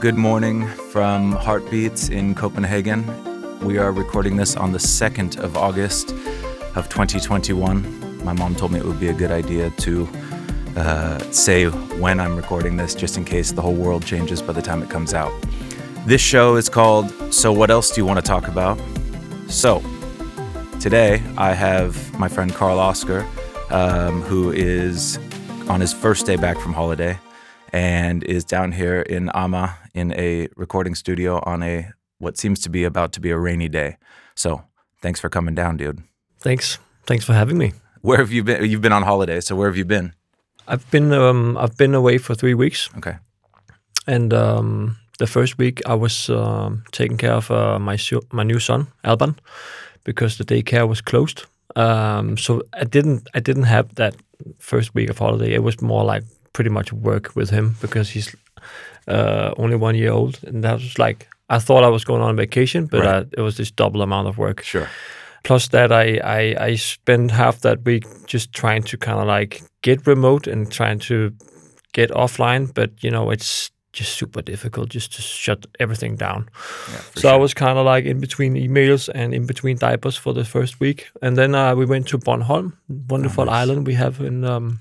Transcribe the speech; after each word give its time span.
Good 0.00 0.16
morning 0.16 0.66
from 0.66 1.32
Heartbeats 1.32 2.08
in 2.08 2.34
Copenhagen. 2.34 3.04
We 3.60 3.76
are 3.76 3.92
recording 3.92 4.34
this 4.34 4.56
on 4.56 4.72
the 4.72 4.78
2nd 4.78 5.38
of 5.38 5.58
August 5.58 6.12
of 6.74 6.88
2021. 6.88 8.24
My 8.24 8.32
mom 8.32 8.54
told 8.54 8.72
me 8.72 8.78
it 8.78 8.86
would 8.86 8.98
be 8.98 9.08
a 9.08 9.12
good 9.12 9.30
idea 9.30 9.68
to 9.68 10.08
uh, 10.74 11.18
say 11.32 11.66
when 11.66 12.18
I'm 12.18 12.34
recording 12.34 12.78
this, 12.78 12.94
just 12.94 13.18
in 13.18 13.26
case 13.26 13.52
the 13.52 13.60
whole 13.60 13.74
world 13.74 14.06
changes 14.06 14.40
by 14.40 14.54
the 14.54 14.62
time 14.62 14.82
it 14.82 14.88
comes 14.88 15.12
out. 15.12 15.30
This 16.06 16.22
show 16.22 16.56
is 16.56 16.70
called 16.70 17.12
So 17.30 17.52
What 17.52 17.70
Else 17.70 17.90
Do 17.90 18.00
You 18.00 18.06
Want 18.06 18.18
to 18.18 18.24
Talk 18.24 18.48
About? 18.48 18.80
So, 19.48 19.82
today 20.80 21.22
I 21.36 21.52
have 21.52 22.18
my 22.18 22.28
friend 22.28 22.54
Karl-Oskar, 22.54 23.26
um, 23.68 24.22
who 24.22 24.50
is 24.50 25.18
on 25.68 25.78
his 25.78 25.92
first 25.92 26.24
day 26.24 26.36
back 26.36 26.58
from 26.58 26.72
holiday 26.72 27.18
and 27.72 28.24
is 28.24 28.44
down 28.44 28.72
here 28.72 29.00
in 29.02 29.28
Amager 29.34 29.74
in 29.94 30.12
a 30.12 30.48
recording 30.56 30.94
studio 30.94 31.40
on 31.44 31.62
a 31.62 31.90
what 32.18 32.36
seems 32.38 32.60
to 32.60 32.68
be 32.70 32.84
about 32.84 33.12
to 33.12 33.20
be 33.20 33.30
a 33.30 33.38
rainy 33.38 33.68
day. 33.68 33.96
So, 34.34 34.62
thanks 35.02 35.20
for 35.20 35.28
coming 35.30 35.54
down, 35.54 35.76
dude. 35.76 36.02
Thanks. 36.40 36.78
Thanks 37.06 37.24
for 37.24 37.32
having 37.32 37.56
me. 37.58 37.72
Where 38.02 38.18
have 38.18 38.30
you 38.32 38.44
been? 38.44 38.64
You've 38.70 38.80
been 38.82 38.92
on 38.92 39.02
holiday, 39.02 39.40
so 39.40 39.56
where 39.56 39.68
have 39.68 39.76
you 39.76 39.84
been? 39.84 40.12
I've 40.68 40.88
been 40.90 41.12
um, 41.12 41.56
I've 41.56 41.76
been 41.76 41.94
away 41.94 42.18
for 42.18 42.34
three 42.34 42.54
weeks, 42.54 42.88
Okay. 42.96 43.16
and 44.06 44.32
um, 44.32 44.96
the 45.18 45.26
first 45.26 45.58
week 45.58 45.80
I 45.86 45.94
was 45.94 46.28
um, 46.30 46.82
taking 46.92 47.16
care 47.18 47.32
of 47.34 47.50
uh, 47.50 47.78
my 47.78 47.96
su- 47.96 48.26
my 48.32 48.42
new 48.44 48.58
son 48.60 48.86
Alban 49.04 49.34
because 50.04 50.36
the 50.38 50.44
daycare 50.44 50.86
was 50.88 51.00
closed. 51.02 51.44
Um, 51.76 52.36
so 52.36 52.62
I 52.72 52.84
didn't 52.84 53.28
I 53.34 53.40
didn't 53.40 53.64
have 53.66 53.94
that 53.94 54.14
first 54.58 54.94
week 54.94 55.10
of 55.10 55.18
holiday. 55.18 55.54
It 55.54 55.62
was 55.62 55.80
more 55.82 56.04
like 56.04 56.24
pretty 56.52 56.70
much 56.70 56.92
work 56.92 57.34
with 57.36 57.50
him 57.50 57.76
because 57.80 58.10
he's 58.10 58.34
uh, 59.08 59.52
only 59.56 59.76
one 59.76 59.94
year 59.96 60.12
old, 60.12 60.38
and 60.46 60.62
that 60.64 60.74
was 60.74 60.98
like 60.98 61.26
I 61.48 61.58
thought 61.58 61.84
I 61.84 61.88
was 61.88 62.04
going 62.04 62.22
on 62.22 62.36
vacation, 62.36 62.86
but 62.86 63.00
Right. 63.00 63.14
uh, 63.14 63.24
it 63.38 63.40
was 63.42 63.56
this 63.56 63.70
double 63.72 64.02
amount 64.02 64.28
of 64.28 64.36
work. 64.38 64.62
Sure. 64.62 64.88
Plus 65.42 65.68
that 65.68 65.90
I, 65.90 66.20
I 66.22 66.64
I 66.70 66.76
spent 66.76 67.30
half 67.30 67.60
that 67.60 67.84
week 67.84 68.04
just 68.26 68.52
trying 68.52 68.82
to 68.84 68.96
kind 68.96 69.18
of 69.18 69.26
like 69.26 69.62
get 69.82 70.06
remote 70.06 70.46
and 70.46 70.70
trying 70.70 70.98
to 71.00 71.32
get 71.92 72.10
offline, 72.10 72.72
but 72.74 72.90
you 73.02 73.10
know 73.10 73.30
it's 73.32 73.70
just 73.92 74.12
super 74.18 74.42
difficult 74.42 74.90
just 74.94 75.12
to 75.14 75.22
shut 75.22 75.66
everything 75.80 76.16
down. 76.16 76.48
Yeah, 76.92 77.00
so 77.16 77.28
I 77.34 77.36
was 77.38 77.54
kind 77.54 77.78
of 77.78 77.84
like 77.86 78.04
in 78.10 78.20
between 78.20 78.54
emails 78.54 79.08
and 79.14 79.34
in 79.34 79.46
between 79.46 79.78
diapers 79.78 80.16
for 80.18 80.34
the 80.34 80.44
first 80.44 80.78
week, 80.80 81.10
and 81.22 81.36
then 81.36 81.54
uh, 81.54 81.74
we 81.74 81.86
went 81.86 82.06
to 82.08 82.18
Bornholm, 82.18 82.72
wonderful 83.08 83.42
Oh, 83.42 83.46
nice. 83.46 83.62
island 83.62 83.86
we 83.86 83.94
have 83.94 84.20
in 84.20 84.44
um, 84.44 84.78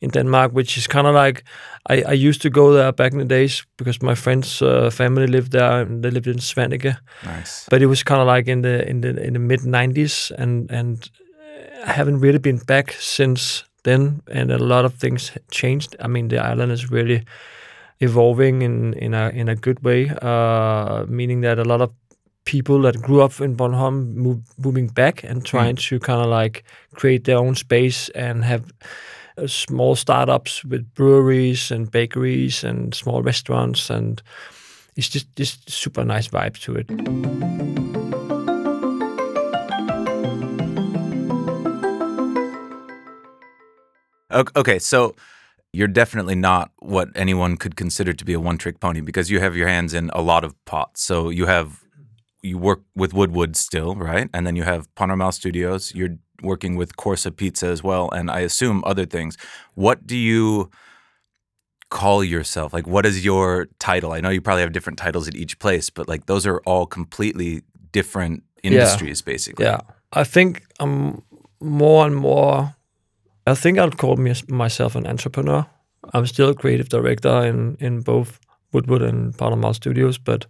in 0.00 0.10
Denmark, 0.10 0.52
which 0.52 0.76
is 0.78 0.86
kind 0.86 1.06
of 1.06 1.14
like 1.26 1.42
I, 1.90 2.02
I 2.12 2.28
used 2.28 2.42
to 2.42 2.50
go 2.50 2.72
there 2.72 2.92
back 2.92 3.12
in 3.12 3.18
the 3.18 3.24
days 3.38 3.66
because 3.76 4.02
my 4.06 4.14
friends' 4.14 4.62
uh, 4.62 4.90
family 4.90 5.26
lived 5.26 5.52
there. 5.52 5.80
and 5.82 6.02
They 6.02 6.10
lived 6.10 6.26
in 6.26 6.38
Svaneke, 6.38 6.96
Nice. 7.24 7.66
but 7.70 7.80
it 7.82 7.86
was 7.86 8.02
kind 8.02 8.20
of 8.20 8.36
like 8.36 8.50
in 8.52 8.62
the 8.62 8.88
in 8.88 9.00
the 9.00 9.08
in 9.26 9.32
the 9.32 9.38
mid 9.38 9.60
'90s, 9.60 10.32
and 10.38 10.70
and 10.72 11.10
I 11.88 11.92
haven't 11.92 12.20
really 12.22 12.38
been 12.40 12.58
back 12.66 12.96
since 13.00 13.64
then, 13.82 14.20
and 14.34 14.50
a 14.50 14.58
lot 14.58 14.84
of 14.84 14.94
things 14.94 15.32
changed. 15.50 15.96
I 16.04 16.08
mean, 16.08 16.28
the 16.28 16.38
island 16.52 16.72
is 16.72 16.90
really 16.92 17.22
evolving 18.00 18.62
in 18.62 18.94
in 18.94 19.14
a 19.14 19.28
in 19.34 19.48
a 19.48 19.54
good 19.54 19.78
way, 19.84 20.10
uh, 20.22 21.04
meaning 21.08 21.42
that 21.42 21.58
a 21.58 21.64
lot 21.64 21.80
of 21.80 21.90
people 22.44 22.80
that 22.82 23.02
grew 23.02 23.24
up 23.24 23.40
in 23.40 23.56
Bornholm 23.56 24.14
move, 24.14 24.38
moving 24.56 24.86
back 24.94 25.24
and 25.24 25.44
trying 25.44 25.76
to 25.76 25.98
kind 25.98 26.20
of 26.20 26.42
like 26.42 26.62
create 26.94 27.24
their 27.24 27.38
own 27.38 27.54
space 27.54 28.08
and 28.14 28.44
have 28.44 28.62
uh, 29.38 29.46
small 29.46 29.94
startups 29.96 30.64
with 30.64 30.92
breweries 30.94 31.70
and 31.70 31.90
bakeries 31.90 32.64
and 32.64 32.94
small 32.94 33.22
restaurants 33.22 33.90
and 33.90 34.22
it's 34.96 35.08
just 35.08 35.34
just 35.36 35.70
super 35.70 36.04
nice 36.04 36.28
vibe 36.28 36.58
to 36.58 36.74
it. 36.76 36.90
Ok- 44.30 44.52
Okay, 44.56 44.78
so 44.78 45.14
you're 45.72 45.88
definitely 45.88 46.34
not 46.34 46.70
what 46.78 47.08
anyone 47.14 47.56
could 47.56 47.76
consider 47.76 48.12
to 48.12 48.24
be 48.24 48.32
a 48.32 48.40
one-trick 48.40 48.80
pony 48.80 49.00
because 49.00 49.30
you 49.30 49.40
have 49.40 49.54
your 49.56 49.68
hands 49.68 49.92
in 49.94 50.10
a 50.14 50.22
lot 50.22 50.44
of 50.44 50.54
pots. 50.64 51.02
So 51.02 51.28
you 51.28 51.46
have 51.46 51.82
you 52.42 52.58
work 52.58 52.80
with 52.94 53.12
Woodwood 53.12 53.56
still, 53.56 53.94
right? 53.96 54.28
And 54.32 54.46
then 54.46 54.56
you 54.56 54.62
have 54.62 54.92
Pas 54.94 55.06
Normal 55.08 55.32
Studios. 55.32 55.94
You're 55.94 56.16
working 56.42 56.76
with 56.76 56.96
Corsa 56.96 57.34
Pizza 57.34 57.66
as 57.66 57.82
well, 57.82 58.10
and 58.10 58.30
I 58.30 58.40
assume 58.40 58.82
other 58.84 59.06
things. 59.06 59.36
What 59.74 60.06
do 60.06 60.16
you 60.16 60.70
call 61.90 62.24
yourself? 62.24 62.72
Like, 62.72 62.86
what 62.86 63.06
is 63.06 63.24
your 63.24 63.68
title? 63.78 64.12
I 64.12 64.20
know 64.20 64.30
you 64.30 64.40
probably 64.40 64.62
have 64.62 64.72
different 64.72 64.98
titles 64.98 65.28
at 65.28 65.34
each 65.34 65.58
place, 65.58 65.90
but 65.90 66.08
like 66.08 66.26
those 66.26 66.46
are 66.46 66.60
all 66.66 66.86
completely 66.86 67.62
different 67.92 68.42
industries, 68.62 69.22
basically. 69.22 69.64
Yeah, 69.64 69.80
I 70.12 70.24
think 70.24 70.62
I'm 70.80 71.22
more 71.60 72.06
and 72.06 72.16
more. 72.16 72.74
I 73.46 73.54
think 73.54 73.78
I'll 73.78 73.90
call 73.90 74.16
me, 74.16 74.34
myself 74.48 74.96
an 74.96 75.06
entrepreneur. 75.06 75.66
I'm 76.12 76.26
still 76.26 76.50
a 76.50 76.54
creative 76.54 76.88
director 76.88 77.44
in 77.46 77.76
in 77.80 78.00
both 78.00 78.38
Woodwood 78.72 79.02
and 79.02 79.36
Pas 79.36 79.50
Normal 79.50 79.74
Studios, 79.74 80.18
but 80.18 80.46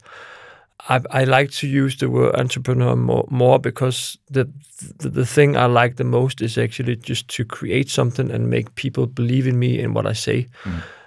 I, 0.89 1.01
I 1.11 1.25
like 1.25 1.51
to 1.53 1.67
use 1.67 1.97
the 1.97 2.09
word 2.09 2.37
entrepreneur 2.37 2.97
more, 2.97 3.27
more 3.31 3.59
because 3.59 4.19
the, 4.31 4.49
the 4.99 5.09
the 5.09 5.27
thing 5.27 5.57
I 5.57 5.67
like 5.67 5.97
the 5.97 6.05
most 6.05 6.43
is 6.43 6.59
actually 6.59 6.97
just 6.97 7.29
to 7.37 7.45
create 7.45 7.91
something 7.91 8.31
and 8.31 8.51
make 8.51 8.75
people 8.75 9.07
believe 9.07 9.47
in 9.47 9.59
me 9.59 9.81
and 9.83 9.95
what 9.95 10.07
I 10.07 10.13
say. 10.15 10.47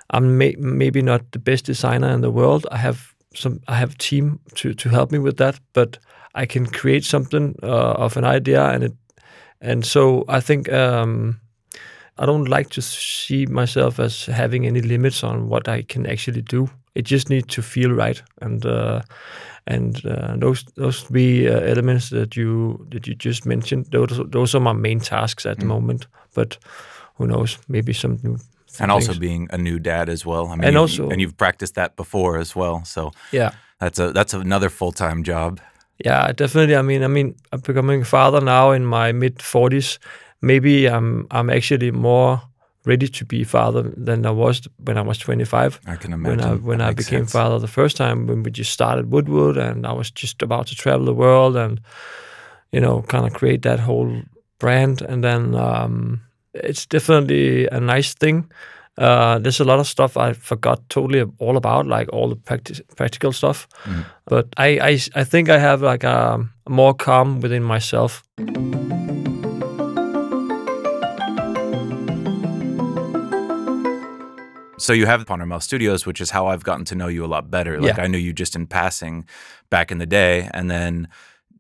I'm 0.10 0.38
may, 0.38 0.56
maybe 0.58 1.02
not 1.02 1.32
the 1.32 1.40
best 1.40 1.66
designer 1.66 2.10
in 2.10 2.22
the 2.22 2.32
world. 2.32 2.66
I 2.72 2.78
have 2.78 3.14
some 3.36 3.60
I 3.68 3.76
have 3.76 3.92
a 3.92 3.98
team 3.98 4.40
to 4.56 4.74
to 4.74 4.90
help 4.90 5.12
me 5.12 5.20
with 5.20 5.38
that, 5.38 5.60
but 5.74 6.00
I 6.36 6.46
can 6.46 6.66
create 6.66 7.06
something 7.06 7.56
uh, 7.64 7.94
of 8.06 8.18
an 8.18 8.24
idea 8.24 8.64
and 8.64 8.84
it 8.84 8.94
and 9.62 9.86
so 9.86 10.24
I 10.28 10.40
think 10.40 10.72
um, 10.72 11.40
I 12.18 12.26
don't 12.26 12.48
like 12.48 12.70
to 12.72 12.82
see 12.82 13.46
myself 13.46 14.00
as 14.00 14.26
having 14.26 14.66
any 14.66 14.82
limits 14.82 15.24
on 15.24 15.50
what 15.50 15.68
I 15.68 15.84
can 15.84 16.06
actually 16.06 16.42
do. 16.42 16.70
It 17.00 17.06
just 17.12 17.30
needs 17.30 17.48
to 17.56 17.62
feel 17.62 17.92
right, 17.92 18.24
and 18.42 18.66
uh, 18.66 19.02
and 19.66 20.06
uh, 20.06 20.36
those 20.40 20.66
those 20.76 21.02
three 21.08 21.48
uh, 21.48 21.60
elements 21.72 22.10
that 22.10 22.36
you 22.36 22.86
that 22.92 23.08
you 23.08 23.16
just 23.16 23.46
mentioned, 23.46 23.86
those 23.92 24.22
those 24.32 24.58
are 24.58 24.64
my 24.64 24.74
main 24.74 25.00
tasks 25.00 25.46
at 25.46 25.58
the 25.60 25.66
moment. 25.66 26.08
But 26.34 26.58
who 27.18 27.26
knows? 27.26 27.60
Maybe 27.68 27.94
some 27.94 28.18
new. 28.24 28.38
And 28.80 28.92
also 28.92 29.08
things. 29.14 29.20
being 29.20 29.48
a 29.52 29.58
new 29.58 29.80
dad 29.80 30.10
as 30.10 30.26
well. 30.26 30.46
I 30.48 30.56
mean, 30.56 30.64
And 30.64 30.74
you've- 30.74 30.78
also- 30.80 31.10
and 31.10 31.20
you've 31.22 31.36
practiced 31.38 31.74
that 31.76 31.96
before 31.96 32.40
as 32.42 32.56
well. 32.56 32.82
So 32.86 33.12
yeah. 33.32 33.50
that's 33.80 34.00
a 34.00 34.12
that's 34.14 34.34
another 34.34 34.70
full 34.70 34.92
time 34.92 35.24
job. 35.24 35.60
Yeah, 36.06 36.32
definitely. 36.36 36.76
I 36.76 36.82
mean, 36.82 37.04
I 37.04 37.08
mean, 37.08 37.36
I'm 37.52 37.62
becoming 37.62 38.02
a 38.02 38.06
father 38.06 38.42
now 38.42 38.72
in 38.74 38.86
my 38.86 39.12
mid 39.12 39.40
40s. 39.42 40.00
Maybe 40.42 40.88
I'm 40.88 41.26
I'm 41.32 41.50
actually 41.50 41.92
more 41.92 42.42
ready 42.86 43.08
to 43.08 43.26
be 43.26 43.44
father 43.44 43.84
than 44.06 44.26
I 44.26 44.32
was 44.32 44.62
when 44.86 44.98
I 44.98 45.02
was 45.02 45.18
25. 45.18 45.80
I 45.88 45.96
can 45.96 46.12
When 46.12 46.40
imagine. 46.40 46.52
I 46.52 46.56
when 46.56 46.82
I 46.82 46.94
became 46.94 47.20
sense. 47.26 47.32
father 47.32 47.60
the 47.60 47.68
first 47.68 47.98
time, 47.98 48.28
when 48.28 48.44
we 48.44 48.52
just 48.52 48.72
started 48.72 49.12
Woodwood, 49.12 49.58
and 49.58 49.86
I 49.86 49.92
was 49.94 50.12
just 50.12 50.42
about 50.42 50.68
to 50.68 50.76
travel 50.76 51.06
the 51.06 51.14
world 51.14 51.56
and 51.56 51.80
you 52.72 52.82
know 52.82 53.02
kind 53.08 53.26
of 53.26 53.34
create 53.34 53.62
that 53.62 53.80
whole 53.80 54.22
brand, 54.60 55.02
and 55.02 55.24
then 55.24 55.56
um, 55.56 56.22
it's 56.54 56.86
definitely 56.86 57.68
a 57.72 57.80
nice 57.80 58.14
thing. 58.14 58.50
Uh, 58.98 59.40
there's 59.40 59.62
a 59.62 59.66
lot 59.66 59.80
of 59.80 59.88
stuff 59.88 60.18
I 60.18 60.34
forgot 60.34 60.80
totally 60.90 61.24
all 61.40 61.56
about, 61.56 61.86
like 61.88 62.10
all 62.14 62.28
the 62.30 62.36
practi- 62.36 62.82
practical 62.98 63.32
stuff. 63.32 63.66
Mm. 63.86 64.04
But 64.26 64.48
I, 64.58 64.68
I, 64.80 65.00
I 65.16 65.24
think 65.24 65.48
I 65.50 65.58
have 65.58 65.82
like 65.82 66.04
a, 66.04 66.46
more 66.68 66.94
calm 66.94 67.40
within 67.40 67.64
myself. 67.64 68.24
So 74.80 74.94
you 74.94 75.06
have 75.06 75.26
Pas 75.26 75.38
Normal 75.38 75.60
Studios, 75.60 76.06
which 76.06 76.22
is 76.22 76.32
how 76.32 76.48
I've 76.48 76.64
gotten 76.64 76.86
to 76.86 76.96
know 76.96 77.08
you 77.08 77.24
a 77.26 77.28
lot 77.28 77.50
better. 77.52 77.80
Like 77.80 77.98
Yeah. 77.98 78.04
I 78.04 78.08
knew 78.08 78.18
you 78.18 78.34
just 78.34 78.56
in 78.56 78.66
passing 78.68 79.26
back 79.70 79.92
in 79.92 79.98
the 80.00 80.06
day, 80.06 80.50
and 80.54 80.70
then 80.72 81.08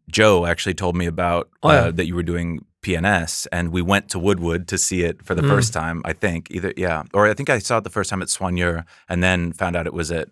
Joe 0.09 0.45
actually 0.45 0.73
told 0.73 0.95
me 0.95 1.05
about 1.05 1.49
Oh, 1.61 1.69
uh, 1.69 1.91
that 1.91 2.05
you 2.07 2.15
were 2.15 2.23
doing 2.23 2.65
PNS, 2.81 3.45
and 3.51 3.71
we 3.71 3.81
went 3.81 4.09
to 4.09 4.19
Woodwood 4.19 4.67
to 4.69 4.77
see 4.77 5.03
it 5.03 5.23
for 5.25 5.35
the 5.35 5.41
Mm. 5.43 5.49
first 5.49 5.73
time. 5.73 6.01
I 6.05 6.13
think 6.13 6.47
either 6.49 6.73
yeah, 6.77 7.03
or 7.13 7.27
I 7.27 7.33
think 7.33 7.49
I 7.49 7.59
saw 7.59 7.77
it 7.77 7.83
the 7.83 7.89
first 7.89 8.09
time 8.09 8.21
at 8.21 8.29
Soigneur, 8.29 8.85
and 9.09 9.21
then 9.21 9.51
found 9.53 9.75
out 9.75 9.85
it 9.85 9.93
was 9.93 10.11
at 10.11 10.29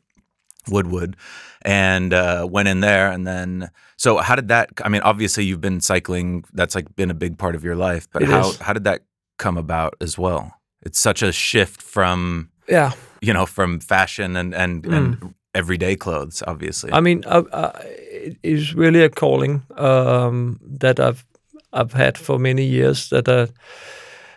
Woodwood, 0.70 1.16
and 1.62 2.14
uh, 2.14 2.48
went 2.50 2.68
in 2.68 2.80
there, 2.80 3.10
and 3.12 3.26
then 3.28 3.70
so 3.98 4.18
how 4.18 4.36
did 4.36 4.48
that? 4.48 4.70
I 4.84 4.90
mean, 4.90 5.02
obviously 5.02 5.44
you've 5.46 5.62
been 5.62 5.82
cycling. 5.82 6.44
That's 6.54 6.74
like 6.76 6.96
been 6.96 7.12
a 7.12 7.14
big 7.16 7.38
part 7.38 7.56
of 7.56 7.64
your 7.64 7.76
life, 7.76 8.08
but 8.12 8.24
It 8.24 8.30
how 8.30 8.50
is. 8.50 8.58
how 8.60 8.74
did 8.74 8.84
that 8.86 9.02
come 9.38 9.58
about 9.58 9.96
as 10.02 10.18
well? 10.18 10.54
It's 10.82 11.00
such 11.00 11.22
a 11.22 11.32
shift 11.32 11.82
from 11.82 12.50
Yeah, 12.72 12.92
you 13.22 13.34
know, 13.34 13.46
from 13.46 13.80
fashion 13.80 14.36
and 14.38 14.56
and, 14.56 14.84
Mm. 14.84 14.98
and 14.98 15.34
everyday 15.54 15.96
clothes, 15.96 16.44
obviously. 16.48 16.92
I 16.92 17.02
mean, 17.02 17.24
uh, 17.26 17.44
uh, 17.54 17.72
it 18.26 18.38
is 18.44 18.76
really 18.76 19.04
a 19.04 19.10
calling 19.10 19.62
um, 19.78 20.60
that 20.80 21.00
I've 21.00 21.24
I've 21.74 21.94
had 21.94 22.18
for 22.18 22.40
many 22.40 22.64
years. 22.64 23.10
That 23.10 23.28
uh, 23.28 23.48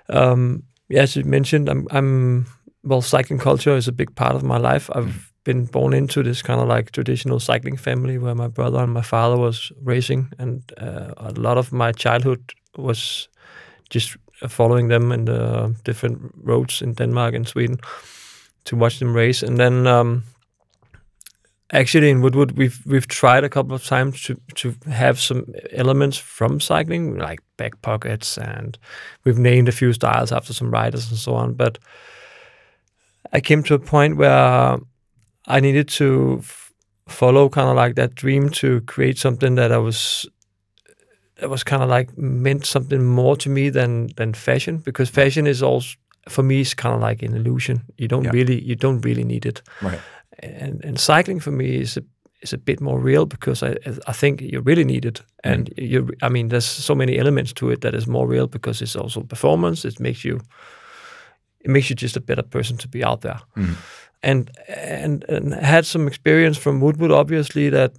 um, 0.08 0.62
as 0.98 1.16
you 1.16 1.24
mentioned, 1.24 1.68
I'm 1.68 1.86
I'm 1.90 2.46
well, 2.84 3.02
cycling 3.02 3.40
culture 3.42 3.76
is 3.76 3.88
a 3.88 3.92
big 3.92 4.14
part 4.14 4.34
of 4.34 4.42
my 4.42 4.58
life. 4.74 4.90
I've 4.98 5.30
been 5.44 5.66
born 5.66 5.94
into 5.94 6.22
this 6.22 6.42
kind 6.42 6.60
of 6.60 6.68
like 6.76 6.90
traditional 6.90 7.40
cycling 7.40 7.78
family 7.78 8.18
where 8.18 8.34
my 8.34 8.48
brother 8.48 8.82
and 8.82 8.92
my 8.92 9.02
father 9.02 9.36
was 9.36 9.72
racing, 9.86 10.32
and 10.38 10.62
uh, 10.82 11.12
a 11.16 11.32
lot 11.40 11.58
of 11.58 11.72
my 11.72 11.92
childhood 11.92 12.40
was 12.78 13.28
just 13.94 14.16
following 14.48 14.88
them 14.88 15.12
in 15.12 15.24
the 15.24 15.74
different 15.84 16.18
roads 16.46 16.82
in 16.82 16.94
Denmark 16.94 17.34
and 17.34 17.48
Sweden 17.48 17.78
to 18.64 18.76
watch 18.76 18.98
them 18.98 19.14
race. 19.14 19.42
And 19.42 19.58
then 19.58 19.86
um, 19.86 20.24
actually 21.72 22.10
in 22.10 22.20
Woodwood, 22.20 22.52
we've 22.52 22.80
we've 22.86 23.06
tried 23.06 23.44
a 23.44 23.48
couple 23.48 23.74
of 23.74 23.84
times 23.84 24.22
to 24.24 24.40
to 24.56 24.74
have 24.90 25.20
some 25.20 25.46
elements 25.72 26.16
from 26.16 26.60
cycling, 26.60 27.18
like 27.18 27.40
back 27.56 27.80
pockets, 27.82 28.38
and 28.38 28.78
we've 29.24 29.38
named 29.38 29.68
a 29.68 29.72
few 29.72 29.92
styles 29.92 30.32
after 30.32 30.52
some 30.52 30.70
riders 30.70 31.10
and 31.10 31.18
so 31.18 31.34
on. 31.34 31.54
But 31.54 31.78
I 33.32 33.40
came 33.40 33.62
to 33.64 33.74
a 33.74 33.78
point 33.78 34.16
where 34.16 34.78
I 35.46 35.60
needed 35.60 35.88
to 35.88 36.38
f- 36.40 36.72
follow 37.08 37.48
kind 37.48 37.68
of 37.68 37.76
like 37.76 37.94
that 37.96 38.14
dream 38.14 38.50
to 38.50 38.80
create 38.82 39.18
something 39.18 39.54
that 39.56 39.72
I 39.72 39.78
was 39.78 40.28
that 41.36 41.50
was 41.50 41.64
kind 41.64 41.82
of 41.82 41.88
like 41.88 42.16
meant 42.18 42.66
something 42.66 43.04
more 43.04 43.36
to 43.36 43.48
me 43.48 43.70
than 43.70 44.08
than 44.16 44.34
fashion 44.34 44.78
because 44.78 45.08
fashion 45.08 45.46
is 45.46 45.62
also 45.62 45.96
for 46.30 46.42
me 46.42 46.60
is 46.60 46.74
kind 46.74 46.94
of 46.94 47.00
like 47.10 47.26
an 47.26 47.36
illusion. 47.36 47.80
You 47.96 48.08
don't 48.08 48.24
Yeah. 48.24 48.32
really 48.34 48.60
you 48.62 48.76
don't 48.76 49.04
really 49.04 49.24
need 49.24 49.46
it. 49.46 49.62
Right. 49.82 50.00
And 50.42 50.84
and 50.84 50.98
cycling 50.98 51.40
for 51.42 51.50
me 51.52 51.64
is 51.80 51.96
a 51.96 52.02
is 52.42 52.52
a 52.52 52.58
bit 52.58 52.80
more 52.80 52.98
real 53.04 53.26
because 53.26 53.66
I 53.66 53.76
I 54.10 54.12
think 54.12 54.40
you 54.40 54.62
really 54.64 54.84
need 54.84 55.04
it. 55.04 55.22
Mm. 55.44 55.52
And 55.52 55.70
you 55.76 56.08
I 56.22 56.28
mean 56.28 56.48
there's 56.48 56.84
so 56.84 56.94
many 56.94 57.18
elements 57.18 57.52
to 57.52 57.70
it 57.70 57.80
that 57.80 57.94
is 57.94 58.06
more 58.06 58.26
real 58.28 58.46
because 58.46 58.84
it's 58.84 58.96
also 58.96 59.22
performance. 59.22 59.88
It 59.88 60.00
makes 60.00 60.24
you 60.24 60.40
it 61.64 61.70
makes 61.70 61.88
you 61.90 61.96
just 61.96 62.16
a 62.16 62.20
better 62.20 62.42
person 62.48 62.76
to 62.78 62.88
be 62.88 63.04
out 63.04 63.20
there. 63.20 63.40
Mm. 63.56 63.74
And 64.22 64.50
and 64.68 65.24
and 65.28 65.54
had 65.54 65.84
some 65.86 66.08
experience 66.08 66.60
from 66.60 66.80
Woodwood 66.80 67.10
obviously 67.10 67.70
that 67.70 67.92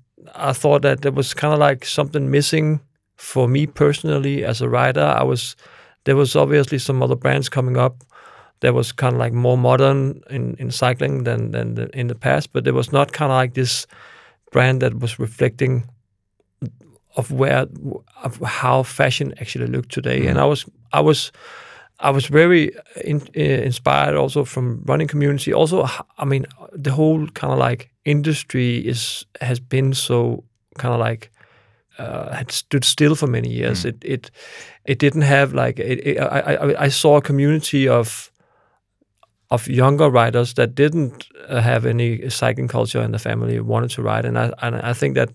I 0.49 0.53
thought 0.53 0.81
that 0.81 1.01
there 1.01 1.13
was 1.15 1.33
kind 1.33 1.53
of 1.53 1.59
like 1.71 1.85
something 1.85 2.29
missing 2.31 2.79
for 3.17 3.47
me 3.47 3.67
personally 3.67 4.45
as 4.45 4.61
a 4.61 4.67
rider. 4.69 5.15
I 5.21 5.23
was 5.23 5.55
there 6.03 6.15
was 6.15 6.35
obviously 6.35 6.79
some 6.79 7.03
other 7.05 7.15
brands 7.15 7.49
coming 7.49 7.77
up 7.77 7.93
that 8.61 8.73
was 8.73 8.91
kind 8.91 9.13
of 9.13 9.19
like 9.19 9.33
more 9.33 9.57
modern 9.57 10.21
in, 10.29 10.55
in 10.59 10.71
cycling 10.71 11.23
than 11.23 11.51
than 11.51 11.75
the, 11.75 11.89
in 11.99 12.07
the 12.07 12.15
past, 12.15 12.53
but 12.53 12.63
there 12.63 12.73
was 12.73 12.91
not 12.91 13.11
kind 13.11 13.31
of 13.31 13.35
like 13.35 13.53
this 13.53 13.87
brand 14.51 14.81
that 14.81 14.99
was 14.99 15.19
reflecting 15.19 15.83
of 17.15 17.31
where 17.31 17.67
of 18.23 18.37
how 18.37 18.83
fashion 18.83 19.33
actually 19.39 19.67
looked 19.67 19.91
today. 19.91 20.27
And 20.27 20.39
I 20.39 20.45
was 20.45 20.65
I 20.93 21.01
was 21.01 21.31
I 21.99 22.09
was 22.09 22.25
very 22.27 22.71
in, 23.03 23.21
uh, 23.35 23.63
inspired 23.65 24.15
also 24.15 24.45
from 24.45 24.83
running 24.85 25.07
community. 25.07 25.53
Also, 25.53 25.87
I 26.17 26.25
mean, 26.25 26.45
the 26.71 26.91
whole 26.91 27.27
kind 27.27 27.53
of 27.53 27.59
like 27.59 27.89
industry 28.05 28.77
is 28.77 29.25
has 29.41 29.59
been 29.59 29.93
so 29.93 30.43
kind 30.77 30.93
of 30.93 30.99
like 30.99 31.31
uh, 31.99 32.33
had 32.33 32.51
stood 32.51 32.85
still 32.85 33.15
for 33.15 33.27
many 33.27 33.49
years. 33.49 33.85
It 33.85 33.95
it 34.01 34.31
it 34.85 34.99
didn't 34.99 35.23
have 35.23 35.53
like 35.53 35.79
it, 35.79 36.07
it, 36.07 36.19
I, 36.19 36.55
I 36.55 36.85
I 36.85 36.89
saw 36.89 37.17
a 37.17 37.21
community 37.21 37.87
of 37.87 38.30
of 39.51 39.67
younger 39.67 40.09
riders 40.09 40.53
that 40.53 40.73
didn't 40.75 41.27
uh, 41.49 41.61
have 41.61 41.85
any 41.85 42.29
cycling 42.29 42.69
culture 42.69 43.01
in 43.03 43.11
the 43.11 43.19
family 43.19 43.59
wanted 43.59 43.91
to 43.91 44.01
ride, 44.01 44.25
and 44.25 44.37
I 44.37 44.51
and 44.61 44.75
I 44.75 44.93
think 44.93 45.15
that 45.15 45.29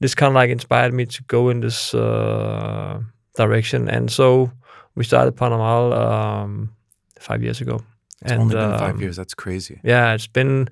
this 0.00 0.14
kind 0.14 0.30
of 0.30 0.34
like 0.34 0.50
inspired 0.50 0.92
me 0.92 1.06
to 1.06 1.22
go 1.28 1.48
in 1.48 1.60
this 1.60 1.94
uh, 1.94 3.00
direction, 3.36 3.88
and 3.88 4.10
so 4.10 4.50
we 4.96 5.04
started 5.04 5.36
Pas 5.36 5.50
Normal 5.50 5.92
um, 5.92 6.70
five 7.20 7.42
years 7.42 7.60
ago. 7.60 7.80
It's 8.22 8.32
and, 8.32 8.42
only 8.42 8.54
been 8.54 8.78
five 8.78 8.94
um, 8.94 9.00
years. 9.00 9.16
That's 9.16 9.34
crazy. 9.34 9.80
yeah 9.82 10.14
it's 10.14 10.26
been 10.26 10.68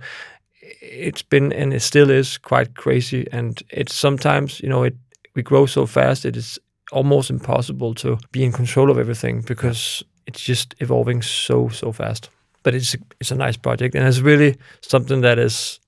it's 0.81 1.23
been 1.23 1.53
and 1.53 1.75
it 1.75 1.83
still 1.83 2.11
is 2.11 2.39
quite 2.39 2.75
crazy 2.75 3.27
and 3.33 3.63
it's 3.71 3.95
sometimes 3.95 4.61
you 4.61 4.69
know 4.69 4.83
it 4.83 4.97
we 5.35 5.43
grow 5.43 5.67
so 5.67 5.87
fast 5.87 6.25
it 6.25 6.37
is 6.37 6.59
almost 6.93 7.31
impossible 7.31 7.95
to 7.95 8.19
be 8.33 8.45
in 8.45 8.53
control 8.53 8.91
of 8.91 8.99
everything 8.99 9.43
because 9.43 10.03
it's 10.27 10.41
just 10.41 10.75
evolving 10.81 11.23
so 11.23 11.69
so 11.69 11.93
fast 11.93 12.31
but 12.65 12.75
it's 12.75 12.95
a, 12.95 12.99
it's 13.21 13.31
a 13.31 13.37
nice 13.37 13.57
project 13.57 13.95
and 13.95 14.09
it's 14.09 14.19
really 14.25 14.57
something 14.81 15.23
that 15.23 15.39
is 15.39 15.81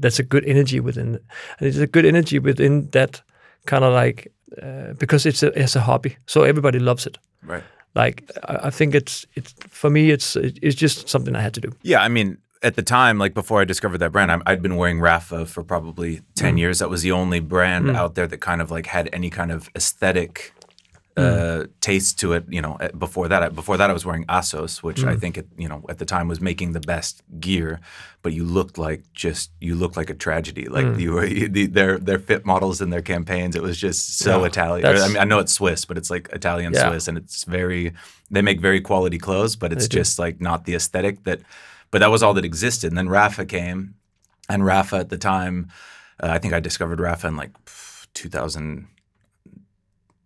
that's 0.00 0.20
a 0.20 0.22
good 0.22 0.44
energy 0.44 0.80
within 0.80 1.14
it. 1.14 1.22
and 1.58 1.68
it's 1.68 1.78
a 1.78 1.86
good 1.86 2.04
energy 2.04 2.38
within 2.38 2.88
that 2.90 3.22
kind 3.66 3.84
of 3.84 3.92
like 3.92 4.32
uh, 4.62 4.92
because 4.98 5.26
it's 5.28 5.42
a 5.42 5.48
it's 5.62 5.76
a 5.76 5.80
hobby 5.80 6.16
so 6.26 6.42
everybody 6.44 6.78
loves 6.78 7.06
it 7.06 7.18
Right. 7.48 7.64
like 7.94 8.22
I, 8.48 8.68
I 8.68 8.70
think 8.70 8.94
it's 8.94 9.26
it's 9.34 9.54
for 9.70 9.90
me 9.90 10.10
it's 10.14 10.36
it's 10.36 10.76
just 10.82 11.08
something 11.08 11.34
I 11.36 11.40
had 11.42 11.54
to 11.54 11.60
do 11.60 11.70
Yeah, 11.82 12.04
I 12.06 12.08
mean, 12.08 12.38
at 12.62 12.74
the 12.74 12.82
time, 12.82 13.22
like 13.22 13.34
before 13.34 13.62
I 13.62 13.64
discovered 13.66 13.98
that 14.00 14.10
brand, 14.12 14.30
I, 14.32 14.38
I'd 14.46 14.62
been 14.62 14.76
wearing 14.76 14.98
Rapha 15.00 15.46
for 15.46 15.62
probably 15.64 16.20
ten 16.34 16.54
Mm. 16.54 16.58
years. 16.58 16.78
That 16.78 16.90
was 16.90 17.02
the 17.02 17.12
only 17.12 17.40
brand 17.40 17.90
out 17.96 18.14
there 18.14 18.26
that 18.28 18.40
kind 18.40 18.60
of 18.60 18.70
like 18.70 18.86
had 18.86 19.08
any 19.12 19.30
kind 19.30 19.52
of 19.52 19.68
aesthetic 19.76 20.52
uh, 21.18 21.66
taste 21.80 22.18
to 22.20 22.32
it. 22.32 22.44
You 22.48 22.62
know, 22.62 22.76
eh, 22.76 22.88
before 22.96 23.28
that, 23.28 23.54
before 23.54 23.76
that, 23.76 23.90
I 23.90 23.92
was 23.92 24.06
wearing 24.06 24.24
Assos, 24.28 24.82
which 24.82 24.98
mm. 24.98 25.08
I 25.08 25.16
think 25.16 25.38
it, 25.38 25.46
you 25.56 25.68
know 25.68 25.84
at 25.88 25.98
the 25.98 26.04
time 26.04 26.28
was 26.28 26.40
making 26.40 26.72
the 26.72 26.80
best 26.80 27.22
gear, 27.40 27.80
but 28.22 28.32
you 28.32 28.44
looked 28.44 28.78
like 28.78 29.02
just 29.12 29.50
you 29.60 29.74
looked 29.74 29.96
like 29.96 30.10
a 30.10 30.14
tragedy. 30.14 30.68
Like 30.68 30.86
mm. 30.86 31.00
you 31.00 31.12
were 31.12 31.26
you, 31.26 31.48
the, 31.48 31.66
their 31.66 31.98
their 31.98 32.18
fit 32.18 32.46
models 32.46 32.80
and 32.80 32.92
their 32.92 33.02
campaigns. 33.02 33.56
It 33.56 33.62
was 33.62 33.78
just 33.78 34.18
so 34.18 34.40
yeah, 34.40 34.46
Italian. 34.46 34.86
I 34.86 35.08
mean, 35.08 35.16
I 35.18 35.24
know 35.24 35.38
it's 35.38 35.52
Swiss, 35.52 35.84
but 35.84 35.98
it's 35.98 36.10
like 36.10 36.28
Italian 36.32 36.72
yeah. 36.72 36.88
Swiss, 36.88 37.08
and 37.08 37.18
it's 37.18 37.44
very 37.44 37.92
they 38.30 38.42
make 38.42 38.60
very 38.60 38.80
quality 38.80 39.18
clothes, 39.18 39.56
but 39.56 39.72
it's 39.72 39.88
just 39.88 40.18
like 40.18 40.40
not 40.40 40.64
the 40.64 40.74
aesthetic 40.74 41.24
that. 41.24 41.40
But 41.90 42.00
that 42.00 42.10
was 42.10 42.22
all 42.22 42.34
that 42.34 42.44
existed. 42.44 42.88
And 42.88 42.98
then 42.98 43.08
Rapha 43.08 43.48
came, 43.48 43.94
and 44.46 44.62
Rapha 44.62 45.00
at 45.00 45.08
the 45.08 45.16
time, 45.16 45.70
uh, 46.22 46.28
I 46.28 46.38
think 46.38 46.52
I 46.52 46.60
discovered 46.60 46.98
Rapha 46.98 47.28
in 47.28 47.36
like 47.36 47.50
2000 48.12 48.88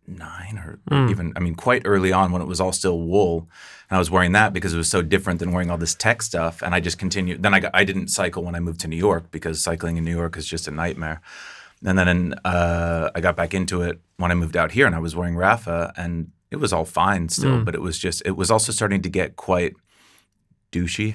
nine 0.07 0.59
or 0.59 0.79
mm. 0.91 1.11
even 1.11 1.33
I 1.37 1.41
mean 1.41 1.55
quite 1.55 1.83
early 1.85 2.13
on 2.13 2.33
when 2.33 2.43
it 2.43 2.49
was 2.49 2.61
all 2.61 2.73
still 2.73 3.01
wool 3.01 3.49
and 3.89 3.97
I 3.97 3.99
was 3.99 4.11
wearing 4.11 4.33
that 4.33 4.53
because 4.53 4.75
it 4.75 4.77
was 4.77 4.91
so 4.91 5.03
different 5.03 5.39
than 5.39 5.53
wearing 5.53 5.71
all 5.71 5.79
this 5.79 5.95
tech 5.95 6.23
stuff 6.23 6.63
and 6.63 6.75
I 6.75 6.81
just 6.81 6.99
continued 6.99 7.43
then 7.43 7.55
I 7.55 7.61
got, 7.61 7.71
I 7.75 7.85
didn't 7.85 8.09
cycle 8.09 8.43
when 8.43 8.55
I 8.55 8.61
moved 8.61 8.81
to 8.81 8.89
New 8.89 8.97
York 8.97 9.31
because 9.31 9.63
cycling 9.63 9.97
in 9.97 10.05
New 10.05 10.17
York 10.17 10.37
is 10.37 10.47
just 10.47 10.67
a 10.67 10.71
nightmare 10.71 11.21
and 11.85 11.99
then 11.99 12.35
uh, 12.45 13.11
I 13.15 13.21
got 13.21 13.37
back 13.37 13.55
into 13.55 13.83
it 13.83 14.01
when 14.17 14.31
I 14.31 14.35
moved 14.35 14.57
out 14.57 14.73
here 14.73 14.87
and 14.87 14.95
I 14.95 15.01
was 15.01 15.17
wearing 15.17 15.35
Rapha 15.35 15.93
and 15.97 16.31
it 16.51 16.57
was 16.57 16.73
all 16.73 16.85
fine 16.85 17.29
still 17.29 17.59
mm. 17.59 17.65
but 17.65 17.75
it 17.75 17.81
was 17.81 17.99
just 17.99 18.23
it 18.25 18.37
was 18.37 18.51
also 18.51 18.73
starting 18.73 19.03
to 19.03 19.09
get 19.09 19.37
quite 19.37 19.75
douchey. 20.73 21.15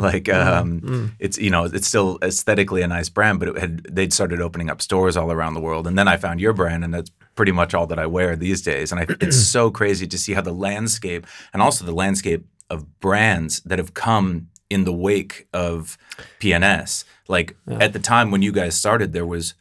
Like 0.00 0.28
um, 0.28 1.14
it's 1.20 1.38
you 1.38 1.50
know 1.50 1.64
it's 1.64 1.86
still 1.86 2.18
aesthetically 2.22 2.82
a 2.82 2.88
nice 2.88 3.08
brand, 3.08 3.38
but 3.38 3.48
it 3.48 3.58
had 3.58 3.84
they'd 3.84 4.12
started 4.12 4.40
opening 4.40 4.70
up 4.70 4.82
stores 4.82 5.16
all 5.16 5.30
around 5.30 5.54
the 5.54 5.60
world, 5.60 5.86
and 5.86 5.96
then 5.96 6.08
I 6.08 6.16
found 6.16 6.40
your 6.40 6.52
brand, 6.52 6.82
and 6.82 6.92
that's 6.92 7.10
pretty 7.36 7.52
much 7.52 7.74
all 7.74 7.86
that 7.86 7.98
I 7.98 8.06
wear 8.06 8.34
these 8.36 8.62
days. 8.62 8.90
And 8.90 9.00
I, 9.00 9.06
it's 9.20 9.36
so 9.36 9.70
crazy 9.70 10.06
to 10.06 10.18
see 10.18 10.32
how 10.32 10.42
the 10.42 10.52
landscape 10.52 11.26
and 11.52 11.62
also 11.62 11.84
the 11.84 11.92
landscape 11.92 12.46
of 12.70 13.00
brands 13.00 13.60
that 13.60 13.78
have 13.78 13.94
come 13.94 14.48
in 14.70 14.84
the 14.84 14.92
wake 14.92 15.46
of 15.52 15.96
PNS. 16.40 17.04
Like 17.28 17.56
at 17.68 17.92
the 17.92 17.98
time 17.98 18.30
when 18.30 18.42
you 18.42 18.52
guys 18.52 18.74
started, 18.74 19.12
there 19.12 19.26
was 19.26 19.54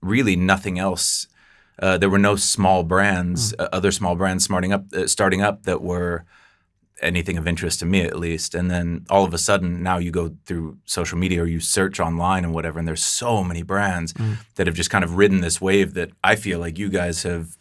really 0.00 0.36
nothing 0.36 0.78
else. 0.78 1.26
Uh, 1.78 1.98
there 1.98 2.08
were 2.08 2.18
no 2.18 2.36
small 2.36 2.82
brands, 2.82 3.54
uh, 3.58 3.68
other 3.72 3.92
small 3.92 4.16
brands 4.16 4.44
starting 4.44 4.72
up, 4.72 4.86
uh, 4.94 5.06
starting 5.06 5.42
up 5.42 5.64
that 5.64 5.82
were 5.82 6.24
anything 7.02 7.36
of 7.36 7.46
interest 7.46 7.80
to 7.80 7.86
me 7.86 8.02
at 8.02 8.18
least. 8.18 8.54
And 8.54 8.70
then 8.70 9.04
all 9.10 9.24
of 9.24 9.34
a 9.34 9.38
sudden, 9.38 9.82
now 9.82 9.98
you 9.98 10.10
go 10.10 10.34
through 10.46 10.78
social 10.86 11.18
media 11.18 11.42
or 11.42 11.46
you 11.46 11.60
search 11.60 12.00
online 12.00 12.44
and 12.44 12.54
whatever, 12.54 12.78
and 12.78 12.88
there's 12.88 13.04
so 13.04 13.44
many 13.44 13.62
brands 13.62 14.12
mm. 14.14 14.36
that 14.54 14.66
have 14.66 14.76
just 14.76 14.90
kind 14.90 15.04
of 15.04 15.16
ridden 15.16 15.40
this 15.40 15.60
wave 15.60 15.94
that 15.94 16.10
I 16.24 16.36
feel 16.36 16.58
like 16.58 16.78
you 16.78 16.88
guys 16.88 17.22
have, 17.24 17.56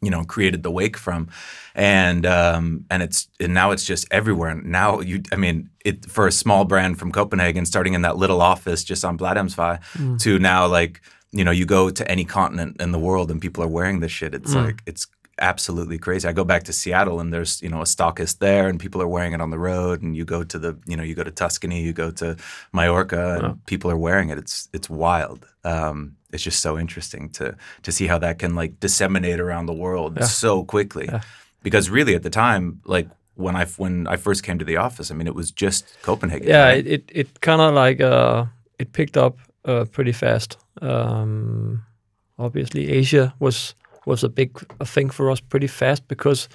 you 0.00 0.10
know, 0.10 0.22
created 0.24 0.62
the 0.62 0.70
wake 0.70 0.96
from, 0.96 1.28
and 1.74 2.24
um, 2.24 2.84
and 2.88 3.02
it's 3.02 3.28
and 3.40 3.52
now 3.52 3.72
it's 3.72 3.84
just 3.84 4.06
everywhere. 4.10 4.50
And 4.50 4.66
now 4.66 5.00
you, 5.00 5.22
I 5.32 5.36
mean, 5.36 5.70
it 5.84 6.06
for 6.06 6.26
a 6.28 6.32
small 6.32 6.64
brand 6.64 6.98
from 6.98 7.10
Copenhagen, 7.10 7.66
starting 7.66 7.94
in 7.94 8.02
that 8.02 8.16
little 8.16 8.40
office 8.40 8.84
just 8.84 9.04
on 9.04 9.18
Blegdamsvej, 9.18 9.80
mm. 9.94 10.20
to 10.20 10.38
now 10.38 10.66
like. 10.66 11.00
You 11.30 11.44
know, 11.44 11.50
you 11.50 11.66
go 11.66 11.90
to 11.90 12.10
any 12.10 12.24
continent 12.24 12.80
in 12.80 12.90
the 12.90 12.98
world 12.98 13.30
and 13.30 13.38
people 13.38 13.62
are 13.62 13.68
wearing 13.68 14.00
this 14.00 14.10
shit. 14.10 14.34
It's 14.34 14.54
mm. 14.54 14.64
like 14.64 14.82
it's 14.86 15.06
absolutely 15.40 15.98
crazy. 15.98 16.28
I 16.28 16.32
go 16.32 16.44
back 16.44 16.64
to 16.64 16.72
Seattle 16.72 17.20
and 17.20 17.32
there's, 17.32 17.62
you 17.62 17.68
know, 17.68 17.80
a 17.80 17.84
stockist 17.84 18.38
there 18.38 18.68
and 18.68 18.78
people 18.78 19.00
are 19.02 19.08
wearing 19.08 19.32
it 19.32 19.40
on 19.40 19.50
the 19.50 19.58
road 19.58 20.02
and 20.02 20.16
you 20.16 20.24
go 20.24 20.44
to 20.44 20.58
the, 20.58 20.78
you 20.86 20.96
know, 20.96 21.02
you 21.02 21.14
go 21.14 21.24
to 21.24 21.30
Tuscany, 21.30 21.82
you 21.82 21.92
go 21.92 22.10
to 22.12 22.36
Mallorca 22.72 23.38
and 23.42 23.66
people 23.66 23.90
are 23.90 23.96
wearing 23.96 24.30
it. 24.30 24.38
It's 24.38 24.68
it's 24.72 24.88
wild. 24.90 25.46
Um, 25.64 26.16
it's 26.32 26.42
just 26.42 26.60
so 26.60 26.78
interesting 26.78 27.30
to 27.30 27.56
to 27.82 27.92
see 27.92 28.06
how 28.06 28.18
that 28.18 28.38
can 28.38 28.54
like 28.54 28.80
disseminate 28.80 29.40
around 29.40 29.66
the 29.66 29.74
world 29.74 30.22
so 30.24 30.64
quickly. 30.64 31.08
Because 31.62 31.90
really 31.90 32.14
at 32.14 32.22
the 32.22 32.30
time, 32.30 32.80
like 32.84 33.08
when 33.34 33.56
I 33.56 33.64
when 33.76 34.06
I 34.06 34.16
first 34.16 34.42
came 34.42 34.58
to 34.58 34.64
the 34.64 34.76
office, 34.76 35.10
I 35.10 35.14
mean 35.14 35.26
it 35.26 35.34
was 35.34 35.50
just 35.50 35.84
Copenhagen. 36.02 36.48
yeah 36.48 36.64
right? 36.64 36.86
it 36.86 36.86
it, 36.86 37.10
it 37.12 37.40
kind 37.40 37.60
of 37.60 37.74
like 37.74 38.00
uh 38.00 38.46
it 38.78 38.92
picked 38.92 39.16
up 39.16 39.38
uh, 39.64 39.84
pretty 39.84 40.12
fast 40.12 40.56
um 40.80 41.82
obviously 42.38 42.88
asia 42.88 43.34
was 43.40 43.74
was 44.08 44.24
a 44.24 44.28
big 44.28 44.50
a 44.80 44.84
thing 44.84 45.10
for 45.10 45.30
us 45.30 45.40
pretty 45.40 45.68
fast 45.68 46.08
because 46.08 46.48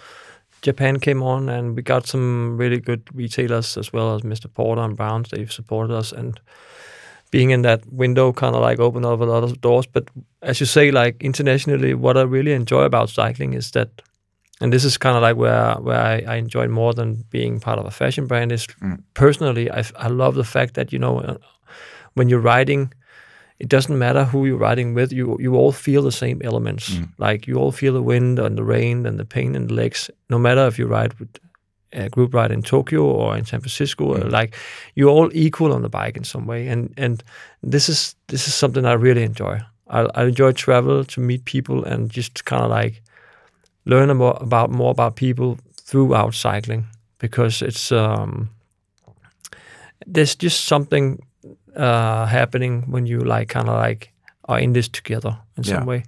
japan 0.61 0.99
came 0.99 1.23
on 1.23 1.49
and 1.49 1.75
we 1.75 1.81
got 1.81 2.07
some 2.07 2.57
really 2.57 2.79
good 2.79 3.01
retailers 3.13 3.77
as 3.77 3.93
well 3.93 4.15
as 4.15 4.21
mr 4.21 4.53
porter 4.53 4.81
and 4.81 4.97
browns 4.97 5.29
they've 5.29 5.51
supported 5.51 5.93
us 5.93 6.11
and 6.11 6.39
being 7.33 7.49
in 7.49 7.63
that 7.63 7.81
window 7.91 8.31
kind 8.31 8.55
of 8.55 8.61
like 8.61 8.79
opened 8.79 9.05
up 9.05 9.19
a 9.19 9.23
lot 9.23 9.43
of 9.43 9.59
doors. 9.59 9.87
But 9.87 10.07
as 10.43 10.59
you 10.59 10.67
say, 10.67 10.91
like 10.91 11.23
internationally, 11.23 11.95
what 11.95 12.15
I 12.15 12.21
really 12.21 12.53
enjoy 12.53 12.83
about 12.83 13.09
cycling 13.09 13.55
is 13.55 13.71
that, 13.71 13.89
and 14.61 14.71
this 14.71 14.85
is 14.85 14.99
kind 14.99 15.17
of 15.17 15.23
like 15.23 15.35
where 15.35 15.73
where 15.81 15.99
I, 15.99 16.23
I 16.27 16.35
enjoy 16.35 16.67
more 16.67 16.93
than 16.93 17.25
being 17.31 17.59
part 17.59 17.79
of 17.79 17.85
a 17.85 17.91
fashion 17.91 18.27
brand 18.27 18.51
is 18.51 18.67
personally, 19.15 19.71
I, 19.71 19.83
I 19.95 20.09
love 20.09 20.35
the 20.35 20.43
fact 20.43 20.75
that 20.75 20.93
you 20.93 20.99
know 20.99 21.21
uh, 21.21 21.37
when 22.13 22.29
you're 22.29 22.53
riding, 22.55 22.93
it 23.63 23.69
doesn't 23.69 23.97
matter 23.97 24.25
who 24.25 24.45
you're 24.45 24.57
riding 24.69 24.93
with. 24.93 25.13
You 25.13 25.37
you 25.39 25.55
all 25.55 25.71
feel 25.71 26.01
the 26.03 26.11
same 26.11 26.41
elements. 26.43 26.89
Like 27.17 27.47
you 27.47 27.55
all 27.55 27.71
feel 27.71 27.93
the 27.93 28.01
wind 28.01 28.37
and 28.39 28.57
the 28.57 28.63
rain 28.63 29.05
and 29.05 29.17
the 29.17 29.25
pain 29.25 29.55
in 29.55 29.67
the 29.67 29.73
legs. 29.73 30.11
No 30.29 30.37
matter 30.37 30.67
if 30.67 30.77
you 30.77 30.85
ride 30.85 31.13
with 31.19 31.29
a 31.93 32.09
group 32.09 32.33
ride 32.33 32.51
in 32.51 32.61
Tokyo 32.61 33.01
or 33.03 33.37
in 33.37 33.45
San 33.45 33.61
Francisco, 33.61 34.03
or 34.03 34.29
like 34.29 34.55
you're 34.95 35.09
all 35.09 35.29
equal 35.33 35.71
on 35.71 35.81
the 35.81 35.89
bike 35.89 36.17
in 36.17 36.25
some 36.25 36.45
way. 36.45 36.67
And 36.67 36.93
and 36.97 37.23
this 37.71 37.87
is 37.87 38.15
this 38.27 38.47
is 38.47 38.53
something 38.53 38.85
I 38.85 38.93
really 38.93 39.23
enjoy. 39.23 39.61
I, 39.87 40.01
I 40.15 40.25
enjoy 40.25 40.51
travel 40.51 41.05
to 41.05 41.21
meet 41.21 41.45
people 41.45 41.85
and 41.85 42.11
just 42.11 42.43
kind 42.43 42.63
of 42.63 42.69
like 42.69 43.01
learn 43.85 44.17
more 44.17 44.37
about 44.41 44.71
more 44.71 44.91
about 44.91 45.15
people 45.15 45.57
throughout 45.87 46.33
cycling 46.33 46.85
because 47.17 47.65
it's 47.65 47.91
um, 47.91 48.49
there's 50.05 50.35
just 50.35 50.65
something 50.65 51.19
uh, 51.75 52.25
happening 52.25 52.83
when 52.91 53.05
you 53.05 53.19
like 53.19 53.47
kind 53.53 53.69
of 53.69 53.75
like 53.75 54.09
are 54.49 54.59
in 54.59 54.73
this 54.73 54.89
together 54.89 55.37
in 55.57 55.63
some 55.63 55.77
Yeah. 55.83 55.85
way. 55.85 56.03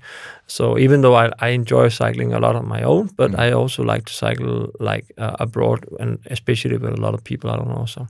So 0.48 0.78
even 0.78 1.02
though 1.02 1.16
I, 1.16 1.32
I 1.40 1.50
enjoy 1.54 1.90
cycling 1.90 2.34
a 2.34 2.40
lot 2.40 2.56
on 2.56 2.68
my 2.68 2.82
own, 2.84 3.10
but 3.18 3.40
I 3.40 3.52
also 3.54 3.84
like 3.84 4.04
to 4.06 4.14
cycle 4.14 4.72
like 4.80 5.06
uh, 5.18 5.36
abroad 5.40 5.86
and 6.00 6.20
especially 6.32 6.78
with 6.78 6.94
a 7.00 7.02
lot 7.02 7.14
of 7.14 7.24
people 7.24 7.50
I 7.50 7.56
don't 7.58 7.70
know. 7.70 7.86
So 7.86 8.08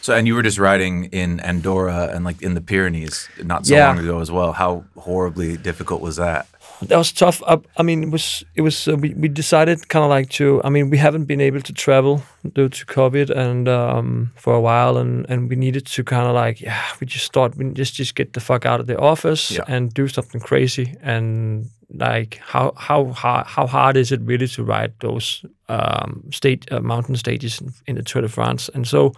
So, 0.00 0.14
and 0.14 0.26
you 0.26 0.34
were 0.36 0.42
just 0.44 0.58
riding 0.58 1.04
in 1.12 1.40
Andorra 1.40 2.08
and 2.14 2.24
like 2.24 2.40
in 2.42 2.54
the 2.54 2.60
Pyrenees 2.60 3.28
not 3.44 3.66
so 3.66 3.74
Yeah. 3.74 3.88
long 3.88 3.98
ago 3.98 4.20
as 4.20 4.30
well. 4.30 4.52
How 4.52 4.84
horribly 4.96 5.56
difficult 5.58 6.00
was 6.00 6.16
that? 6.16 6.46
That 6.82 6.96
was 6.98 7.12
tough. 7.12 7.42
I, 7.46 7.58
I 7.76 7.82
mean, 7.82 8.02
it 8.02 8.10
was 8.10 8.44
it 8.54 8.62
was 8.62 8.88
uh, 8.88 8.96
we 8.96 9.14
we 9.14 9.28
decided 9.28 9.88
kind 9.88 10.04
of 10.04 10.10
like 10.10 10.28
to. 10.30 10.60
I 10.64 10.68
mean, 10.70 10.90
we 10.90 10.98
haven't 10.98 11.24
been 11.26 11.40
able 11.40 11.60
to 11.60 11.72
travel 11.72 12.22
due 12.54 12.68
to 12.68 12.86
COVID 12.86 13.30
and 13.30 13.68
um, 13.68 14.32
for 14.36 14.54
a 14.54 14.60
while, 14.60 14.96
and 14.96 15.26
and 15.30 15.48
we 15.50 15.56
needed 15.56 15.86
to 15.86 16.04
kind 16.04 16.26
of 16.26 16.34
like 16.34 16.60
yeah, 16.60 16.82
we 17.00 17.06
just 17.06 17.32
thought 17.32 17.56
we 17.56 17.72
just 17.72 17.94
just 17.94 18.14
get 18.14 18.32
the 18.32 18.40
fuck 18.40 18.66
out 18.66 18.80
of 18.80 18.86
the 18.86 18.98
office 18.98 19.50
Yeah. 19.52 19.64
and 19.68 19.92
do 19.94 20.08
something 20.08 20.40
crazy 20.40 20.94
and 21.02 21.70
like 21.94 22.40
how 22.52 22.72
how 22.76 23.06
hard 23.12 23.46
how 23.46 23.66
hard 23.66 23.96
is 23.96 24.10
it 24.12 24.20
really 24.26 24.48
to 24.48 24.64
ride 24.64 24.92
those 24.98 25.44
um, 25.68 26.22
state 26.32 26.70
uh, 26.72 26.80
mountain 26.80 27.16
stages 27.16 27.60
in, 27.60 27.72
in 27.86 27.94
the 27.96 28.02
Tour 28.02 28.22
de 28.22 28.28
France 28.28 28.68
and 28.74 28.86
so 28.88 29.12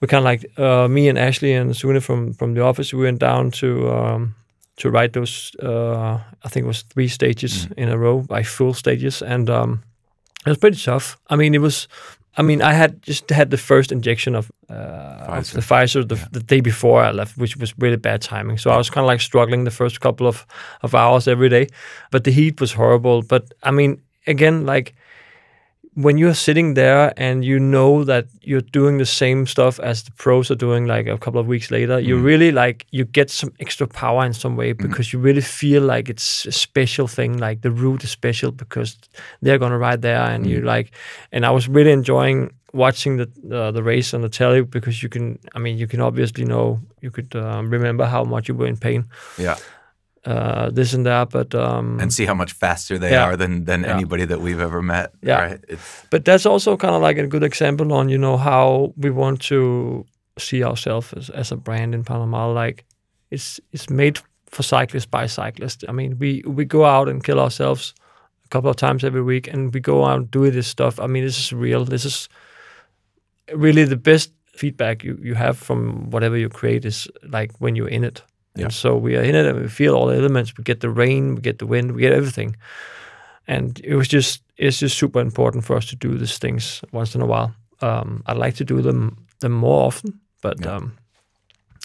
we 0.00 0.08
kind 0.08 0.20
of 0.20 0.24
like 0.24 0.58
uh, 0.58 0.88
me 0.88 1.08
and 1.08 1.18
Ashley 1.18 1.52
and 1.52 1.76
Sune 1.76 2.00
from 2.00 2.32
from 2.32 2.54
the 2.54 2.62
office. 2.62 2.94
We 2.94 3.04
went 3.04 3.18
down 3.20 3.50
to 3.50 3.90
um, 3.92 4.34
to 4.80 4.90
ride 4.90 5.12
those. 5.12 5.52
Uh, 5.62 6.18
I 6.44 6.48
think 6.48 6.64
it 6.64 6.66
was 6.66 6.82
three 6.82 7.08
stages 7.08 7.68
in 7.76 7.88
a 7.88 7.96
row, 7.96 8.24
like 8.28 8.46
full 8.46 8.74
stages, 8.74 9.22
and 9.22 9.48
um, 9.48 9.82
it 10.46 10.50
was 10.50 10.58
pretty 10.58 10.78
tough. 10.78 11.16
I 11.28 11.36
mean, 11.36 11.54
it 11.54 11.60
was. 11.60 11.88
I 12.36 12.42
mean, 12.42 12.62
I 12.62 12.72
had 12.72 13.02
just 13.02 13.28
had 13.30 13.50
the 13.50 13.58
first 13.58 13.90
injection 13.92 14.36
of, 14.36 14.52
uh, 14.70 15.38
of 15.40 15.52
the 15.52 15.60
Pfizer 15.60 16.08
the, 16.08 16.14
the 16.30 16.40
day 16.40 16.60
before 16.60 17.02
I 17.02 17.10
left, 17.10 17.36
which 17.36 17.56
was 17.56 17.74
really 17.76 17.96
bad 17.96 18.22
timing. 18.22 18.56
So 18.56 18.70
I 18.70 18.76
was 18.76 18.88
kind 18.88 19.04
of 19.04 19.08
like 19.08 19.20
struggling 19.20 19.64
the 19.64 19.70
first 19.72 20.00
couple 20.00 20.28
of, 20.28 20.46
of 20.82 20.94
hours 20.94 21.26
every 21.26 21.48
day, 21.48 21.66
but 22.12 22.22
the 22.22 22.30
heat 22.30 22.60
was 22.60 22.72
horrible. 22.72 23.22
But 23.22 23.52
I 23.64 23.72
mean, 23.72 24.00
again, 24.28 24.64
like 24.64 24.94
when 25.94 26.16
you're 26.16 26.34
sitting 26.34 26.74
there 26.74 27.12
and 27.16 27.44
you 27.44 27.58
know 27.58 28.04
that 28.04 28.26
you're 28.42 28.60
doing 28.60 28.98
the 28.98 29.06
same 29.06 29.46
stuff 29.46 29.80
as 29.80 30.04
the 30.04 30.12
pros 30.12 30.50
are 30.50 30.54
doing 30.54 30.86
like 30.86 31.06
a 31.06 31.18
couple 31.18 31.40
of 31.40 31.46
weeks 31.46 31.70
later 31.70 31.98
you 31.98 32.16
really 32.16 32.52
like 32.52 32.86
you 32.90 33.04
get 33.04 33.28
some 33.28 33.52
extra 33.58 33.86
power 33.86 34.24
in 34.24 34.32
some 34.32 34.56
way 34.56 34.72
because 34.72 35.12
you 35.12 35.18
really 35.18 35.40
feel 35.40 35.82
like 35.82 36.08
it's 36.08 36.46
a 36.46 36.52
special 36.52 37.08
thing 37.08 37.38
like 37.38 37.62
the 37.62 37.70
route 37.70 38.04
is 38.04 38.10
special 38.10 38.52
because 38.52 38.96
they're 39.42 39.58
going 39.58 39.72
to 39.72 39.78
ride 39.78 40.00
there 40.00 40.22
and 40.22 40.46
you 40.46 40.60
like 40.60 40.92
and 41.32 41.44
i 41.44 41.50
was 41.50 41.68
really 41.68 41.90
enjoying 41.90 42.52
watching 42.72 43.16
the 43.16 43.28
uh, 43.52 43.72
the 43.72 43.82
race 43.82 44.14
on 44.14 44.20
the 44.20 44.28
telly 44.28 44.62
because 44.62 45.02
you 45.02 45.08
can 45.08 45.38
i 45.56 45.58
mean 45.58 45.76
you 45.76 45.88
can 45.88 46.00
obviously 46.00 46.44
know 46.44 46.80
you 47.00 47.10
could 47.10 47.34
um, 47.34 47.70
remember 47.70 48.04
how 48.04 48.24
much 48.24 48.48
you 48.48 48.54
were 48.54 48.66
in 48.66 48.76
pain. 48.76 49.06
Yeah. 49.38 49.56
Uh, 50.26 50.68
this 50.70 50.92
and 50.94 51.06
that 51.06 51.30
but 51.30 51.54
um 51.54 51.98
And 52.00 52.12
see 52.12 52.26
how 52.26 52.34
much 52.34 52.52
faster 52.52 52.98
they 52.98 53.10
Yeah. 53.10 53.24
are 53.28 53.36
than 53.36 53.64
than 53.64 53.80
Yeah. 53.84 53.94
anybody 53.96 54.26
that 54.26 54.38
we've 54.40 54.60
ever 54.64 54.82
met. 54.82 55.12
Yeah. 55.22 55.40
Right. 55.46 55.64
It's 55.68 56.06
But 56.10 56.24
that's 56.24 56.44
also 56.46 56.76
kind 56.76 56.94
of 56.94 57.00
like 57.08 57.16
a 57.22 57.26
good 57.26 57.42
example 57.42 57.92
on 57.92 58.08
you 58.10 58.18
know 58.18 58.36
how 58.36 58.92
we 58.96 59.10
want 59.10 59.40
to 59.48 60.04
see 60.38 60.62
ourselves 60.64 61.12
as, 61.16 61.30
as 61.30 61.52
a 61.52 61.56
brand 61.56 61.94
in 61.94 62.04
Pas 62.04 62.16
Normal. 62.18 62.52
Like 62.64 62.84
it's 63.30 63.60
it's 63.72 63.88
made 63.88 64.18
for 64.50 64.62
cyclists 64.62 65.06
by 65.10 65.26
cyclists. 65.26 65.84
I 65.88 65.92
mean, 65.92 66.18
we 66.18 66.42
we 66.56 66.64
go 66.66 66.84
out 66.84 67.08
and 67.08 67.24
kill 67.24 67.38
ourselves 67.38 67.94
a 68.44 68.48
couple 68.48 68.68
of 68.70 68.76
times 68.76 69.04
every 69.04 69.22
week, 69.22 69.48
and 69.54 69.72
we 69.74 69.80
go 69.80 70.04
out 70.04 70.16
and 70.18 70.30
do 70.30 70.50
this 70.50 70.66
stuff. 70.68 70.98
I 71.00 71.06
mean, 71.06 71.24
this 71.24 71.38
is 71.38 71.52
real. 71.52 71.84
This 71.86 72.04
is 72.04 72.28
really 73.54 73.84
the 73.84 73.96
best 73.96 74.32
feedback 74.56 75.02
you, 75.04 75.18
you 75.22 75.34
have 75.34 75.56
from 75.58 76.10
whatever 76.10 76.36
you 76.36 76.48
create 76.48 76.84
is 76.88 77.08
like 77.32 77.52
when 77.58 77.76
you're 77.76 77.88
in 77.94 78.04
it. 78.04 78.22
Yeah. 78.56 78.64
And 78.64 78.72
so 78.72 78.96
we 78.96 79.16
are 79.16 79.22
in 79.22 79.34
it 79.34 79.46
and 79.46 79.60
we 79.60 79.68
feel 79.68 79.94
all 79.94 80.06
the 80.06 80.16
elements. 80.16 80.56
We 80.58 80.64
get 80.64 80.80
the 80.80 80.90
rain, 80.90 81.34
we 81.34 81.40
get 81.40 81.58
the 81.58 81.66
wind, 81.66 81.92
we 81.92 82.00
get 82.02 82.12
everything. 82.12 82.56
And 83.46 83.80
it 83.84 83.94
was 83.94 84.08
just 84.08 84.42
it's 84.56 84.78
just 84.80 84.98
super 84.98 85.20
important 85.20 85.64
for 85.64 85.76
us 85.76 85.86
to 85.86 85.96
do 85.96 86.18
these 86.18 86.38
things 86.38 86.82
once 86.92 87.14
in 87.14 87.22
a 87.22 87.26
while. 87.26 87.54
Um, 87.80 88.22
I'd 88.26 88.36
like 88.46 88.54
to 88.56 88.64
do 88.64 88.82
them 88.82 89.16
them 89.40 89.52
more 89.52 89.86
often, 89.86 90.20
but 90.42 90.60
Yeah. 90.60 90.76
um, 90.76 90.92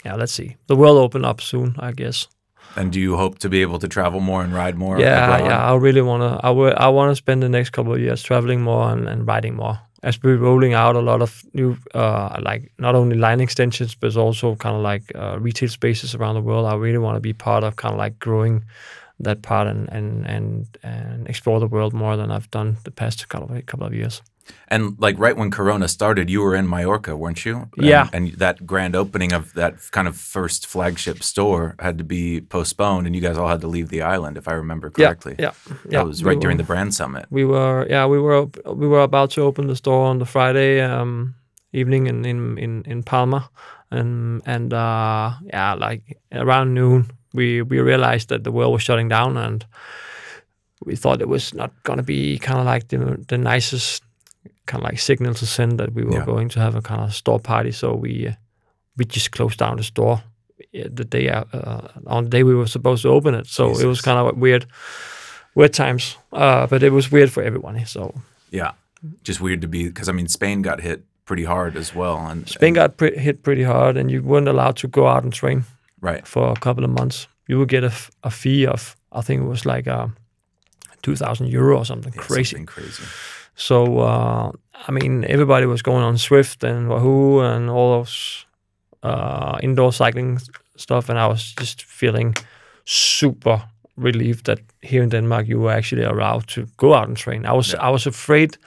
yeah, 0.05 0.15
let's 0.17 0.33
see. 0.33 0.55
The 0.67 0.75
world 0.75 0.97
open 0.97 1.25
up 1.25 1.41
soon, 1.41 1.75
I 1.79 1.91
guess. 1.93 2.27
And 2.75 2.91
do 2.91 2.99
you 2.99 3.15
hope 3.15 3.39
to 3.39 3.49
be 3.49 3.61
able 3.61 3.79
to 3.79 3.87
travel 3.87 4.19
more 4.19 4.43
and 4.43 4.53
ride 4.53 4.75
more? 4.75 4.99
Yeah, 4.99 5.35
abroad? 5.35 5.49
yeah. 5.49 5.71
I 5.71 5.75
really 5.75 6.01
wanna. 6.01 6.39
I 6.43 6.49
will. 6.51 6.73
I 6.77 6.87
wanna 6.89 7.15
spend 7.15 7.43
the 7.43 7.49
next 7.49 7.71
couple 7.71 7.93
of 7.93 7.99
years 7.99 8.23
traveling 8.23 8.61
more 8.61 8.89
and, 8.91 9.07
and 9.07 9.27
riding 9.27 9.55
more. 9.55 9.79
As 10.03 10.21
we're 10.21 10.37
rolling 10.37 10.73
out 10.73 10.95
a 10.95 10.99
lot 10.99 11.21
of 11.21 11.43
new, 11.53 11.77
uh, 11.95 12.39
like 12.41 12.71
not 12.77 12.93
only 12.93 13.17
line 13.17 13.41
extensions, 13.41 13.95
but 13.95 14.15
also 14.15 14.55
kind 14.55 14.75
of 14.75 14.81
like 14.81 15.03
uh, 15.15 15.39
retail 15.39 15.69
spaces 15.69 16.13
around 16.13 16.35
the 16.35 16.41
world. 16.41 16.67
I 16.67 16.75
really 16.75 16.99
want 16.99 17.15
to 17.15 17.21
be 17.21 17.33
part 17.33 17.63
of 17.63 17.75
kind 17.75 17.93
of 17.93 17.97
like 17.97 18.19
growing 18.19 18.65
that 19.19 19.41
part 19.41 19.67
and 19.67 19.89
and 19.91 20.25
and 20.27 20.77
and 20.83 21.27
explore 21.27 21.59
the 21.59 21.67
world 21.67 21.93
more 21.93 22.17
than 22.17 22.31
I've 22.31 22.51
done 22.51 22.77
the 22.83 22.91
past 22.91 23.27
couple 23.29 23.55
of 23.55 23.65
couple 23.65 23.87
of 23.87 23.93
years. 23.93 24.21
And 24.67 24.95
like 24.99 25.17
right 25.19 25.37
when 25.37 25.51
Corona 25.51 25.87
started, 25.87 26.29
you 26.29 26.41
were 26.41 26.55
in 26.55 26.67
Mallorca, 26.69 27.15
weren't 27.15 27.45
you? 27.45 27.55
And- 27.77 27.85
Yeah. 27.85 28.09
And, 28.13 28.33
that 28.39 28.65
grand 28.65 28.95
opening 28.95 29.33
of 29.33 29.53
that 29.53 29.73
kind 29.91 30.07
of 30.07 30.15
first 30.17 30.67
flagship 30.67 31.21
store 31.23 31.75
had 31.79 31.97
to 31.97 32.03
be 32.03 32.41
postponed, 32.41 33.05
and 33.07 33.15
you 33.15 33.21
guys 33.21 33.37
all 33.37 33.47
had 33.49 33.61
to 33.61 33.67
leave 33.67 33.89
the 33.89 34.01
island, 34.01 34.37
if 34.37 34.47
I 34.47 34.53
remember 34.53 34.89
correctly. 34.89 35.35
Yeah, 35.39 35.51
yeah, 35.67 35.75
yeah. 35.89 35.99
That 35.99 36.07
was 36.07 36.23
We 36.23 36.29
right 36.29 36.41
during 36.41 36.57
were- 36.57 36.63
the 36.63 36.67
brand 36.73 36.93
summit. 36.93 37.25
we 37.29 37.45
were 37.45 37.85
yeah 37.89 38.05
we 38.09 38.19
were 38.19 38.35
op- 38.43 38.57
we 38.81 38.87
were 38.87 39.03
about 39.03 39.31
to 39.31 39.41
open 39.41 39.67
the 39.67 39.75
store 39.75 40.05
on 40.09 40.19
the 40.19 40.25
Friday 40.25 40.81
um, 40.81 41.35
evening 41.71 42.07
in, 42.07 42.25
in 42.25 42.57
in 42.57 42.83
in 42.85 43.03
Palma, 43.03 43.49
and 43.91 44.41
and 44.45 44.73
uh, 44.73 45.31
yeah 45.53 45.73
like 45.89 46.17
around 46.31 46.73
noon 46.73 47.05
we 47.33 47.61
we 47.61 47.79
realized 47.79 48.29
that 48.29 48.43
the 48.43 48.51
world 48.51 48.73
was 48.73 48.83
shutting 48.83 49.09
down 49.09 49.37
and 49.37 49.65
we 50.85 50.95
thought 50.95 51.21
it 51.21 51.29
was 51.29 51.53
not 51.53 51.71
gonna 51.83 52.03
be 52.03 52.37
kind 52.39 52.59
of 52.59 52.65
like 52.73 52.87
the 52.87 52.97
the 53.27 53.37
nicest 53.37 54.03
kind 54.65 54.83
of 54.83 54.89
like 54.91 54.99
signal 54.99 55.33
to 55.33 55.45
send 55.45 55.79
that 55.79 55.93
we 55.93 56.03
were 56.03 56.17
Yeah. 56.19 56.25
going 56.25 56.49
to 56.49 56.59
have 56.59 56.75
a 56.75 56.81
kind 56.81 57.01
of 57.01 57.13
store 57.13 57.39
party 57.39 57.71
so 57.71 57.93
we 57.93 58.27
uh, 58.27 58.33
we 58.97 59.05
just 59.05 59.31
closed 59.31 59.57
down 59.59 59.77
the 59.77 59.83
store 59.83 60.21
the 60.73 61.05
day 61.05 61.29
uh, 61.29 61.43
on 62.07 62.23
the 62.23 62.29
day 62.29 62.43
we 62.43 62.55
were 62.55 62.67
supposed 62.67 63.01
to 63.03 63.09
open 63.09 63.33
it 63.35 63.47
so 63.47 63.71
it 63.79 63.85
was 63.85 64.01
kind 64.01 64.17
of 64.19 64.37
weird 64.37 64.65
weird 65.55 65.73
times 65.73 66.17
uh, 66.33 66.67
but 66.67 66.83
it 66.83 66.91
was 66.91 67.11
weird 67.11 67.29
for 67.31 67.43
everyone 67.43 67.85
so 67.85 68.13
Yeah. 68.51 68.71
Just 69.23 69.39
weird 69.41 69.61
to 69.61 69.67
be, 69.67 69.83
because 69.83 70.09
I 70.09 70.13
mean, 70.13 70.27
Spain 70.27 70.61
got 70.63 70.79
hit 70.81 71.03
pretty 71.25 71.43
hard 71.43 71.75
as 71.77 71.93
well. 71.95 72.17
And 72.27 72.47
Spain 72.49 72.67
and- 72.69 72.75
got 72.75 72.97
pre- 72.97 73.17
hit 73.17 73.43
pretty 73.43 73.63
hard 73.63 73.97
and 73.97 74.09
you 74.09 74.23
weren't 74.23 74.47
allowed 74.47 74.77
to 74.77 74.87
go 74.87 75.05
out 75.07 75.23
and 75.23 75.31
train 75.33 75.63
right. 76.01 76.25
for 76.27 76.51
a 76.51 76.55
couple 76.59 76.83
of 76.83 76.89
months 76.89 77.27
you 77.47 77.59
would 77.59 77.69
get 77.69 77.83
a, 77.83 77.87
f- 77.91 78.09
a 78.23 78.29
fee 78.31 78.65
of 78.67 78.95
i 79.11 79.21
think 79.21 79.41
it 79.41 79.47
was 79.47 79.65
like 79.65 79.87
uh, 79.87 80.07
2000 81.01 81.47
euro 81.47 81.77
or 81.77 81.85
something 81.85 82.13
Yeah, 82.15 82.21
crazy 82.21 82.43
something 82.55 82.65
crazy. 82.65 83.03
So 83.55 83.99
uh, 83.99 84.51
I 84.87 84.91
mean, 84.91 85.23
everybody 85.25 85.65
was 85.65 85.81
going 85.81 86.03
on 86.03 86.15
Zwift 86.17 86.63
and 86.63 86.87
Wahoo 86.89 87.39
and 87.39 87.69
all 87.69 87.97
those 87.97 88.45
uh, 89.03 89.57
indoor 89.63 89.93
cycling 89.93 90.39
stuff, 90.77 91.09
and 91.09 91.17
I 91.19 91.27
was 91.27 91.53
just 91.59 91.83
feeling 91.83 92.35
super 92.85 93.61
relieved 93.97 94.45
that 94.45 94.59
here 94.81 95.03
in 95.03 95.09
Denmark 95.09 95.47
you 95.47 95.59
were 95.61 95.71
actually 95.77 96.03
allowed 96.03 96.47
to 96.47 96.67
go 96.77 96.93
out 96.93 97.07
and 97.07 97.17
train. 97.17 97.45
I 97.45 97.53
was 97.53 97.73
Yeah. 97.73 97.87
I 97.87 97.91
was 97.91 98.07
afraid 98.07 98.57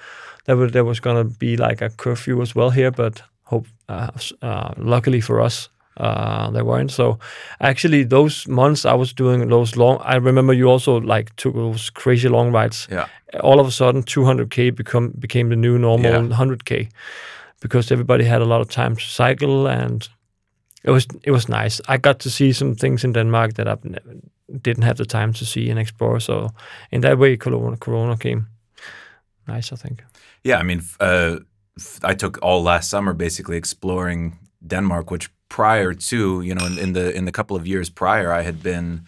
that 0.44 0.72
there 0.72 0.84
was 0.84 1.00
gonna 1.00 1.24
be 1.24 1.56
like 1.56 1.84
a 1.84 1.90
curfew 1.96 2.40
as 2.42 2.54
well 2.54 2.70
here, 2.70 2.90
but 2.90 3.22
hope 3.44 3.66
uh, 3.88 4.10
s- 4.14 4.32
uh, 4.42 4.72
luckily 4.76 5.20
for 5.20 5.40
us. 5.46 5.68
Uh, 6.00 6.50
there 6.52 6.64
weren't 6.64 6.90
so 6.90 7.18
actually 7.60 8.04
those 8.06 8.50
months 8.50 8.84
I 8.84 8.94
was 8.98 9.14
doing 9.14 9.48
those 9.50 9.76
long 9.76 9.98
I 10.14 10.16
remember 10.18 10.54
you 10.54 10.70
also 10.72 11.00
like 11.00 11.30
took 11.36 11.54
those 11.54 11.90
crazy 11.92 12.28
long 12.28 12.54
rides 12.54 12.88
Yeah. 12.92 13.06
all 13.42 13.58
of 13.60 13.66
a 13.66 13.70
sudden 13.70 14.02
200k 14.02 14.70
become 14.76 15.10
became 15.18 15.48
the 15.48 15.56
new 15.56 15.78
normal 15.78 16.10
Yeah. 16.12 16.36
100k 16.38 16.88
because 17.60 17.94
everybody 17.94 18.24
had 18.24 18.42
a 18.42 18.44
lot 18.44 18.60
of 18.60 18.68
time 18.68 18.94
to 18.94 19.02
cycle 19.02 19.66
and 19.82 20.08
it 20.84 20.90
was 20.92 21.06
it 21.22 21.32
was 21.32 21.48
nice. 21.48 21.82
I 21.94 21.98
got 21.98 22.18
to 22.20 22.30
see 22.30 22.52
some 22.52 22.74
things 22.74 23.04
in 23.04 23.12
Denmark 23.12 23.52
that 23.54 23.66
I 23.68 23.76
didn't 24.62 24.84
have 24.84 24.94
the 24.96 25.04
time 25.04 25.32
to 25.32 25.44
see 25.44 25.70
and 25.70 25.78
explore. 25.78 26.20
So 26.20 26.48
in 26.90 27.00
that 27.02 27.18
way, 27.18 27.36
Corona, 27.36 27.76
Corona 27.76 28.16
came 28.16 28.46
nice. 29.48 29.74
I 29.74 29.76
think. 29.76 30.02
Yeah, 30.44 30.60
I 30.60 30.64
mean, 30.64 30.82
uh, 31.00 31.36
I 32.12 32.14
took 32.14 32.38
all 32.42 32.62
last 32.62 32.88
summer 32.90 33.14
basically 33.14 33.56
exploring 33.56 34.38
Denmark, 34.66 35.10
which 35.10 35.30
prior 35.48 35.94
to 35.94 36.40
you 36.42 36.54
know 36.54 36.66
in, 36.66 36.78
in 36.78 36.92
the 36.92 37.14
in 37.14 37.24
the 37.24 37.32
couple 37.32 37.56
of 37.56 37.66
years 37.66 37.90
prior, 37.90 38.32
I 38.32 38.42
had 38.42 38.62
been 38.62 39.06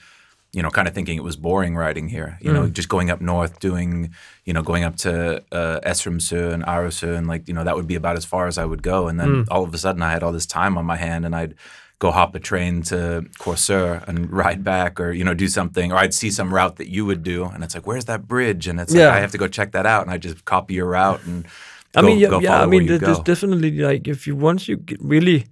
you 0.53 0.63
know, 0.63 0.71
kind 0.71 0.89
of 0.89 0.95
thinking 0.95 1.17
it 1.17 1.23
was 1.23 1.37
boring 1.37 1.77
riding 1.77 2.09
here. 2.09 2.37
You 2.41 2.51
mm. 2.51 2.55
know, 2.55 2.69
just 2.69 2.89
going 2.89 3.11
up 3.11 3.21
north, 3.21 3.61
doing, 3.61 4.13
you 4.45 4.53
know, 4.53 4.63
going 4.63 4.83
up 4.83 4.97
to 4.97 5.45
uh, 5.53 5.81
and 5.85 6.65
Arresø, 6.65 7.17
and 7.17 7.29
like, 7.29 7.47
you 7.47 7.55
know, 7.55 7.63
that 7.63 7.77
would 7.77 7.87
be 7.87 7.95
about 7.95 8.17
as 8.17 8.25
far 8.25 8.49
as 8.49 8.59
I 8.59 8.65
would 8.65 8.83
go. 8.83 9.07
And 9.07 9.21
then 9.21 9.45
mm. 9.45 9.47
all 9.51 9.63
of 9.63 9.73
a 9.73 9.79
sudden, 9.79 10.03
I 10.03 10.11
had 10.11 10.23
all 10.23 10.33
this 10.33 10.47
time 10.47 10.77
on 10.77 10.85
my 10.85 10.97
hand, 10.97 11.25
and 11.25 11.37
I'd 11.37 11.55
go 12.01 12.11
hop 12.11 12.35
a 12.35 12.41
train 12.41 12.83
to 12.83 13.27
Korsør 13.39 14.07
and 14.09 14.31
ride 14.33 14.65
back, 14.65 14.99
or 14.99 15.13
you 15.13 15.23
know, 15.23 15.35
do 15.35 15.47
something, 15.47 15.93
or 15.93 15.97
I'd 15.97 16.15
see 16.15 16.31
some 16.31 16.53
route 16.53 16.77
that 16.77 16.89
you 16.89 17.07
would 17.07 17.23
do, 17.23 17.45
and 17.45 17.63
it's 17.63 17.75
like, 17.75 17.87
where's 17.87 18.07
that 18.07 18.27
bridge? 18.27 18.67
And 18.67 18.81
it's 18.81 18.93
yeah. 18.93 19.07
like 19.07 19.17
I 19.17 19.21
have 19.21 19.33
to 19.33 19.39
go 19.39 19.47
check 19.47 19.73
that 19.73 19.87
out, 19.87 20.03
and 20.03 20.11
I 20.11 20.19
just 20.19 20.45
copy 20.45 20.75
your 20.75 20.87
route 20.87 21.25
and. 21.25 21.47
I 21.93 22.03
go, 22.03 22.07
mean, 22.07 22.19
yeah, 22.21 22.39
yeah 22.39 22.63
I 22.63 22.67
mean, 22.67 22.87
there's 22.87 23.19
definitely 23.19 23.73
like 23.73 24.07
if 24.07 24.25
you 24.25 24.37
once 24.37 24.69
you 24.69 24.77
get, 24.77 25.03
really 25.03 25.47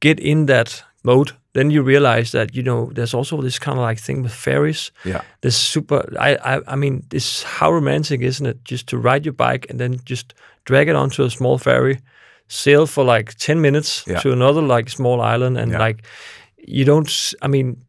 get 0.00 0.20
in 0.20 0.46
that 0.46 0.84
mode, 1.02 1.32
then 1.52 1.70
you 1.70 1.82
realize 1.82 2.32
that 2.32 2.54
you 2.54 2.62
know 2.62 2.90
there's 2.92 3.14
also 3.14 3.40
this 3.40 3.58
kind 3.58 3.78
of 3.78 3.82
like 3.82 3.98
thing 3.98 4.22
with 4.22 4.32
ferries. 4.32 4.92
Yeah, 5.04 5.22
this 5.40 5.56
super. 5.56 6.04
I 6.20 6.36
I 6.36 6.60
I 6.72 6.76
mean, 6.76 7.02
this 7.08 7.42
how 7.42 7.72
romantic 7.72 8.20
isn't 8.20 8.46
it? 8.46 8.64
Just 8.64 8.86
to 8.88 8.98
ride 8.98 9.24
your 9.24 9.32
bike 9.32 9.66
and 9.70 9.80
then 9.80 10.00
just 10.04 10.34
drag 10.64 10.88
it 10.88 10.96
onto 10.96 11.24
a 11.24 11.30
small 11.30 11.58
ferry, 11.58 12.00
sail 12.48 12.86
for 12.86 13.04
like 13.04 13.34
ten 13.34 13.60
minutes 13.60 14.04
yeah. 14.06 14.20
to 14.20 14.32
another 14.32 14.62
like 14.62 14.90
small 14.90 15.20
island, 15.20 15.58
and 15.58 15.72
yeah. 15.72 15.78
like 15.78 16.04
you 16.58 16.84
don't. 16.84 17.34
I 17.40 17.48
mean, 17.48 17.85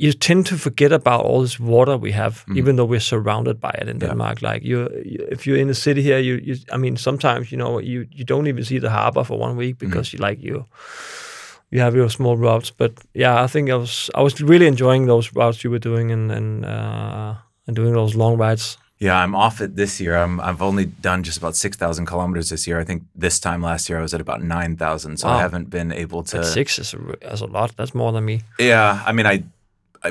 you 0.00 0.12
tend 0.12 0.46
to 0.46 0.56
forget 0.56 0.92
about 0.92 1.24
all 1.24 1.42
this 1.42 1.58
water 1.58 1.96
we 1.96 2.12
have, 2.12 2.44
mm. 2.46 2.56
even 2.56 2.76
though 2.76 2.84
we're 2.84 3.00
surrounded 3.00 3.60
by 3.60 3.70
it 3.80 3.88
in 3.88 3.98
Denmark. 3.98 4.40
Yeah. 4.40 4.48
Like 4.48 4.62
you, 4.62 4.88
you, 5.04 5.26
if 5.28 5.44
you're 5.44 5.60
in 5.60 5.66
the 5.66 5.74
city 5.74 6.02
here, 6.02 6.20
you, 6.20 6.36
you, 6.36 6.56
I 6.72 6.76
mean, 6.76 6.96
sometimes 6.96 7.50
you 7.50 7.58
know 7.58 7.80
you 7.80 8.06
you 8.10 8.24
don't 8.24 8.46
even 8.46 8.64
see 8.64 8.80
the 8.80 8.90
harbor 8.90 9.24
for 9.24 9.40
one 9.40 9.56
week 9.56 9.78
because 9.78 10.08
mm. 10.08 10.12
you 10.12 10.18
like 10.28 10.42
you 10.42 10.64
you 11.70 11.80
have 11.80 11.96
your 11.96 12.10
small 12.10 12.36
routes. 12.36 12.70
But 12.70 12.92
yeah, 13.12 13.44
I 13.44 13.48
think 13.48 13.70
I 13.70 13.74
was 13.74 14.10
I 14.14 14.22
was 14.22 14.40
really 14.40 14.66
enjoying 14.66 15.06
those 15.06 15.34
routes 15.34 15.64
you 15.64 15.70
were 15.70 15.80
doing 15.80 16.12
and 16.12 16.32
and 16.32 16.64
uh, 16.64 17.34
and 17.66 17.76
doing 17.76 17.92
those 17.94 18.18
long 18.18 18.38
rides. 18.38 18.78
Yeah, 19.00 19.24
I'm 19.24 19.34
off 19.34 19.60
it 19.60 19.76
this 19.76 20.00
year. 20.00 20.16
I'm 20.16 20.40
I've 20.40 20.62
only 20.62 20.86
done 21.00 21.22
just 21.22 21.38
about 21.38 21.56
six 21.56 21.76
thousand 21.76 22.06
kilometers 22.06 22.48
this 22.48 22.66
year. 22.66 22.80
I 22.80 22.84
think 22.84 23.02
this 23.20 23.40
time 23.40 23.62
last 23.62 23.88
year 23.88 23.98
I 23.98 24.02
was 24.02 24.14
at 24.14 24.20
about 24.20 24.42
nine 24.42 24.76
thousand, 24.76 25.18
so 25.18 25.28
wow. 25.28 25.36
I 25.36 25.40
haven't 25.40 25.70
been 25.70 25.92
able 25.92 26.22
to. 26.24 26.36
But 26.38 26.46
six 26.46 26.78
is 26.78 26.94
a, 26.94 27.32
is 27.32 27.40
a 27.40 27.46
lot. 27.46 27.76
That's 27.76 27.94
more 27.94 28.12
than 28.12 28.24
me. 28.24 28.42
Yeah, 28.58 29.02
I 29.06 29.12
mean 29.12 29.26
I. 29.26 29.42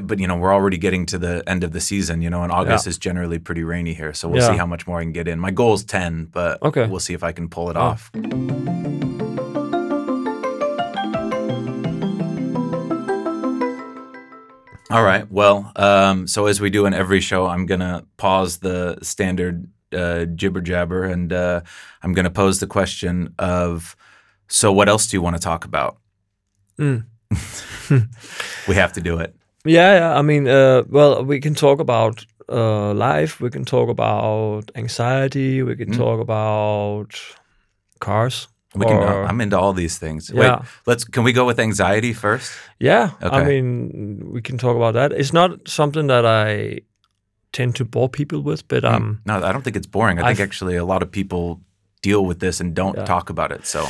But 0.01 0.19
you 0.19 0.27
know 0.27 0.35
we're 0.35 0.53
already 0.53 0.77
getting 0.77 1.05
to 1.07 1.17
the 1.17 1.43
end 1.47 1.63
of 1.63 1.71
the 1.71 1.81
season, 1.81 2.21
you 2.21 2.29
know, 2.29 2.43
and 2.43 2.51
August 2.51 2.85
yeah. 2.85 2.89
is 2.89 2.97
generally 2.97 3.39
pretty 3.39 3.63
rainy 3.63 3.93
here, 3.93 4.13
so 4.13 4.27
we'll 4.27 4.41
yeah. 4.41 4.51
see 4.51 4.57
how 4.57 4.65
much 4.65 4.85
more 4.87 4.99
I 4.99 5.03
can 5.03 5.11
get 5.11 5.27
in. 5.27 5.39
My 5.39 5.51
goal 5.51 5.73
is 5.73 5.83
ten, 5.83 6.25
but 6.25 6.61
okay. 6.61 6.87
we'll 6.87 6.99
see 6.99 7.13
if 7.13 7.23
I 7.23 7.31
can 7.31 7.49
pull 7.49 7.69
it 7.69 7.77
oh. 7.77 7.81
off. 7.81 8.11
All 14.89 15.03
right. 15.03 15.29
Well, 15.29 15.71
um, 15.75 16.27
so 16.27 16.45
as 16.45 16.61
we 16.61 16.69
do 16.69 16.85
in 16.85 16.93
every 16.93 17.19
show, 17.19 17.45
I'm 17.45 17.65
going 17.65 17.81
to 17.81 18.05
pause 18.15 18.59
the 18.59 18.97
standard 19.01 19.69
uh, 19.93 20.25
jibber 20.25 20.61
jabber 20.61 21.03
and 21.03 21.31
uh, 21.31 21.61
I'm 22.01 22.13
going 22.13 22.23
to 22.23 22.31
pose 22.31 22.59
the 22.59 22.67
question 22.67 23.33
of 23.37 23.95
so, 24.47 24.71
what 24.71 24.87
else 24.87 25.07
do 25.07 25.17
you 25.17 25.21
want 25.21 25.35
to 25.35 25.41
talk 25.41 25.65
about? 25.65 25.97
Mm. 26.79 27.05
we 28.67 28.75
have 28.75 28.93
to 28.93 29.01
do 29.01 29.19
it. 29.19 29.35
Yeah. 29.67 29.97
yeah. 29.97 30.19
I 30.19 30.21
mean, 30.21 30.47
uh, 30.47 30.83
well, 30.89 31.23
we 31.23 31.39
can 31.39 31.55
talk 31.55 31.79
about 31.79 32.25
uh, 32.49 32.93
life, 32.93 33.41
we 33.41 33.49
can 33.49 33.65
talk 33.65 33.89
about 33.89 34.71
anxiety, 34.75 35.63
we 35.63 35.75
can 35.75 35.91
mm. 35.91 35.97
talk 35.97 36.19
about 36.19 37.19
cars. 37.99 38.47
We 38.75 38.85
can. 38.85 38.97
Or, 38.97 39.25
I'm 39.25 39.41
into 39.41 39.57
all 39.57 39.73
these 39.73 39.97
things. 39.97 40.29
Yeah. 40.29 40.59
Wait, 40.59 40.67
let's. 40.85 41.03
Can 41.03 41.23
we 41.23 41.33
go 41.33 41.45
with 41.45 41.59
anxiety 41.59 42.13
first? 42.13 42.51
Yeah. 42.79 43.11
Okay. 43.21 43.35
I 43.35 43.43
mean, 43.43 44.29
we 44.31 44.41
can 44.41 44.57
talk 44.57 44.75
about 44.75 44.93
that. 44.93 45.11
It's 45.13 45.33
not 45.33 45.67
something 45.67 46.07
that 46.07 46.25
I 46.25 46.81
tend 47.53 47.75
to 47.75 47.85
bore 47.85 48.09
people 48.09 48.41
with, 48.41 48.67
but 48.67 48.83
hmm. 48.83 48.93
um. 48.93 49.21
No, 49.25 49.41
I 49.41 49.51
don't 49.51 49.63
think 49.63 49.75
it's 49.75 49.87
boring. 49.87 50.19
I 50.19 50.27
think 50.27 50.39
I've, 50.39 50.47
actually 50.47 50.75
a 50.75 50.85
lot 50.85 51.01
of 51.01 51.11
people 51.11 51.61
deal 52.01 52.25
with 52.25 52.39
this 52.39 52.59
and 52.59 52.75
don't 52.75 52.97
yeah. 52.97 53.05
talk 53.05 53.29
about 53.29 53.51
it. 53.51 53.65
So. 53.65 53.87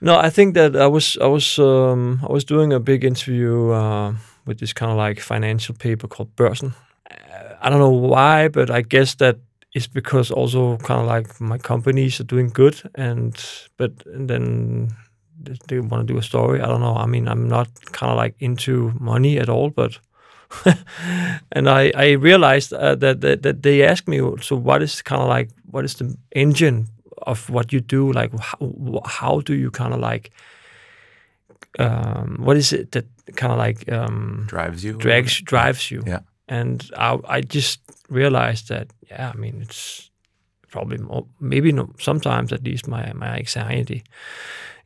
No, 0.00 0.18
I 0.18 0.30
think 0.30 0.54
that 0.54 0.74
I 0.76 0.86
was 0.86 1.16
I 1.20 1.26
was 1.26 1.58
um, 1.58 2.20
I 2.28 2.32
was 2.32 2.44
doing 2.44 2.72
a 2.72 2.80
big 2.80 3.04
interview 3.04 3.70
uh, 3.70 4.14
with 4.46 4.58
this 4.58 4.72
kind 4.72 4.90
of 4.90 4.98
like 4.98 5.20
financial 5.20 5.74
paper 5.74 6.08
called 6.08 6.34
Børsen. 6.36 6.72
I 7.62 7.70
don't 7.70 7.78
know 7.78 8.08
why, 8.08 8.48
but 8.48 8.70
I 8.70 8.82
guess 8.82 9.14
that 9.16 9.36
is 9.74 9.86
because 9.88 10.30
also 10.30 10.76
kind 10.78 11.00
of 11.00 11.06
like 11.06 11.40
my 11.40 11.58
companies 11.58 12.20
are 12.20 12.24
doing 12.24 12.50
good 12.50 12.80
and 12.94 13.34
but 13.76 13.90
and 14.06 14.28
then 14.28 14.88
they 15.68 15.80
want 15.80 16.06
to 16.06 16.12
do 16.12 16.18
a 16.18 16.22
story. 16.22 16.60
I 16.60 16.66
don't 16.66 16.80
know. 16.80 16.96
I 16.96 17.06
mean 17.06 17.28
i'm 17.28 17.48
not 17.48 17.68
kind 17.92 18.10
of 18.12 18.16
like 18.16 18.34
into 18.38 18.92
money 19.00 19.38
at 19.38 19.48
all 19.48 19.70
but 19.70 19.98
and 21.52 21.68
i 21.68 21.92
i 21.96 22.12
realized 22.12 22.72
uh, 22.72 22.94
that, 22.94 23.20
that 23.20 23.42
that 23.42 23.62
they 23.62 23.82
asked 23.82 24.06
me 24.06 24.20
so 24.40 24.56
what 24.56 24.82
is 24.82 25.02
kind 25.02 25.20
of 25.22 25.28
like 25.28 25.50
what 25.70 25.84
is 25.84 25.94
the 25.94 26.16
engine 26.30 26.86
of 27.26 27.50
what 27.50 27.72
you 27.72 27.80
do? 27.80 28.12
Like 28.12 28.38
how, 28.38 29.00
how 29.04 29.40
do 29.40 29.54
you 29.54 29.70
kind 29.70 29.94
of 29.94 30.00
like 30.00 30.30
um, 31.78 32.36
what 32.40 32.56
is 32.56 32.72
it 32.72 32.92
that 32.92 33.06
kind 33.36 33.52
of 33.52 33.58
like 33.58 33.90
um, 33.90 34.44
drives 34.46 34.84
you 34.84 34.92
drags 34.94 35.40
drives 35.40 35.90
you 35.90 36.02
yeah 36.06 36.20
and 36.48 36.90
I, 36.96 37.18
I 37.28 37.40
just 37.40 37.80
realized 38.08 38.68
that 38.68 38.88
yeah, 39.10 39.32
I 39.34 39.36
mean 39.36 39.62
it's 39.62 40.10
probably 40.70 40.98
more, 40.98 41.26
maybe 41.40 41.72
no, 41.72 41.88
sometimes 41.98 42.52
at 42.52 42.64
least 42.64 42.88
my 42.88 43.12
my 43.14 43.36
anxiety. 43.36 44.02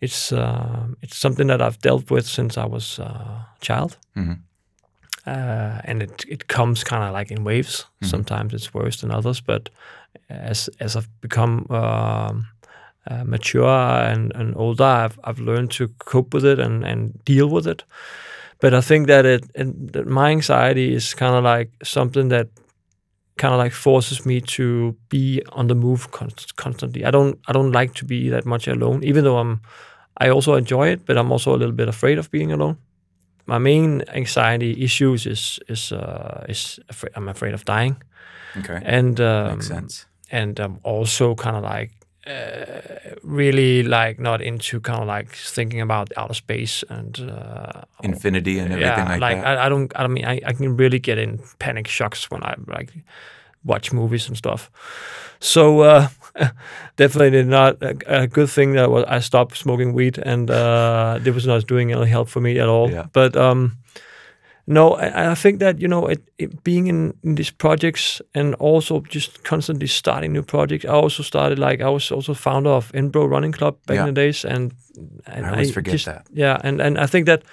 It's 0.01 0.33
uh, 0.33 0.87
it's 1.03 1.17
something 1.17 1.49
that 1.49 1.61
I've 1.61 1.79
dealt 1.79 2.11
with 2.11 2.27
since 2.27 2.57
I 2.57 2.67
was 2.67 2.99
uh, 2.99 3.05
a 3.05 3.47
child, 3.61 3.97
mm-hmm. 4.15 4.35
uh, 5.27 5.81
and 5.85 6.03
it 6.03 6.25
it 6.29 6.47
comes 6.47 6.85
kind 6.85 7.03
of 7.03 7.13
like 7.13 7.33
in 7.35 7.45
waves. 7.45 7.81
Mm-hmm. 7.81 8.07
Sometimes 8.07 8.55
it's 8.55 8.75
worse 8.75 9.01
than 9.01 9.11
others, 9.11 9.41
but 9.41 9.71
as 10.29 10.71
as 10.79 10.97
I've 10.97 11.09
become 11.21 11.67
um, 11.71 12.47
uh, 13.11 13.25
mature 13.25 13.67
and, 13.67 14.33
and 14.35 14.57
older, 14.57 14.85
I've 14.85 15.19
I've 15.25 15.41
learned 15.41 15.71
to 15.73 15.89
cope 15.99 16.35
with 16.35 16.45
it 16.45 16.59
and 16.59 16.85
and 16.85 17.13
deal 17.25 17.49
with 17.49 17.67
it. 17.67 17.85
But 18.61 18.75
I 18.75 18.81
think 18.81 19.07
that 19.07 19.25
it, 19.25 19.45
it 19.55 19.93
that 19.93 20.07
my 20.07 20.31
anxiety 20.31 20.95
is 20.95 21.15
kind 21.15 21.35
of 21.35 21.45
like 21.45 21.71
something 21.83 22.29
that 22.29 22.49
kind 23.39 23.55
of 23.55 23.59
like 23.59 23.73
forces 23.73 24.27
me 24.27 24.41
to 24.41 24.97
be 25.09 25.43
on 25.53 25.69
the 25.69 25.75
move 25.75 26.11
const- 26.11 26.57
constantly. 26.57 27.05
I 27.05 27.11
don't 27.11 27.39
I 27.49 27.53
don't 27.53 27.73
like 27.73 27.95
to 27.95 28.05
be 28.05 28.31
that 28.31 28.45
much 28.45 28.69
alone, 28.69 29.03
even 29.05 29.25
though 29.25 29.39
I'm 29.39 29.61
I 30.21 30.31
also 30.31 30.55
enjoy 30.55 30.89
it, 30.89 31.07
but 31.07 31.17
I'm 31.17 31.33
also 31.33 31.55
a 31.55 31.59
little 31.59 31.75
bit 31.75 31.89
afraid 31.89 32.19
of 32.19 32.31
being 32.31 32.53
alone. 32.53 32.77
My 33.47 33.59
main 33.59 34.03
anxiety 34.15 34.83
issues 34.83 35.27
is 35.27 35.59
is 35.69 35.93
uh, 35.93 36.45
is 36.49 36.81
afraid, 36.89 37.13
I'm 37.17 37.29
afraid 37.29 37.55
of 37.55 37.65
dying. 37.65 38.03
Okay, 38.57 38.81
and 38.83 39.21
um, 39.21 39.53
makes 39.53 39.69
sense. 39.69 40.07
And 40.31 40.61
I'm 40.61 40.79
also 40.83 41.35
kind 41.35 41.57
of 41.57 41.63
like 41.63 41.93
uh, 42.29 42.81
really 43.23 43.83
like 43.83 44.19
not 44.19 44.43
into 44.43 44.81
kind 44.81 45.01
of 45.01 45.09
like 45.09 45.31
thinking 45.31 45.81
about 45.81 46.11
outer 46.17 46.35
space 46.35 46.85
and 46.89 47.19
uh, 47.21 47.83
infinity 48.03 48.59
and 48.59 48.73
everything 48.73 48.97
yeah, 48.97 49.09
like, 49.09 49.21
like 49.21 49.43
that. 49.43 49.59
I, 49.59 49.67
I 49.67 49.69
don't. 49.69 49.93
I 49.97 50.03
don't 50.03 50.13
mean, 50.13 50.25
I, 50.25 50.41
I 50.45 50.53
can 50.53 50.77
really 50.77 50.99
get 50.99 51.19
in 51.19 51.41
panic 51.59 51.89
shocks 51.89 52.31
when 52.31 52.43
I 52.43 52.55
like 52.67 52.93
watch 53.65 53.93
movies 53.93 54.29
and 54.29 54.37
stuff. 54.37 54.71
So 55.41 55.81
uh, 55.81 56.09
definitely 56.97 57.45
not 57.45 57.83
a, 57.83 58.23
a, 58.23 58.27
good 58.27 58.51
thing 58.51 58.73
that 58.73 58.91
was, 58.91 59.05
I 59.07 59.21
stopped 59.21 59.57
smoking 59.57 59.93
weed, 59.93 60.19
and 60.19 60.51
uh, 60.51 61.21
it 61.25 61.33
was 61.33 61.47
not 61.47 61.67
doing 61.67 61.93
any 61.93 62.07
help 62.07 62.29
for 62.29 62.41
me 62.41 62.59
at 62.59 62.69
all. 62.69 62.91
Yeah. 62.91 63.07
But 63.13 63.37
um, 63.37 63.79
no, 64.71 64.97
I, 64.97 65.31
I 65.31 65.35
think 65.35 65.61
that 65.61 65.81
you 65.81 65.89
know, 65.89 66.07
it, 66.07 66.21
it, 66.37 66.63
being 66.63 66.89
in, 66.89 67.15
in 67.25 67.37
these 67.37 67.51
projects 67.51 68.21
and 68.35 68.55
also 68.57 69.01
just 69.01 69.43
constantly 69.43 69.87
starting 69.87 70.33
new 70.33 70.43
projects. 70.43 70.85
I 70.85 70.91
also 70.91 71.23
started 71.23 71.59
like 71.59 71.81
I 71.81 71.89
was 71.89 72.13
also 72.13 72.35
founder 72.35 72.71
of 72.71 72.93
Nørrebro 72.93 73.31
Running 73.31 73.53
Club 73.53 73.79
back 73.87 73.95
yeah. 73.95 74.07
in 74.07 74.15
the 74.15 74.21
days, 74.21 74.45
and, 74.45 74.75
and 75.27 75.47
I 75.47 75.51
always 75.51 75.71
I 75.71 75.73
forget 75.73 75.93
just, 75.93 76.05
that. 76.05 76.27
Yeah, 76.35 76.59
and 76.63 76.83
and 76.83 76.99
I 76.99 77.07
think 77.07 77.27
that 77.27 77.45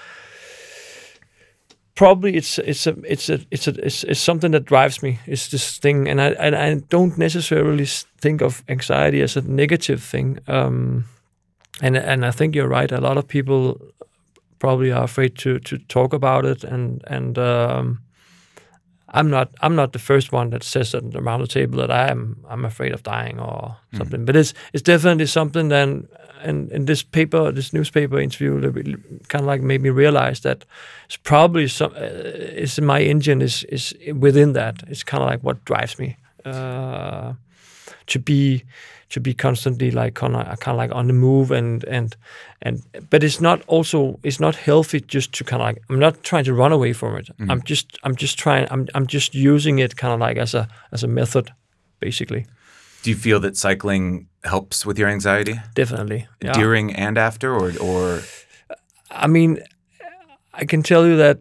probably 1.96 2.36
it's 2.36 2.60
it's 2.60 2.86
a 2.86 2.96
it's 3.08 3.30
a 3.30 3.40
it's 3.50 3.68
a 3.68 3.86
it's, 3.86 4.04
it's 4.04 4.20
something 4.20 4.52
that 4.52 4.66
drives 4.66 5.02
me. 5.02 5.20
It's 5.26 5.48
this 5.48 5.80
thing, 5.80 6.10
and 6.10 6.20
I 6.20 6.32
and 6.32 6.54
I 6.54 6.82
don't 6.90 7.18
necessarily 7.18 7.86
think 8.22 8.42
of 8.42 8.62
anxiety 8.68 9.22
as 9.22 9.38
a 9.38 9.42
negative 9.42 10.04
thing. 10.04 10.40
Um, 10.48 11.06
and 11.82 11.96
and 11.96 12.26
I 12.26 12.32
think 12.32 12.56
you're 12.56 12.68
right. 12.68 12.92
A 12.92 13.00
lot 13.00 13.18
of 13.18 13.26
people 13.26 13.80
probably 14.60 14.92
are 14.92 15.04
afraid 15.04 15.36
to 15.38 15.60
to 15.60 15.78
talk 15.78 16.14
about 16.14 16.46
it 16.46 16.64
and 16.64 17.04
and 17.08 17.38
um, 17.38 18.00
I'm 19.10 19.30
not 19.30 19.50
I'm 19.62 19.76
not 19.76 19.94
the 19.94 20.00
first 20.00 20.32
one 20.32 20.50
that 20.50 20.64
says 20.64 20.94
it 20.94 21.16
around 21.16 21.42
the 21.42 21.48
table 21.48 21.80
that 21.80 21.92
I 21.92 22.12
am 22.12 22.44
I'm 22.50 22.66
afraid 22.66 22.94
of 22.94 23.04
dying 23.04 23.40
or 23.40 23.78
hmm. 23.92 23.98
something. 23.98 24.22
Mm. 24.22 24.26
But 24.26 24.36
it's 24.36 24.54
it's 24.74 24.84
definitely 24.84 25.28
something 25.28 25.70
then 25.70 26.08
and 26.46 26.72
in 26.72 26.86
this 26.86 27.04
paper, 27.04 27.52
this 27.52 27.74
newspaper 27.74 28.20
interview, 28.20 28.72
kind 29.28 29.42
of 29.42 29.48
like 29.48 29.62
made 29.62 29.82
me 29.82 29.90
realize 29.90 30.42
that 30.42 30.66
it's 31.06 31.18
probably 31.18 31.68
some. 31.68 31.92
Uh, 31.96 32.62
is 32.62 32.80
my 32.80 33.02
engine 33.02 33.42
is 33.42 33.64
is 33.64 33.94
within 34.14 34.54
that. 34.54 34.84
It's 34.88 35.04
kind 35.04 35.24
of 35.24 35.30
like 35.30 35.42
what 35.44 35.66
drives 35.66 35.98
me 36.00 36.18
uh, 36.46 37.34
to 38.08 38.20
be 38.20 38.64
to 39.16 39.22
be 39.22 39.34
constantly 39.34 39.92
like 39.92 40.14
kind 40.14 40.36
of 40.36 40.60
kind 40.60 40.76
of 40.76 40.78
like 40.78 40.94
on 40.94 41.08
the 41.08 41.14
move 41.14 41.50
and 41.50 41.86
and 41.86 42.18
and 42.62 42.82
but 43.10 43.24
it's 43.24 43.40
not 43.40 43.62
also 43.68 44.20
it's 44.24 44.42
not 44.42 44.56
healthy 44.56 45.00
just 45.00 45.32
to 45.32 45.46
kind 45.46 45.62
of 45.62 45.68
like 45.68 45.82
I'm 45.90 46.00
not 46.00 46.22
trying 46.22 46.44
to 46.44 46.54
run 46.54 46.74
away 46.74 46.92
from 46.92 47.16
it. 47.16 47.28
Mm-hmm. 47.28 47.50
I'm 47.50 47.62
just 47.64 47.98
I'm 48.04 48.18
just 48.18 48.38
trying 48.38 48.68
I'm 48.72 48.90
I'm 48.94 49.08
just 49.08 49.34
using 49.34 49.80
it 49.80 49.96
kind 49.96 50.14
of 50.14 50.20
like 50.20 50.42
as 50.42 50.54
a 50.54 50.68
as 50.92 51.04
a 51.04 51.08
method 51.08 51.54
basically. 52.02 52.46
Do 53.04 53.10
you 53.10 53.16
feel 53.16 53.40
that 53.40 53.56
cycling 53.56 54.28
helps 54.44 54.86
with 54.86 55.00
your 55.00 55.08
anxiety 55.08 55.62
Definitely. 55.76 56.28
Yeah. 56.44 56.52
during 56.52 56.94
and 56.94 57.18
after, 57.18 57.54
or 57.54 57.72
or 57.80 58.22
I 59.10 59.28
mean, 59.28 59.60
I 60.62 60.66
can 60.66 60.84
tell 60.84 61.08
you 61.08 61.16
that 61.18 61.40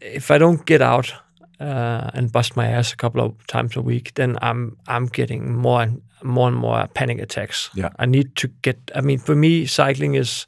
if 0.00 0.30
I 0.32 0.38
don't 0.38 0.66
get 0.66 0.82
out 0.82 1.14
uh, 1.60 2.10
and 2.14 2.32
bust 2.32 2.56
my 2.56 2.66
ass 2.66 2.92
a 2.92 2.96
couple 2.96 3.20
of 3.20 3.46
times 3.46 3.76
a 3.76 3.82
week, 3.82 4.14
then 4.14 4.36
I'm 4.42 4.76
I'm 4.88 5.06
getting 5.06 5.54
more 5.54 5.86
more 6.24 6.48
and 6.48 6.56
more 6.56 6.86
panic 6.94 7.20
attacks. 7.20 7.70
Yeah. 7.74 7.90
I 7.98 8.06
need 8.06 8.34
to 8.36 8.48
get. 8.62 8.78
I 8.94 9.00
mean, 9.00 9.18
for 9.18 9.34
me, 9.34 9.66
cycling 9.66 10.14
is 10.14 10.46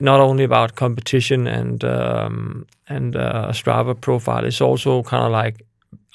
not 0.00 0.20
only 0.20 0.44
about 0.44 0.74
competition 0.74 1.46
and 1.46 1.84
um, 1.84 2.66
and 2.88 3.16
uh, 3.16 3.52
Strava 3.52 3.94
profile. 4.00 4.44
It's 4.44 4.60
also 4.60 5.02
kind 5.02 5.24
of 5.24 5.32
like 5.32 5.64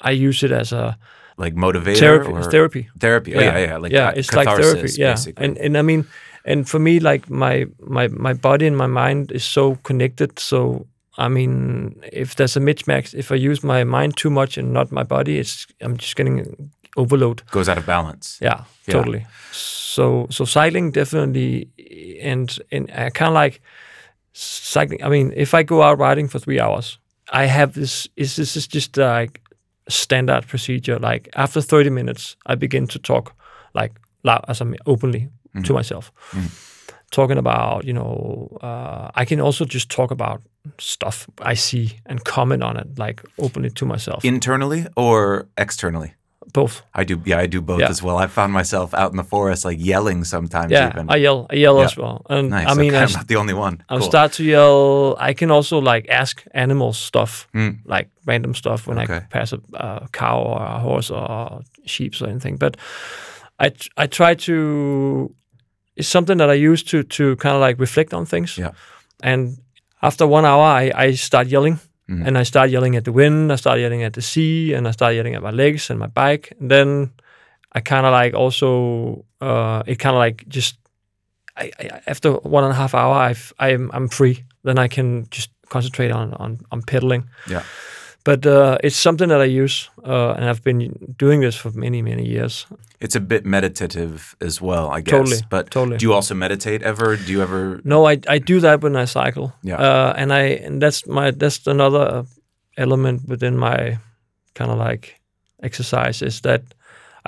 I 0.00 0.10
use 0.10 0.42
it 0.42 0.52
as 0.52 0.72
a 0.72 0.96
like 1.36 1.54
motivator 1.54 1.98
therapy. 1.98 2.32
or 2.32 2.42
therapy. 2.42 2.88
therapy? 2.98 3.34
Oh, 3.34 3.40
yeah, 3.40 3.58
yeah, 3.58 3.76
like 3.78 3.92
yeah, 3.92 4.12
it's 4.14 4.32
like 4.32 4.46
therapy. 4.48 4.92
Yeah, 4.96 5.12
basically. 5.12 5.44
and 5.44 5.58
and 5.58 5.78
I 5.78 5.82
mean, 5.82 6.06
and 6.44 6.68
for 6.68 6.78
me, 6.78 7.00
like 7.00 7.30
my 7.30 7.66
my 7.80 8.08
my 8.08 8.34
body 8.34 8.66
and 8.66 8.76
my 8.76 8.86
mind 8.86 9.32
is 9.32 9.44
so 9.44 9.76
connected. 9.82 10.38
So 10.38 10.86
I 11.18 11.28
mean, 11.28 12.00
if 12.12 12.34
there's 12.36 12.56
a 12.56 12.60
mismatch, 12.60 13.14
if 13.14 13.32
I 13.32 13.36
use 13.36 13.62
my 13.62 13.84
mind 13.84 14.16
too 14.16 14.30
much 14.30 14.58
and 14.58 14.72
not 14.72 14.92
my 14.92 15.02
body, 15.02 15.38
it's 15.38 15.66
I'm 15.80 15.96
just 15.96 16.16
getting 16.16 16.70
overload. 16.96 17.42
goes 17.50 17.68
out 17.68 17.78
of 17.78 17.86
balance. 17.86 18.38
Yeah, 18.40 18.64
Yeah. 18.86 18.94
totally. 18.94 19.26
So 19.52 20.26
so 20.30 20.44
cycling 20.44 20.92
definitely, 20.92 21.68
and 22.22 22.58
and 22.70 22.90
I 22.90 23.10
kind 23.10 23.28
of 23.28 23.34
like 23.34 23.60
cycling. 24.32 25.02
I 25.04 25.08
mean, 25.08 25.32
if 25.36 25.54
I 25.54 25.62
go 25.62 25.82
out 25.82 25.98
riding 25.98 26.28
for 26.28 26.38
three 26.38 26.60
hours, 26.60 26.98
I 27.32 27.46
have 27.46 27.72
this. 27.72 28.08
Is 28.16 28.36
this 28.36 28.56
is 28.56 28.66
just 28.68 28.96
like 28.96 29.40
standard 29.88 30.46
procedure? 30.46 30.98
Like 30.98 31.28
after 31.36 31.60
thirty 31.62 31.90
minutes, 31.90 32.36
I 32.46 32.54
begin 32.54 32.86
to 32.88 32.98
talk 32.98 33.34
like 33.74 33.92
loud, 34.22 34.44
as 34.48 34.60
I 34.60 34.64
mean, 34.64 34.80
openly 34.86 35.28
to 35.64 35.74
myself, 35.74 36.10
talking 37.10 37.38
about 37.38 37.84
you 37.84 37.92
know. 37.92 38.58
Uh, 38.62 39.10
I 39.22 39.24
can 39.26 39.40
also 39.40 39.64
just 39.64 39.90
talk 39.90 40.10
about 40.10 40.40
stuff 40.78 41.26
I 41.42 41.54
see 41.54 41.98
and 42.06 42.24
comment 42.24 42.62
on 42.62 42.76
it 42.76 42.98
like 42.98 43.22
openly 43.38 43.70
to 43.70 43.86
myself. 43.86 44.24
Internally 44.24 44.86
or 44.96 45.46
externally? 45.58 46.14
Both. 46.52 46.82
I 46.94 47.04
do. 47.04 47.14
Yeah, 47.24 47.38
I 47.44 47.46
do 47.46 47.60
both 47.62 47.80
Yeah. 47.80 47.88
as 47.90 48.02
well. 48.02 48.18
I 48.18 48.26
found 48.26 48.52
myself 48.52 48.92
out 48.94 49.10
in 49.10 49.16
the 49.16 49.24
forest, 49.24 49.64
like 49.64 49.78
yelling 49.80 50.24
sometimes. 50.24 50.70
Yeah, 50.70 50.90
even. 50.92 51.08
I 51.10 51.16
yell. 51.16 51.46
I 51.50 51.54
yell 51.56 51.78
Yeah. 51.78 51.84
as 51.86 51.96
well. 51.96 52.26
And 52.28 52.50
nice. 52.50 52.68
I 52.68 52.74
mean, 52.74 52.90
okay, 52.90 52.98
I, 52.98 53.04
I'm 53.04 53.12
not 53.12 53.26
the 53.26 53.36
only 53.36 53.54
one. 53.54 53.82
I'll 53.88 53.98
Cool. 54.00 54.08
start 54.08 54.32
to 54.34 54.42
yell. 54.44 55.16
I 55.30 55.32
can 55.34 55.50
also 55.50 55.78
like 55.80 56.08
ask 56.10 56.44
animals 56.54 56.98
stuff, 56.98 57.46
Mm. 57.54 57.78
like 57.86 58.08
random 58.26 58.54
stuff 58.54 58.86
when 58.86 58.98
Okay. 58.98 59.16
I 59.16 59.20
pass 59.30 59.52
a, 59.52 59.60
a 59.74 60.08
cow 60.12 60.38
or 60.42 60.62
a 60.62 60.78
horse 60.80 61.10
or 61.14 61.62
sheep 61.86 62.14
or 62.20 62.28
anything. 62.28 62.58
But 62.58 62.76
I 63.58 63.70
I 63.96 64.06
try 64.08 64.34
to. 64.34 65.34
It's 65.96 66.08
something 66.08 66.38
that 66.38 66.50
I 66.50 66.54
use 66.72 66.82
to 66.84 67.02
to 67.02 67.36
kind 67.36 67.54
of 67.56 67.60
like 67.68 67.80
reflect 67.80 68.12
on 68.14 68.26
things. 68.26 68.56
Yeah. 68.58 68.72
And 69.22 69.56
after 70.00 70.26
one 70.26 70.44
hour, 70.48 70.64
I 70.82 70.92
I 71.08 71.14
start 71.16 71.46
yelling. 71.48 71.78
Mhm. 72.08 72.26
And 72.26 72.38
I 72.38 72.44
start 72.44 72.70
yelling 72.70 72.96
at 72.96 73.04
the 73.04 73.12
wind, 73.12 73.52
I 73.52 73.56
start 73.56 73.78
yelling 73.78 74.02
at 74.02 74.12
the 74.12 74.22
sea, 74.22 74.74
and 74.74 74.88
I 74.88 74.90
start 74.92 75.14
yelling 75.14 75.34
at 75.34 75.42
my 75.42 75.50
legs 75.52 75.90
and 75.90 75.98
my 75.98 76.08
bike. 76.08 76.52
And 76.60 76.70
then 76.70 77.10
I 77.76 77.80
kind 77.80 78.06
of 78.06 78.12
like 78.12 78.34
also, 78.34 79.24
uh, 79.40 79.82
it 79.86 79.98
kind 79.98 80.16
of 80.16 80.20
like 80.20 80.44
just, 80.48 80.78
I, 81.56 81.70
I, 81.78 82.00
after 82.06 82.32
one 82.32 82.64
and 82.64 82.72
a 82.72 82.76
half 82.76 82.94
hour, 82.94 83.14
I've, 83.14 83.52
I'm, 83.58 83.90
I'm 83.94 84.08
free. 84.08 84.44
Then 84.64 84.78
I 84.78 84.88
can 84.88 85.26
just 85.30 85.50
concentrate 85.68 86.10
on, 86.10 86.34
on, 86.34 86.58
on 86.70 86.82
pedaling. 86.82 87.28
Yeah. 87.48 87.62
But 88.24 88.46
uh, 88.46 88.78
it's 88.84 88.96
something 88.96 89.28
that 89.28 89.40
I 89.40 89.62
use, 89.62 89.90
uh, 90.04 90.32
and 90.36 90.44
I've 90.44 90.62
been 90.62 91.14
doing 91.18 91.40
this 91.40 91.56
for 91.56 91.70
many, 91.72 92.02
many 92.02 92.24
years. 92.24 92.66
It's 93.04 93.16
a 93.16 93.20
bit 93.20 93.44
meditative 93.44 94.36
as 94.40 94.60
well, 94.62 94.96
I 94.98 95.00
guess. 95.02 95.10
Totally, 95.18 95.42
But 95.50 95.70
totally. 95.70 95.96
do 95.98 96.06
you 96.06 96.14
also 96.14 96.34
meditate 96.34 96.82
ever? 96.86 97.16
Do 97.16 97.32
you 97.32 97.42
ever? 97.42 97.80
No, 97.84 98.08
I, 98.10 98.18
I 98.28 98.38
do 98.38 98.60
that 98.60 98.82
when 98.82 98.96
I 99.02 99.06
cycle. 99.06 99.52
Yeah. 99.62 99.80
Uh, 99.80 100.12
and 100.16 100.32
I 100.32 100.64
and 100.66 100.82
that's 100.82 101.06
my 101.06 101.32
that's 101.32 101.66
another 101.66 102.24
element 102.76 103.28
within 103.28 103.56
my 103.58 103.98
kind 104.58 104.70
of 104.70 104.88
like 104.88 105.20
exercise 105.62 106.26
is 106.26 106.40
that 106.40 106.62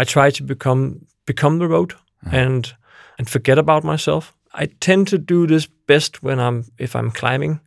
I 0.00 0.04
try 0.04 0.30
to 0.30 0.44
become 0.44 1.06
become 1.26 1.58
the 1.58 1.66
road 1.68 1.94
and 2.32 2.74
and 3.18 3.28
forget 3.30 3.58
about 3.58 3.84
myself. 3.84 4.32
I 4.62 4.66
tend 4.80 5.08
to 5.08 5.18
do 5.18 5.46
this 5.46 5.68
best 5.86 6.22
when 6.22 6.38
I'm 6.38 6.64
if 6.78 6.94
I'm 6.94 7.10
climbing. 7.10 7.60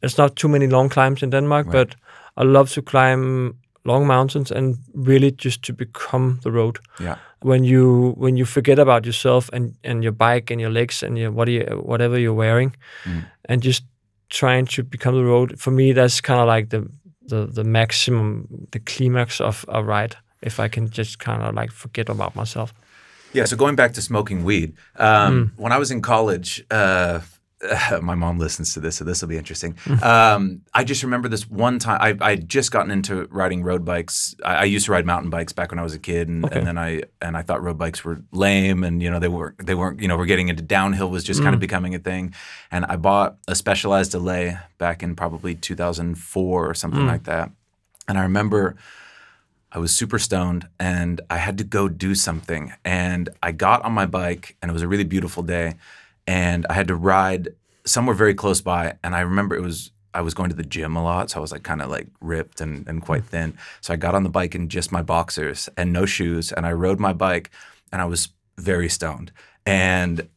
There's 0.00 0.18
not 0.18 0.36
too 0.36 0.48
many 0.48 0.66
long 0.66 0.88
climbs 0.88 1.22
in 1.22 1.30
Denmark, 1.30 1.66
Right. 1.66 1.88
but 1.88 1.96
I 2.36 2.44
love 2.44 2.70
to 2.74 2.82
climb 2.82 3.54
long 3.88 4.06
mountains 4.06 4.50
and 4.52 4.76
really 5.08 5.30
just 5.44 5.62
to 5.62 5.72
become 5.72 6.38
the 6.42 6.50
road 6.50 6.78
Yeah. 7.00 7.16
when 7.42 7.64
you 7.64 8.14
when 8.18 8.36
you 8.38 8.46
forget 8.46 8.78
about 8.78 9.04
yourself 9.06 9.50
and 9.52 9.74
and 9.84 10.02
your 10.02 10.12
bike 10.16 10.52
and 10.54 10.60
your 10.60 10.72
legs 10.72 11.02
and 11.02 11.18
your 11.18 11.32
what 11.34 11.48
you, 11.48 11.62
whatever 11.86 12.18
you're 12.18 12.36
wearing 12.36 12.72
Mm. 13.04 13.24
and 13.48 13.64
just 13.64 13.84
trying 14.28 14.66
to 14.66 14.82
become 14.82 15.16
the 15.16 15.24
road 15.24 15.58
for 15.58 15.70
me 15.72 15.94
that's 15.94 16.20
kind 16.20 16.40
of 16.40 16.54
like 16.56 16.68
the 16.68 16.80
the 17.30 17.46
the 17.54 17.64
maximum 17.64 18.46
the 18.70 18.80
climax 18.80 19.40
of 19.40 19.64
a 19.68 19.80
ride 19.82 20.14
if 20.42 20.60
i 20.60 20.68
can 20.68 20.88
just 20.98 21.18
kind 21.18 21.42
of 21.42 21.54
like 21.60 21.72
forget 21.72 22.08
about 22.08 22.34
myself 22.36 22.72
Yeah. 23.34 23.46
So 23.46 23.56
going 23.56 23.76
back 23.76 23.92
to 23.94 24.00
smoking 24.00 24.44
weed, 24.44 24.72
um, 24.96 25.32
Mm. 25.32 25.50
when 25.62 25.72
I 25.72 25.78
was 25.78 25.90
in 25.90 26.00
college, 26.00 26.64
uh, 26.70 27.20
my 28.02 28.14
mom 28.14 28.38
listens 28.38 28.72
to 28.74 28.80
this, 28.80 28.96
so 28.96 29.04
this 29.04 29.20
will 29.20 29.28
be 29.28 29.36
interesting. 29.36 29.74
Mm. 29.84 30.02
Um, 30.18 30.60
I 30.74 30.84
just 30.84 31.02
remember 31.02 31.28
this 31.28 31.48
one 31.50 31.78
time 31.78 31.98
I 32.00 32.30
I 32.30 32.36
just 32.36 32.70
gotten 32.70 32.90
into 32.90 33.26
riding 33.30 33.62
road 33.62 33.84
bikes. 33.84 34.34
I, 34.44 34.54
I 34.56 34.64
used 34.64 34.86
to 34.86 34.92
ride 34.92 35.04
mountain 35.06 35.30
bikes 35.30 35.52
back 35.52 35.70
when 35.72 35.78
I 35.78 35.82
was 35.82 35.94
a 35.94 35.98
kid, 35.98 36.28
and, 36.28 36.44
Okay. 36.44 36.58
and 36.58 36.66
then 36.66 36.78
I 36.78 37.02
and 37.20 37.36
I 37.36 37.42
thought 37.42 37.62
road 37.62 37.76
bikes 37.78 38.04
were 38.04 38.20
lame, 38.32 38.84
and 38.84 39.02
you 39.02 39.10
know 39.10 39.18
they 39.18 39.28
were 39.28 39.54
they 39.62 39.74
weren't 39.74 40.00
you 40.00 40.06
know 40.08 40.16
we're 40.16 40.26
getting 40.26 40.48
into 40.48 40.62
downhill 40.62 41.10
was 41.10 41.24
just 41.24 41.40
kind 41.42 41.52
Mm. 41.52 41.54
of 41.54 41.60
becoming 41.60 41.94
a 41.94 41.98
thing, 41.98 42.34
and 42.70 42.84
I 42.86 42.96
bought 42.96 43.38
a 43.48 43.54
Specialized 43.54 44.14
Allez 44.14 44.54
back 44.78 45.02
in 45.02 45.16
probably 45.16 45.54
2004 45.54 46.70
or 46.70 46.74
something 46.74 47.00
Mm. 47.02 47.08
like 47.08 47.24
that, 47.24 47.50
and 48.06 48.18
I 48.18 48.22
remember. 48.22 48.76
I 49.70 49.78
was 49.80 49.94
super 49.94 50.18
stoned 50.18 50.66
and 50.80 51.20
I 51.28 51.36
had 51.36 51.58
to 51.58 51.64
go 51.64 51.88
do 51.90 52.14
something. 52.14 52.72
And 52.86 53.28
I 53.42 53.52
got 53.52 53.82
on 53.82 53.92
my 53.92 54.06
bike 54.06 54.56
and 54.62 54.70
it 54.70 54.72
was 54.72 54.80
a 54.80 54.88
really 54.88 55.04
beautiful 55.04 55.42
day. 55.42 55.74
And 56.28 56.66
I 56.68 56.74
had 56.74 56.88
to 56.88 56.94
ride 56.94 57.48
somewhere 57.86 58.14
very 58.14 58.34
close 58.34 58.60
by. 58.60 58.98
And 59.02 59.14
I 59.16 59.20
remember 59.20 59.56
it 59.56 59.62
was, 59.62 59.90
I 60.12 60.20
was 60.20 60.34
going 60.34 60.50
to 60.50 60.56
the 60.56 60.62
gym 60.62 60.94
a 60.94 61.02
lot. 61.02 61.30
So 61.30 61.38
I 61.38 61.40
was 61.40 61.52
like 61.52 61.62
kind 61.62 61.80
of 61.80 61.88
like 61.88 62.06
ripped 62.20 62.60
and, 62.60 62.86
and 62.86 63.02
quite 63.02 63.22
mm. 63.22 63.28
thin. 63.28 63.58
So 63.80 63.94
I 63.94 63.96
got 63.96 64.14
on 64.14 64.24
the 64.24 64.28
bike 64.28 64.54
in 64.54 64.68
just 64.68 64.92
my 64.92 65.00
boxers 65.00 65.70
and 65.76 65.90
no 65.90 66.04
shoes. 66.04 66.52
And 66.52 66.66
I 66.66 66.72
rode 66.72 67.00
my 67.00 67.14
bike 67.14 67.50
and 67.90 68.02
I 68.02 68.04
was 68.04 68.28
very 68.58 68.90
stoned. 68.90 69.32
And 69.64 70.28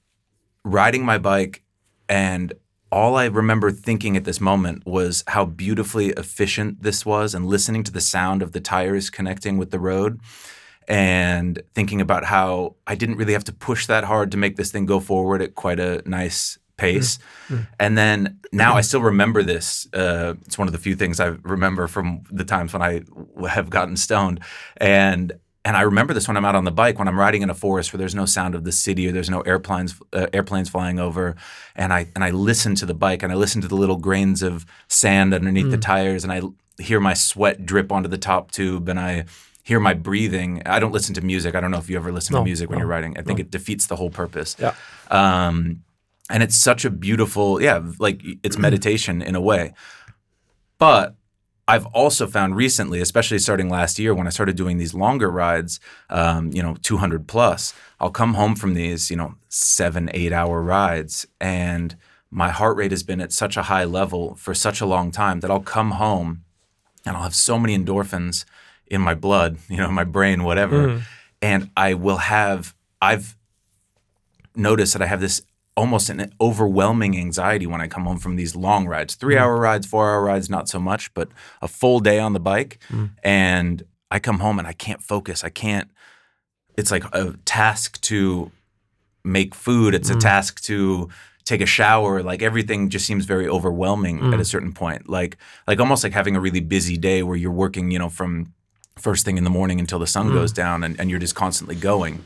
riding 0.64 1.04
my 1.04 1.18
bike 1.18 1.62
and 2.08 2.54
all 2.92 3.16
I 3.16 3.26
remember 3.26 3.72
thinking 3.72 4.18
at 4.18 4.26
this 4.26 4.42
moment 4.42 4.86
was 4.86 5.24
how 5.28 5.46
beautifully 5.46 6.10
efficient 6.10 6.84
this 6.84 7.06
was 7.06 7.34
and 7.34 7.46
listening 7.46 7.84
to 7.84 7.92
the 7.92 8.02
sound 8.02 8.42
of 8.42 8.52
the 8.52 8.60
tires 8.60 9.10
connecting 9.10 9.58
with 9.58 9.72
the 9.72 9.80
road 9.80 10.20
and 10.88 11.62
thinking 11.74 12.02
about 12.02 12.26
how 12.26 12.76
I 12.88 12.96
didn't 12.96 13.18
really 13.18 13.34
have 13.34 13.44
to 13.46 13.54
push 13.54 13.88
that 13.88 14.04
hard 14.04 14.32
to 14.32 14.38
make 14.38 14.56
this 14.56 14.72
thing 14.72 14.86
go 14.86 15.00
forward 15.00 15.42
at 15.42 15.56
quite 15.56 15.80
a 15.80 16.02
nice 16.06 16.58
pace. 16.78 17.20
And 17.80 17.98
then 17.98 18.40
now 18.52 18.76
I 18.76 18.82
still 18.82 19.02
remember 19.02 19.44
this. 19.44 19.88
Uh, 19.94 20.34
it's 20.46 20.58
one 20.58 20.68
of 20.68 20.72
the 20.72 20.80
few 20.80 20.96
things 20.96 21.20
I 21.20 21.28
remember 21.44 21.88
from 21.88 22.24
the 22.32 22.44
times 22.44 22.74
when 22.74 22.82
I 22.82 23.04
have 23.48 23.70
gotten 23.70 23.96
stoned. 23.96 24.40
And 24.78 25.34
and 25.64 25.78
I 25.78 25.82
remember 25.82 26.16
this 26.16 26.28
when 26.28 26.38
I'm 26.38 26.46
out 26.46 26.56
on 26.56 26.64
the 26.64 26.72
bike, 26.72 26.98
when 26.98 27.08
I'm 27.08 27.20
riding 27.20 27.44
in 27.44 27.52
a 27.52 27.54
forest 27.54 27.94
where 27.94 28.00
there's 28.00 28.16
no 28.16 28.26
sound 28.26 28.56
of 28.56 28.64
the 28.64 28.72
city 28.72 29.08
or 29.08 29.12
there's 29.12 29.30
no 29.30 29.42
airplanes 29.42 29.94
uh, 30.12 30.26
airplanes 30.34 30.70
flying 30.70 31.00
over, 31.00 31.36
and 31.76 31.94
I 31.94 32.08
and 32.16 32.24
I 32.24 32.32
listen 32.32 32.74
to 32.76 32.86
the 32.88 32.96
bike 32.96 33.22
and 33.22 33.32
I 33.32 33.36
listen 33.36 33.62
to 33.62 33.68
the 33.68 33.76
little 33.76 33.98
grains 33.98 34.42
of 34.42 34.66
sand 34.88 35.36
underneath 35.36 35.70
the 35.70 35.78
tires, 35.78 36.24
and 36.24 36.34
I 36.34 36.42
hear 36.82 37.00
my 37.00 37.14
sweat 37.14 37.64
drip 37.64 37.92
onto 37.92 38.10
the 38.10 38.18
top 38.18 38.50
tube, 38.50 38.90
and 38.90 39.00
I 39.00 39.26
hear 39.64 39.80
my 39.80 39.94
breathing. 39.94 40.62
I 40.66 40.80
don't 40.80 40.92
listen 40.92 41.14
to 41.16 41.22
music. 41.22 41.56
I 41.56 41.60
don't 41.62 41.72
know 41.72 41.78
if 41.78 41.90
you 41.90 41.96
ever 41.98 42.12
listen 42.12 42.34
No, 42.34 42.40
to 42.40 42.46
music 42.46 42.70
when 42.70 42.78
no, 42.78 42.82
you're 42.82 42.90
writing. 42.90 43.18
I 43.18 43.22
think 43.22 43.40
it 43.40 43.52
defeats 43.52 43.88
the 43.88 43.96
whole 43.96 44.10
purpose. 44.10 44.56
yeah 44.60 44.74
Um, 45.10 45.84
and 46.30 46.42
it's 46.44 46.56
such 46.56 46.86
a 46.86 46.90
beautiful, 46.90 47.62
yeah, 47.62 47.82
like 48.00 48.22
it's 48.44 48.58
meditation 48.68 49.22
in 49.22 49.36
a 49.36 49.42
way. 49.42 49.74
But 50.78 51.16
I've 51.68 51.86
also 51.88 52.28
found 52.28 52.56
recently, 52.56 53.02
especially 53.02 53.40
starting 53.40 53.70
last 53.70 54.00
year 54.00 54.14
when 54.14 54.28
I 54.28 54.30
started 54.32 54.56
doing 54.56 54.78
these 54.78 54.94
longer 54.94 55.30
rides, 55.30 55.80
um, 56.10 56.52
you 56.52 56.62
know, 56.62 56.76
200 56.82 57.28
plus, 57.28 57.74
I'll 58.00 58.12
come 58.12 58.34
home 58.34 58.56
from 58.56 58.74
these, 58.74 59.10
you 59.12 59.16
know, 59.16 59.36
seven, 59.50 60.10
eight 60.14 60.34
hour 60.34 60.62
rides 60.62 61.26
and 61.40 61.96
my 62.34 62.50
heart 62.50 62.78
rate 62.78 62.92
has 62.92 63.04
been 63.04 63.20
at 63.22 63.34
such 63.34 63.58
a 63.58 63.64
high 63.64 63.84
level 63.84 64.36
for 64.36 64.54
such 64.54 64.80
a 64.82 64.86
long 64.86 65.12
time 65.12 65.42
that 65.42 65.52
I'll 65.52 65.60
come 65.60 65.92
home 65.92 66.44
and 67.06 67.16
I'll 67.18 67.24
have 67.24 67.36
so 67.36 67.60
many 67.60 67.78
endorphins 67.78 68.46
in 68.92 69.02
my 69.02 69.16
blood, 69.16 69.58
you 69.70 69.78
know, 69.78 69.90
my 69.90 70.04
brain, 70.04 70.44
whatever. 70.44 70.88
Mm. 70.88 71.02
And 71.42 71.72
I 71.76 71.96
will 71.96 72.18
have, 72.18 72.76
I've 73.02 73.36
noticed 74.56 74.94
that 74.94 75.02
I 75.02 75.08
have 75.08 75.22
this 75.22 75.42
almost 75.76 76.10
an 76.10 76.32
overwhelming 76.40 77.18
anxiety 77.18 77.66
when 77.66 77.82
I 77.82 77.88
come 77.88 78.04
home 78.04 78.20
from 78.20 78.36
these 78.36 78.56
long 78.56 78.88
rides, 78.88 79.16
three 79.16 79.36
hmm. 79.36 79.42
hour 79.42 79.58
rides, 79.58 79.88
four 79.88 80.12
hour 80.12 80.22
rides, 80.22 80.50
not 80.50 80.68
so 80.68 80.80
much, 80.80 81.12
but 81.14 81.30
a 81.62 81.68
full 81.68 82.02
day 82.02 82.20
on 82.20 82.34
the 82.34 82.42
bike. 82.42 82.78
Hmm. 82.90 83.06
And 83.24 83.84
I 84.12 84.20
come 84.20 84.40
home 84.40 84.60
and 84.60 84.68
I 84.68 84.74
can't 84.74 85.02
focus. 85.02 85.46
I 85.46 85.50
can't, 85.50 85.90
it's 86.78 86.92
like 86.92 87.06
a 87.14 87.36
task 87.46 88.00
to 88.02 88.52
make 89.24 89.56
food, 89.56 89.96
it's 89.96 90.10
a 90.10 90.14
hmm. 90.14 90.20
task 90.20 90.62
to 90.64 91.10
take 91.44 91.62
a 91.62 91.66
shower 91.66 92.22
like 92.22 92.44
everything 92.44 92.88
just 92.88 93.06
seems 93.06 93.26
very 93.26 93.48
overwhelming 93.48 94.32
at 94.32 94.40
a 94.40 94.46
certain 94.46 94.72
point 94.72 95.10
like 95.10 95.38
like 95.68 95.80
almost 95.80 96.04
like 96.04 96.14
having 96.14 96.36
a 96.36 96.40
really 96.40 96.60
busy 96.60 96.98
day 96.98 97.24
where 97.24 97.36
you're 97.36 97.52
working 97.52 97.90
you 97.90 97.98
know 97.98 98.10
from 98.10 98.54
first 98.98 99.26
thing 99.26 99.38
in 99.38 99.44
the 99.44 99.50
morning 99.50 99.80
until 99.80 100.00
the 100.00 100.08
sun 100.08 100.30
mm. 100.30 100.34
goes 100.34 100.52
down 100.52 100.84
and, 100.84 101.00
and 101.00 101.10
you're 101.10 101.20
just 101.20 101.36
constantly 101.36 101.76
going 101.76 102.26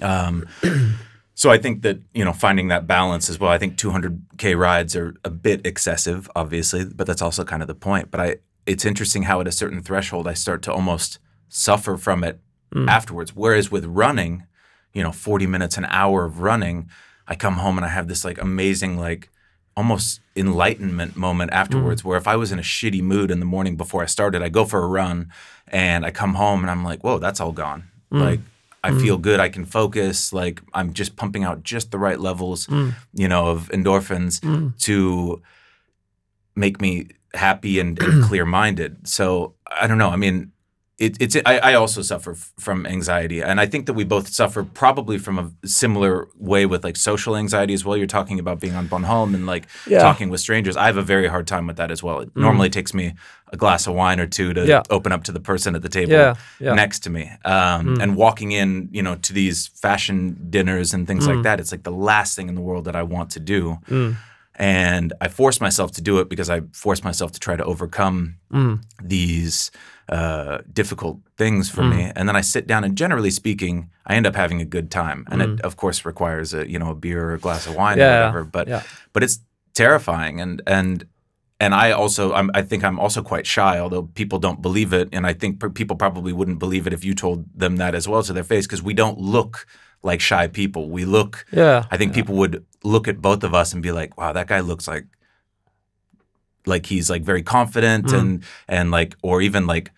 um, 0.00 0.46
so 1.34 1.50
I 1.50 1.58
think 1.58 1.82
that 1.82 1.98
you 2.14 2.24
know 2.24 2.32
finding 2.32 2.68
that 2.68 2.86
balance 2.86 3.28
as 3.28 3.38
well. 3.38 3.50
I 3.50 3.58
think 3.58 3.76
200k 3.76 4.56
rides 4.56 4.96
are 4.96 5.14
a 5.24 5.30
bit 5.30 5.66
excessive, 5.66 6.30
obviously, 6.34 6.84
but 6.84 7.06
that's 7.06 7.22
also 7.22 7.44
kind 7.44 7.62
of 7.62 7.68
the 7.68 7.74
point. 7.74 8.10
But 8.10 8.20
I, 8.20 8.36
it's 8.64 8.84
interesting 8.84 9.24
how 9.24 9.40
at 9.40 9.48
a 9.48 9.52
certain 9.52 9.82
threshold 9.82 10.26
I 10.26 10.34
start 10.34 10.62
to 10.62 10.72
almost 10.72 11.18
suffer 11.48 11.96
from 11.96 12.24
it 12.24 12.40
mm. 12.74 12.88
afterwards. 12.88 13.34
Whereas 13.34 13.70
with 13.70 13.84
running, 13.84 14.46
you 14.92 15.02
know, 15.02 15.12
40 15.12 15.46
minutes, 15.46 15.76
an 15.76 15.86
hour 15.86 16.24
of 16.24 16.40
running, 16.40 16.88
I 17.26 17.34
come 17.34 17.54
home 17.54 17.76
and 17.76 17.84
I 17.84 17.90
have 17.90 18.08
this 18.08 18.24
like 18.24 18.40
amazing 18.40 18.98
like 18.98 19.28
almost 19.74 20.20
enlightenment 20.36 21.16
moment 21.16 21.50
afterwards 21.50 22.02
mm. 22.02 22.04
where 22.04 22.18
if 22.18 22.28
I 22.28 22.36
was 22.36 22.52
in 22.52 22.58
a 22.58 22.62
shitty 22.62 23.00
mood 23.00 23.30
in 23.30 23.40
the 23.40 23.46
morning 23.46 23.76
before 23.76 24.02
I 24.02 24.06
started, 24.06 24.42
I 24.42 24.48
go 24.48 24.64
for 24.64 24.82
a 24.82 24.86
run 24.86 25.32
and 25.72 26.04
I 26.04 26.10
come 26.10 26.34
home 26.34 26.60
and 26.60 26.70
I'm 26.70 26.84
like, 26.84 27.02
whoa, 27.02 27.18
that's 27.18 27.40
all 27.40 27.52
gone. 27.52 27.84
Mm. 28.12 28.20
Like 28.20 28.40
I 28.84 28.90
mm. 28.90 29.00
feel 29.00 29.18
good. 29.18 29.40
I 29.40 29.48
can 29.48 29.64
focus. 29.64 30.32
Like 30.32 30.60
I'm 30.74 30.92
just 30.92 31.16
pumping 31.16 31.44
out 31.44 31.62
just 31.62 31.90
the 31.90 31.98
right 31.98 32.20
levels, 32.20 32.66
mm. 32.66 32.94
you 33.14 33.26
know, 33.26 33.46
of 33.46 33.68
endorphins 33.70 34.40
to 34.82 35.42
make 36.54 36.80
me 36.80 37.08
happy 37.34 37.80
and, 37.80 37.98
and 38.00 38.24
clear 38.28 38.44
minded. 38.44 39.08
So 39.08 39.54
I 39.66 39.86
don't 39.86 39.98
know. 39.98 40.10
I 40.10 40.16
mean, 40.16 40.51
it, 41.02 41.16
it's 41.20 41.36
I, 41.44 41.58
I 41.58 41.74
also 41.74 42.00
suffer 42.00 42.32
f- 42.32 42.52
from 42.58 42.86
anxiety, 42.86 43.42
and 43.42 43.60
I 43.60 43.66
think 43.66 43.86
that 43.86 43.94
we 43.94 44.04
both 44.04 44.28
suffer 44.28 44.62
probably 44.62 45.18
from 45.18 45.38
a 45.38 45.66
similar 45.66 46.28
way 46.36 46.64
with 46.64 46.84
like 46.84 46.96
social 46.96 47.36
anxiety 47.36 47.74
as 47.74 47.84
well. 47.84 47.96
You're 47.96 48.06
talking 48.06 48.38
about 48.38 48.60
being 48.60 48.76
on 48.76 48.86
Bornholm 48.88 49.34
and 49.34 49.44
like 49.44 49.66
Yeah. 49.86 49.98
talking 49.98 50.30
with 50.30 50.40
strangers. 50.40 50.76
I 50.76 50.86
have 50.86 50.96
a 50.96 51.02
very 51.02 51.26
hard 51.26 51.46
time 51.48 51.66
with 51.66 51.76
that 51.76 51.90
as 51.90 52.02
well. 52.02 52.20
It 52.20 52.28
mm-hmm. 52.28 52.40
normally 52.40 52.70
takes 52.70 52.94
me 52.94 53.14
a 53.52 53.56
glass 53.56 53.86
of 53.86 53.94
wine 53.94 54.20
or 54.20 54.26
two 54.26 54.54
to 54.54 54.64
Yeah. 54.64 54.82
open 54.90 55.10
up 55.10 55.24
to 55.24 55.32
the 55.32 55.40
person 55.40 55.74
at 55.74 55.82
the 55.82 55.88
table 55.88 56.12
Yeah, 56.12 56.34
next 56.74 57.00
to 57.00 57.10
me. 57.10 57.30
Um, 57.44 57.96
mm. 57.96 58.02
And 58.02 58.16
walking 58.16 58.52
in, 58.52 58.88
you 58.92 59.02
know, 59.02 59.16
to 59.16 59.32
these 59.32 59.66
fashion 59.66 60.46
dinners 60.50 60.94
and 60.94 61.06
things 61.06 61.26
like 61.26 61.38
mm. 61.38 61.42
that, 61.42 61.58
it's 61.60 61.72
like 61.72 61.82
the 61.82 61.90
last 61.90 62.36
thing 62.36 62.48
in 62.48 62.54
the 62.54 62.62
world 62.62 62.84
that 62.84 62.96
I 62.96 63.02
want 63.02 63.30
to 63.30 63.40
do. 63.40 63.78
Mm. 63.90 64.16
And 64.56 65.12
I 65.20 65.28
force 65.28 65.60
myself 65.60 65.92
to 65.92 66.02
do 66.02 66.18
it 66.20 66.28
because 66.28 66.50
I 66.50 66.60
force 66.72 67.02
myself 67.02 67.32
to 67.32 67.40
try 67.40 67.56
to 67.56 67.64
overcome 67.64 68.36
mm. 68.52 68.82
these 69.02 69.70
uh, 70.08 70.58
difficult 70.72 71.20
things 71.38 71.70
for 71.70 71.82
me. 71.82 72.02
Mm. 72.02 72.12
And 72.16 72.28
then 72.28 72.36
I 72.36 72.42
sit 72.42 72.66
down, 72.66 72.84
and 72.84 72.96
generally 72.96 73.30
speaking, 73.30 73.90
I 74.06 74.14
end 74.14 74.26
up 74.26 74.36
having 74.36 74.60
a 74.60 74.66
good 74.66 74.90
time. 74.90 75.24
And 75.30 75.42
it, 75.42 75.48
mm. 75.48 75.60
of 75.62 75.76
course, 75.76 76.04
requires 76.04 76.52
a 76.52 76.68
you 76.68 76.78
know 76.78 76.90
a 76.90 76.94
beer 76.94 77.24
or 77.30 77.34
a 77.34 77.38
glass 77.38 77.66
of 77.66 77.74
wine 77.76 77.98
Yeah, 77.98 78.04
or 78.04 78.20
whatever. 78.20 78.44
But 78.44 78.68
yeah. 78.68 78.82
but 79.12 79.22
it's 79.22 79.38
terrifying, 79.74 80.40
and 80.40 80.60
and 80.66 81.06
and 81.58 81.74
I 81.74 81.92
also 81.92 82.34
I'm, 82.34 82.50
I 82.54 82.62
think 82.62 82.84
I'm 82.84 82.98
also 82.98 83.22
quite 83.22 83.46
shy, 83.46 83.78
although 83.78 84.02
people 84.02 84.38
don't 84.38 84.60
believe 84.60 84.92
it, 84.92 85.08
and 85.12 85.26
I 85.26 85.32
think 85.32 85.74
people 85.74 85.96
probably 85.96 86.32
wouldn't 86.32 86.58
believe 86.58 86.86
it 86.86 86.92
if 86.92 87.04
you 87.04 87.14
told 87.14 87.46
them 87.54 87.76
that 87.76 87.94
as 87.94 88.08
well 88.08 88.22
to 88.24 88.32
their 88.32 88.44
face, 88.44 88.66
because 88.66 88.82
we 88.82 88.94
don't 88.94 89.18
look 89.18 89.66
like 90.02 90.20
shy 90.20 90.48
people. 90.48 90.90
We 90.90 91.04
look. 91.04 91.44
Yeah. 91.52 91.84
I 91.90 91.96
think 91.96 92.12
people 92.14 92.34
would 92.36 92.64
look 92.82 93.06
at 93.08 93.20
both 93.22 93.44
of 93.44 93.54
us 93.54 93.72
and 93.72 93.82
be 93.82 93.92
like, 93.92 94.16
"Wow, 94.18 94.32
that 94.32 94.46
guy 94.48 94.60
looks 94.60 94.86
like 94.88 95.06
like 96.66 96.86
he's 96.86 97.10
like 97.10 97.22
very 97.22 97.42
confident 97.42 98.06
Mm. 98.06 98.18
and 98.18 98.44
and 98.68 98.90
like 98.90 99.16
or 99.22 99.42
even 99.42 99.66
like 99.66 99.90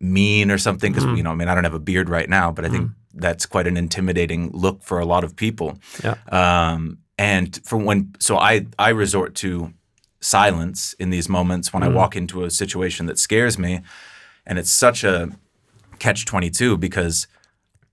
mean 0.00 0.50
or 0.50 0.58
something 0.58 0.92
because 0.92 1.06
Mm. 1.06 1.16
you 1.16 1.22
know 1.22 1.30
I 1.30 1.34
mean 1.34 1.48
I 1.48 1.54
don't 1.54 1.64
have 1.64 1.74
a 1.74 1.78
beard 1.80 2.08
right 2.08 2.28
now, 2.28 2.50
but 2.52 2.64
I 2.64 2.68
think 2.68 2.90
that's 3.14 3.46
quite 3.46 3.66
an 3.66 3.76
intimidating 3.76 4.50
look 4.52 4.82
for 4.82 4.98
a 5.00 5.04
lot 5.04 5.24
of 5.24 5.34
people. 5.36 5.78
Yeah. 6.04 6.14
Um, 6.30 6.98
and 7.18 7.60
for 7.64 7.76
when 7.78 8.14
so 8.20 8.36
I 8.38 8.66
I 8.78 8.90
resort 8.90 9.34
to 9.36 9.72
silence 10.20 10.94
in 10.98 11.10
these 11.10 11.28
moments 11.28 11.72
when 11.72 11.82
I 11.82 11.88
walk 11.88 12.16
into 12.16 12.44
a 12.44 12.50
situation 12.50 13.06
that 13.06 13.18
scares 13.18 13.58
me, 13.58 13.80
and 14.46 14.58
it's 14.58 14.70
such 14.70 15.04
a 15.04 15.30
catch 15.98 16.24
twenty 16.26 16.50
two 16.50 16.76
because 16.76 17.26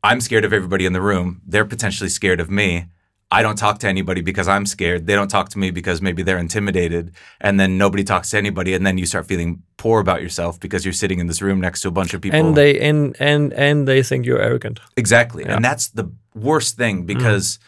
I'm 0.05 0.21
scared 0.21 0.45
of 0.45 0.53
everybody 0.53 0.85
in 0.85 0.93
the 0.93 1.01
room. 1.01 1.41
They're 1.47 1.65
potentially 1.65 2.09
scared 2.09 2.39
of 2.39 2.49
me. 2.49 2.85
I 3.31 3.41
don't 3.41 3.55
talk 3.55 3.79
to 3.79 3.87
anybody 3.87 4.21
because 4.21 4.47
I'm 4.47 4.67
scared. 4.67 5.07
They 5.07 5.15
don't 5.15 5.29
talk 5.29 5.49
to 5.49 5.57
me 5.57 5.71
because 5.71 5.99
maybe 5.99 6.21
they're 6.21 6.37
intimidated. 6.37 7.15
And 7.41 7.59
then 7.59 7.79
nobody 7.79 8.03
talks 8.03 8.29
to 8.29 8.37
anybody. 8.37 8.75
And 8.75 8.85
then 8.85 8.99
you 8.99 9.07
start 9.07 9.25
feeling 9.25 9.63
poor 9.77 9.99
about 9.99 10.21
yourself 10.21 10.59
because 10.59 10.85
you're 10.85 10.93
sitting 10.93 11.19
in 11.19 11.25
this 11.25 11.41
room 11.41 11.59
next 11.59 11.81
to 11.81 11.87
a 11.87 11.91
bunch 11.91 12.13
of 12.13 12.21
people. 12.21 12.39
And 12.39 12.55
they 12.55 12.79
and 12.79 13.15
and 13.19 13.51
and 13.53 13.87
they 13.87 14.03
think 14.03 14.27
you're 14.27 14.41
arrogant. 14.41 14.79
Exactly. 14.95 15.43
And 15.43 15.65
that's 15.65 15.87
the 15.87 16.11
worst 16.35 16.77
thing 16.77 17.05
because 17.07 17.57
mm. 17.57 17.61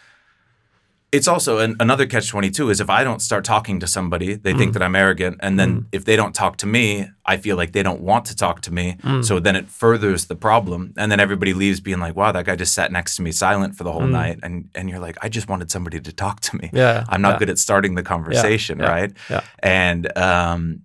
It's 1.17 1.27
also 1.27 1.57
an, 1.57 1.75
another 1.79 2.05
catch 2.05 2.29
22 2.29 2.69
is 2.69 2.79
if 2.79 2.91
I 2.91 3.03
don't 3.03 3.23
start 3.23 3.43
talking 3.43 3.79
to 3.79 3.87
somebody, 3.87 4.35
they 4.35 4.53
think 4.53 4.69
mm. 4.69 4.73
that 4.73 4.83
I'm 4.83 4.95
arrogant. 4.95 5.39
And 5.41 5.59
then 5.59 5.81
mm. 5.81 5.85
if 5.91 6.05
they 6.05 6.15
don't 6.15 6.35
talk 6.35 6.57
to 6.57 6.67
me, 6.67 7.07
I 7.25 7.37
feel 7.37 7.57
like 7.57 7.71
they 7.71 7.81
don't 7.81 8.01
want 8.01 8.25
to 8.25 8.35
talk 8.35 8.61
to 8.61 8.71
me. 8.71 8.97
Mm. 9.01 9.25
So 9.25 9.39
then 9.39 9.55
it 9.55 9.67
furthers 9.67 10.27
the 10.27 10.35
problem. 10.35 10.93
And 10.95 11.11
then 11.11 11.19
everybody 11.19 11.55
leaves 11.55 11.79
being 11.79 11.99
like, 11.99 12.15
wow, 12.15 12.31
that 12.31 12.45
guy 12.45 12.55
just 12.55 12.75
sat 12.75 12.91
next 12.91 13.15
to 13.15 13.23
me 13.23 13.31
silent 13.31 13.75
for 13.75 13.83
the 13.83 13.91
whole 13.91 14.05
night. 14.05 14.39
And, 14.43 14.69
and 14.75 14.91
you're 14.91 14.99
like, 14.99 15.17
I 15.23 15.27
just 15.27 15.49
wanted 15.49 15.71
somebody 15.71 15.99
to 15.99 16.13
talk 16.13 16.39
to 16.41 16.55
me. 16.55 16.69
Yeah, 16.71 17.03
I'm 17.09 17.21
not 17.23 17.33
yeah. 17.33 17.39
good 17.39 17.49
at 17.49 17.57
starting 17.57 17.95
the 17.95 18.03
conversation, 18.03 18.77
yeah, 18.77 18.87
right? 18.87 19.13
yeah. 19.27 19.41
And, 19.63 20.15
um, 20.15 20.83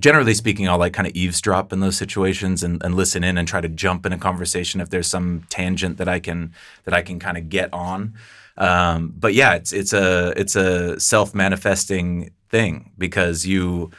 generally 0.00 0.34
speaking, 0.34 0.68
I'll 0.68 0.78
like 0.78 0.94
kind 0.94 1.06
of 1.06 1.14
eavesdrop 1.14 1.72
in 1.72 1.78
those 1.78 1.96
situations 1.96 2.64
and, 2.64 2.82
and 2.82 2.96
listen 2.96 3.22
in 3.22 3.38
and 3.38 3.46
try 3.46 3.60
to 3.60 3.68
jump 3.68 4.04
in 4.04 4.12
a 4.12 4.18
conversation 4.18 4.80
if 4.80 4.90
there's 4.90 5.06
some 5.06 5.46
tangent 5.48 5.98
that 5.98 6.08
I 6.08 6.18
can 6.18 6.52
that 6.84 6.94
I 6.94 7.02
can 7.02 7.20
kind 7.20 7.36
of 7.36 7.48
get 7.48 7.72
on. 7.72 8.14
Um, 8.56 9.14
but 9.16 9.34
yeah, 9.34 9.54
it's 9.54 9.72
it's 9.72 9.92
a 9.92 10.32
it's 10.36 10.56
a 10.56 10.98
self 11.00 11.34
manifesting 11.34 12.30
thing 12.50 12.92
because 12.98 13.46
you, 13.46 13.90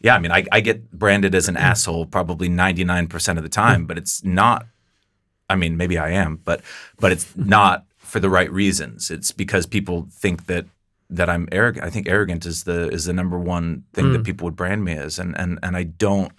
yeah, 0.00 0.14
I 0.14 0.18
mean, 0.18 0.32
I, 0.32 0.44
I 0.52 0.60
get 0.60 0.90
branded 0.92 1.34
as 1.34 1.48
an 1.48 1.54
mm-hmm. 1.54 1.64
asshole 1.64 2.06
probably 2.06 2.48
ninety 2.48 2.84
nine 2.84 3.08
percent 3.08 3.38
of 3.38 3.42
the 3.42 3.50
time, 3.50 3.86
but 3.86 3.98
it's 3.98 4.24
not. 4.24 4.66
I 5.48 5.56
mean, 5.56 5.76
maybe 5.76 5.98
I 5.98 6.10
am, 6.10 6.40
but 6.44 6.60
but 6.98 7.12
it's 7.12 7.24
mm-hmm. 7.24 7.48
not 7.48 7.84
for 7.98 8.20
the 8.20 8.30
right 8.30 8.50
reasons. 8.50 9.10
It's 9.10 9.32
because 9.32 9.66
people 9.66 10.08
think 10.10 10.46
that 10.46 10.66
that 11.10 11.28
I'm 11.28 11.48
arrogant. 11.50 11.84
I 11.84 11.90
think 11.90 12.08
arrogant 12.08 12.46
is 12.46 12.64
the 12.64 12.88
is 12.90 13.04
the 13.04 13.12
number 13.12 13.38
one 13.38 13.84
thing 13.92 14.12
that 14.12 14.22
mm. 14.22 14.24
people 14.24 14.44
would 14.46 14.56
brand 14.56 14.84
me 14.84 14.92
as, 14.92 15.18
and 15.18 15.36
and 15.38 15.58
and 15.62 15.76
I 15.76 15.82
don't. 15.84 16.32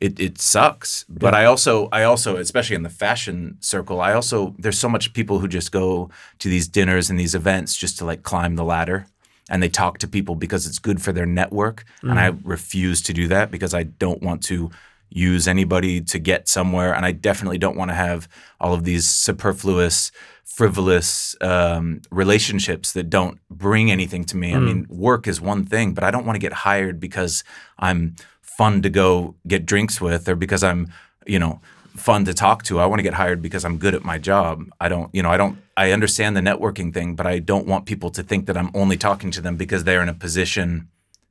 It 0.00 0.20
it 0.20 0.38
sucks, 0.38 1.04
but 1.08 1.34
I 1.34 1.44
also 1.44 1.88
I 1.90 2.04
also 2.04 2.36
especially 2.36 2.76
in 2.76 2.84
the 2.84 2.90
fashion 2.90 3.56
circle, 3.60 4.00
I 4.00 4.12
also 4.12 4.54
there's 4.58 4.78
so 4.78 4.88
much 4.88 5.12
people 5.12 5.38
who 5.40 5.48
just 5.48 5.72
go 5.72 6.10
to 6.38 6.48
these 6.48 6.68
dinners 6.68 7.10
and 7.10 7.18
these 7.18 7.34
events 7.34 7.76
just 7.76 7.98
to 7.98 8.04
like 8.04 8.22
climb 8.22 8.56
the 8.56 8.64
ladder, 8.64 9.06
and 9.50 9.62
they 9.62 9.68
talk 9.68 9.98
to 9.98 10.08
people 10.08 10.34
because 10.36 10.66
it's 10.66 10.78
good 10.78 11.02
for 11.02 11.12
their 11.12 11.26
network, 11.26 11.84
and 12.02 12.20
I 12.20 12.26
refuse 12.44 13.02
to 13.02 13.12
do 13.12 13.28
that 13.28 13.50
because 13.50 13.74
I 13.74 13.82
don't 13.84 14.22
want 14.22 14.42
to 14.44 14.70
use 15.10 15.48
anybody 15.48 16.00
to 16.02 16.18
get 16.18 16.48
somewhere, 16.48 16.94
and 16.94 17.04
I 17.04 17.12
definitely 17.12 17.58
don't 17.58 17.76
want 17.76 17.90
to 17.90 17.94
have 17.96 18.28
all 18.60 18.74
of 18.74 18.84
these 18.84 19.06
superfluous 19.08 20.12
frivolous 20.44 21.36
um, 21.40 22.00
relationships 22.10 22.92
that 22.92 23.08
don't 23.08 23.38
bring 23.48 23.90
anything 23.92 24.24
to 24.24 24.36
me. 24.36 24.54
I 24.54 24.58
mean, 24.58 24.86
work 24.88 25.28
is 25.28 25.40
one 25.40 25.64
thing, 25.64 25.94
but 25.94 26.02
I 26.02 26.10
don't 26.10 26.26
want 26.26 26.34
to 26.34 26.40
get 26.40 26.52
hired 26.52 26.98
because 26.98 27.44
I'm 27.78 28.16
fun 28.58 28.82
to 28.82 28.90
go 28.90 29.36
get 29.46 29.64
drinks 29.64 30.00
with 30.00 30.28
or 30.28 30.34
because 30.34 30.64
I'm, 30.64 30.92
you 31.26 31.38
know, 31.38 31.60
fun 31.96 32.24
to 32.24 32.34
talk 32.34 32.64
to. 32.64 32.80
I 32.80 32.86
want 32.86 32.98
to 32.98 33.04
get 33.04 33.14
hired 33.14 33.40
because 33.40 33.64
I'm 33.64 33.78
good 33.78 33.94
at 33.94 34.04
my 34.04 34.18
job. 34.18 34.64
I 34.80 34.88
don't, 34.88 35.14
you 35.14 35.22
know, 35.22 35.30
I 35.30 35.36
don't, 35.36 35.58
I 35.76 35.92
understand 35.92 36.36
the 36.36 36.40
networking 36.40 36.92
thing, 36.92 37.14
but 37.14 37.24
I 37.24 37.38
don't 37.38 37.68
want 37.68 37.86
people 37.86 38.10
to 38.10 38.22
think 38.22 38.46
that 38.46 38.56
I'm 38.56 38.70
only 38.74 38.96
talking 38.96 39.30
to 39.30 39.40
them 39.40 39.56
because 39.56 39.84
they're 39.84 40.02
in 40.02 40.08
a 40.08 40.14
position 40.14 40.88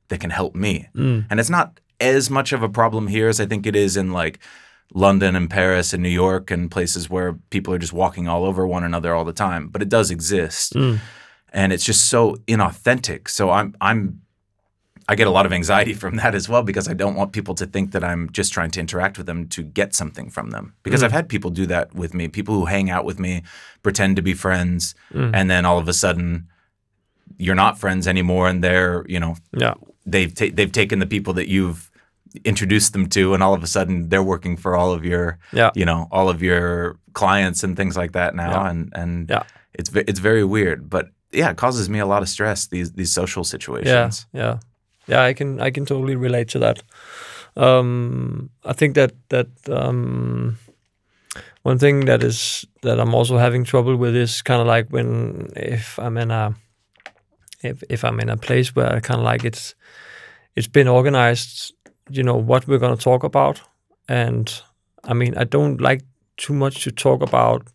that 0.08 0.20
can 0.20 0.30
help 0.30 0.54
me. 0.54 0.88
Mm. 0.94 1.26
And 1.28 1.38
it's 1.38 1.50
not 1.50 1.80
as 2.00 2.30
much 2.30 2.52
of 2.52 2.62
a 2.62 2.68
problem 2.68 3.08
here 3.08 3.28
as 3.28 3.40
I 3.40 3.46
think 3.46 3.66
it 3.66 3.76
is 3.76 3.96
in 3.96 4.10
like 4.12 4.38
London 4.94 5.36
and 5.36 5.50
Paris 5.50 5.92
and 5.92 6.02
New 6.02 6.08
York 6.08 6.50
and 6.50 6.70
places 6.70 7.10
where 7.10 7.34
people 7.50 7.74
are 7.74 7.78
just 7.78 7.92
walking 7.92 8.26
all 8.26 8.44
over 8.46 8.66
one 8.66 8.84
another 8.84 9.14
all 9.14 9.26
the 9.26 9.34
time. 9.34 9.68
But 9.68 9.82
it 9.82 9.90
does 9.90 10.10
exist. 10.10 10.72
Mm. 10.72 11.00
And 11.52 11.72
it's 11.74 11.84
just 11.84 12.06
so 12.06 12.36
inauthentic. 12.46 13.28
So 13.28 13.50
I'm 13.50 13.74
I'm 13.80 14.22
I 15.10 15.14
get 15.14 15.26
a 15.26 15.30
lot 15.30 15.46
of 15.46 15.52
anxiety 15.52 15.94
from 16.02 16.16
that 16.16 16.34
as 16.34 16.48
well 16.48 16.62
because 16.62 16.86
I 16.88 16.94
don't 16.94 17.14
want 17.16 17.32
people 17.32 17.54
to 17.54 17.66
think 17.66 17.92
that 17.92 18.04
I'm 18.04 18.30
just 18.30 18.52
trying 18.52 18.70
to 18.72 18.80
interact 18.80 19.16
with 19.18 19.26
them 19.26 19.48
to 19.48 19.62
get 19.62 19.94
something 19.94 20.30
from 20.30 20.50
them. 20.50 20.74
Because 20.82 21.00
Mm. 21.00 21.04
I've 21.06 21.12
had 21.12 21.28
people 21.28 21.50
do 21.50 21.66
that 21.66 21.94
with 21.94 22.12
me, 22.14 22.28
people 22.28 22.54
who 22.54 22.66
hang 22.66 22.90
out 22.90 23.04
with 23.04 23.18
me, 23.18 23.42
pretend 23.82 24.16
to 24.16 24.22
be 24.22 24.34
friends, 24.34 24.94
Mm. 25.14 25.30
and 25.34 25.50
then 25.50 25.64
all 25.64 25.78
of 25.78 25.88
a 25.88 25.92
sudden 25.94 26.48
you're 27.38 27.54
not 27.54 27.78
friends 27.78 28.06
anymore 28.08 28.48
and 28.48 28.62
they're, 28.64 29.04
you 29.08 29.20
know, 29.20 29.36
yeah, 29.56 29.74
they've 30.06 30.34
ta- 30.34 30.52
they've 30.52 30.72
taken 30.72 30.98
the 30.98 31.06
people 31.06 31.32
that 31.34 31.48
you've 31.48 31.90
introduced 32.44 32.92
them 32.92 33.06
to 33.08 33.32
and 33.34 33.42
all 33.42 33.54
of 33.54 33.62
a 33.62 33.66
sudden 33.66 34.08
they're 34.10 34.22
working 34.22 34.56
for 34.56 34.76
all 34.76 34.92
of 34.92 35.04
your 35.04 35.38
yeah, 35.52 35.70
you 35.74 35.84
know 35.84 36.06
all 36.10 36.28
of 36.28 36.42
your 36.42 36.98
clients 37.14 37.64
and 37.64 37.74
things 37.76 37.96
like 37.96 38.12
that 38.12 38.34
now 38.34 38.50
Yeah. 38.50 38.70
and 38.70 38.92
and 38.94 39.30
Yeah. 39.30 39.42
it's 39.72 39.90
it's 39.94 40.20
very 40.20 40.44
weird 40.44 40.90
but 40.90 41.08
yeah 41.32 41.50
it 41.50 41.56
causes 41.56 41.88
me 41.88 41.98
a 42.00 42.06
lot 42.06 42.20
of 42.22 42.28
stress 42.28 42.66
these 42.66 42.92
these 42.92 43.10
social 43.10 43.44
situations 43.44 44.26
yeah, 44.32 44.42
yeah. 44.42 44.58
I 45.08 45.34
can 45.34 45.60
I 45.60 45.70
can 45.70 45.84
totally 45.86 46.16
relate 46.16 46.48
to 46.48 46.58
that. 46.58 46.82
Um, 47.56 48.50
I 48.64 48.72
think 48.72 48.94
that 48.94 49.12
that 49.28 49.48
um, 49.70 50.58
one 51.62 51.78
thing 51.78 52.06
that 52.06 52.22
is 52.22 52.66
that 52.82 53.00
I'm 53.00 53.14
also 53.14 53.38
having 53.38 53.64
trouble 53.64 53.96
with 53.96 54.14
is 54.14 54.42
kind 54.42 54.60
of 54.60 54.66
like 54.66 54.88
when 54.90 55.48
if 55.56 55.98
I'm 55.98 56.16
in 56.16 56.30
a 56.30 56.54
if 57.62 57.82
if 57.88 58.04
I'm 58.04 58.20
in 58.20 58.28
a 58.28 58.36
place 58.36 58.76
where 58.76 58.92
I 58.92 59.00
kind 59.00 59.20
of 59.20 59.24
like 59.24 59.44
it's 59.44 59.74
it's 60.54 60.68
been 60.68 60.88
organized, 60.88 61.74
you 62.10 62.22
know 62.22 62.36
what 62.36 62.66
we're 62.66 62.78
gonna 62.78 62.96
talk 62.96 63.24
about, 63.24 63.60
and 64.08 64.62
I 65.04 65.14
mean 65.14 65.36
I 65.36 65.44
don't 65.44 65.80
like 65.80 66.02
too 66.36 66.54
much 66.54 66.84
to 66.84 66.90
talk 66.90 67.22
about 67.22 67.66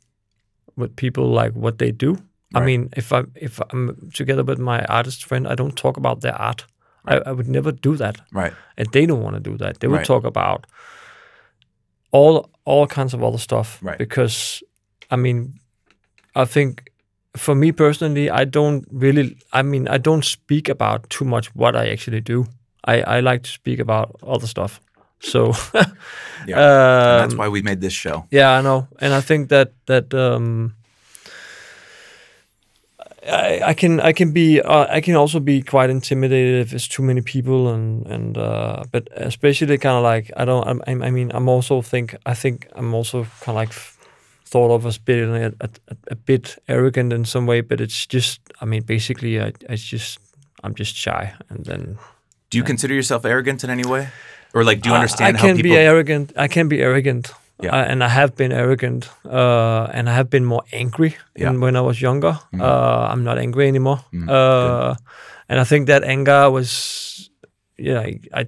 with 0.76 0.96
people 0.96 1.30
like 1.30 1.54
what 1.54 1.78
they 1.78 1.92
do. 1.92 2.18
I 2.56 2.60
mean, 2.66 2.90
if 2.96 3.12
I 3.12 3.24
if 3.36 3.60
I'm 3.72 4.12
together 4.14 4.44
with 4.44 4.60
my 4.60 4.86
artist 4.86 5.26
friend, 5.26 5.48
I 5.48 5.56
don't 5.56 5.76
talk 5.76 5.98
about 5.98 6.22
their 6.22 6.36
art. 6.40 6.66
I, 7.06 7.18
I 7.30 7.32
would 7.32 7.48
never 7.48 7.72
do 7.72 7.96
that, 7.98 8.22
right 8.32 8.54
and 8.78 8.88
they 8.92 9.06
don't 9.06 9.22
want 9.22 9.36
to 9.36 9.52
do 9.52 9.58
that. 9.58 9.80
They 9.80 9.88
would 9.88 9.98
Right. 9.98 10.06
talk 10.08 10.24
about 10.26 10.66
all 12.12 12.50
all 12.66 12.88
kinds 12.88 13.14
of 13.14 13.24
other 13.24 13.38
stuff. 13.38 13.80
Right. 13.82 13.98
Because, 13.98 14.64
I 15.12 15.16
mean, 15.16 15.60
I 16.36 16.46
think 16.46 16.90
for 17.36 17.56
me 17.56 17.72
personally, 17.72 18.30
I 18.30 18.46
don't 18.46 18.86
really. 18.92 19.36
I 19.52 19.62
mean, 19.64 19.88
I 19.88 19.98
don't 19.98 20.24
speak 20.26 20.70
about 20.70 21.10
too 21.10 21.26
much 21.26 21.54
what 21.56 21.76
I 21.76 21.90
actually 21.92 22.22
do. 22.22 22.46
I 22.86 23.18
I 23.18 23.20
like 23.22 23.44
to 23.44 23.50
speak 23.50 23.80
about 23.80 24.16
other 24.24 24.48
stuff. 24.48 24.80
So, 25.20 25.54
Yeah. 26.48 26.60
And 26.60 27.22
um, 27.22 27.30
that's 27.30 27.36
why 27.36 27.48
we 27.50 27.62
made 27.62 27.80
this 27.82 27.94
show 27.94 28.26
yeah, 28.32 28.60
I 28.60 28.62
know, 28.62 28.88
and 29.00 29.14
I 29.14 29.22
think 29.22 29.50
that 29.50 29.72
that 29.86 30.14
um, 30.14 30.74
I, 33.28 33.62
I 33.70 33.74
can 33.74 34.00
I 34.00 34.12
can 34.12 34.32
be 34.32 34.62
uh, 34.62 34.88
I 34.90 35.02
can 35.02 35.16
also 35.16 35.40
be 35.40 35.62
quite 35.62 35.90
intimidated 35.90 36.68
if 36.68 36.74
it's 36.74 36.88
too 36.88 37.04
many 37.04 37.22
people 37.22 37.70
and 37.70 38.06
and 38.08 38.38
uh, 38.38 38.84
but 38.92 39.08
especially 39.16 39.78
kind 39.78 39.98
of 39.98 40.04
like 40.04 40.32
I 40.36 40.46
don't 40.46 40.82
I, 40.88 40.92
I 40.92 41.12
mean 41.12 41.32
I'm 41.34 41.48
also 41.48 41.82
think 41.82 42.16
I 42.26 42.34
think 42.34 42.68
I'm 42.76 42.94
also 42.94 43.24
kind 43.42 43.50
of 43.50 43.56
like 43.56 43.74
thought 44.46 44.72
of 44.72 44.86
as 44.86 44.98
being 44.98 45.36
a, 45.36 45.54
a, 45.62 45.70
a 46.12 46.16
bit 46.16 46.58
arrogant 46.68 47.14
in 47.14 47.26
some 47.26 47.48
way, 47.48 47.62
but 47.62 47.82
it's 47.82 48.06
just 48.06 48.42
I 48.62 48.66
mean 48.66 48.84
basically 48.84 49.40
I 49.40 49.54
I 49.70 49.76
just 49.76 50.20
I'm 50.64 50.76
just 50.76 50.96
shy 50.96 51.34
and 51.50 51.66
then 51.66 51.98
do 52.50 52.58
you 52.58 52.64
consider 52.64 52.94
yourself 52.94 53.26
arrogant 53.26 53.64
in 53.64 53.70
any 53.70 53.86
way 53.86 54.10
or 54.54 54.64
like 54.64 54.82
do 54.82 54.90
you 54.90 54.96
understand 54.96 55.38
I, 55.38 55.40
how 55.40 55.48
can 55.48 55.56
people 55.56 55.72
be 55.72 55.78
arrogant. 55.78 56.34
I 56.36 56.48
can 56.48 56.68
be 56.68 56.82
arrogant. 56.82 57.32
Yeah. 57.64 57.76
Uh, 57.76 57.92
and 57.92 58.04
I 58.04 58.08
have 58.10 58.36
been 58.36 58.52
arrogant, 58.52 59.10
uh, 59.26 59.88
and 59.94 60.10
I 60.10 60.14
have 60.14 60.30
been 60.30 60.46
more 60.46 60.64
angry 60.74 61.16
Yeah. 61.36 61.50
in, 61.50 61.60
when 61.62 61.76
I 61.76 61.82
was 61.82 62.02
younger. 62.02 62.40
Mhm. 62.52 62.62
Uh, 62.62 63.12
I'm 63.14 63.24
not 63.24 63.38
angry 63.38 63.68
anymore, 63.68 64.00
Mm, 64.12 64.30
uh, 64.30 64.96
and 65.50 65.60
I 65.60 65.64
think 65.66 65.88
that 65.88 66.04
anger 66.04 66.50
was, 66.52 67.30
yeah, 67.78 68.00
I, 68.00 68.20
I 68.42 68.46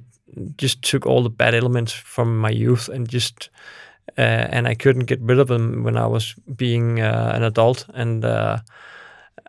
just 0.62 0.82
took 0.82 1.06
all 1.06 1.24
the 1.24 1.30
bad 1.30 1.54
elements 1.54 1.94
from 1.94 2.42
my 2.42 2.50
youth 2.50 2.90
and 2.90 3.08
just, 3.14 3.50
uh, 4.18 4.22
and 4.56 4.68
I 4.68 4.76
couldn't 4.76 5.06
get 5.08 5.22
rid 5.22 5.40
of 5.40 5.48
them 5.48 5.84
when 5.84 5.98
I 5.98 6.08
was 6.08 6.36
being 6.56 7.00
uh, 7.02 7.32
an 7.36 7.44
adult, 7.44 7.86
and 7.94 8.24
uh, 8.26 8.58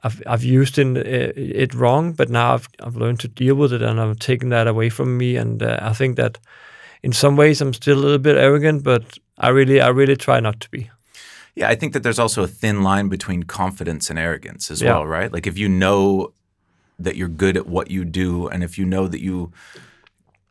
I've 0.04 0.22
I've 0.26 0.44
used 0.44 0.78
it, 0.78 0.96
uh, 0.96 1.32
it 1.64 1.74
wrong, 1.74 2.14
but 2.16 2.28
now 2.28 2.54
I've 2.54 2.68
I've 2.86 2.96
learned 2.96 3.20
to 3.20 3.28
deal 3.44 3.56
with 3.56 3.72
it, 3.72 3.82
and 3.82 4.00
I've 4.00 4.18
taken 4.18 4.50
that 4.50 4.66
away 4.66 4.90
from 4.90 5.16
me, 5.18 5.38
and 5.40 5.62
uh, 5.62 5.90
I 5.90 5.94
think 5.94 6.16
that 6.16 6.38
in 7.02 7.12
some 7.12 7.36
ways 7.36 7.60
I'm 7.60 7.72
still 7.72 7.98
a 7.98 8.02
little 8.04 8.18
bit 8.22 8.36
arrogant, 8.36 8.82
but 8.82 9.02
I 9.38 9.48
really 9.48 9.80
I 9.80 9.88
really 9.88 10.16
try 10.16 10.40
not 10.40 10.60
to 10.60 10.70
be. 10.70 10.90
Yeah, 11.54 11.68
I 11.68 11.74
think 11.74 11.92
that 11.94 12.02
there's 12.02 12.18
also 12.18 12.42
a 12.42 12.46
thin 12.46 12.82
line 12.82 13.08
between 13.08 13.44
confidence 13.44 14.10
and 14.10 14.18
arrogance 14.18 14.70
as 14.70 14.82
Yeah. 14.82 14.92
well, 14.92 15.06
right? 15.06 15.32
Like 15.32 15.46
if 15.46 15.56
you 15.56 15.68
know 15.68 16.32
that 16.98 17.16
you're 17.16 17.28
good 17.28 17.56
at 17.56 17.66
what 17.66 17.90
you 17.90 18.04
do, 18.04 18.48
and 18.48 18.62
if 18.62 18.78
you 18.78 18.84
know 18.84 19.08
that 19.08 19.22
you 19.22 19.52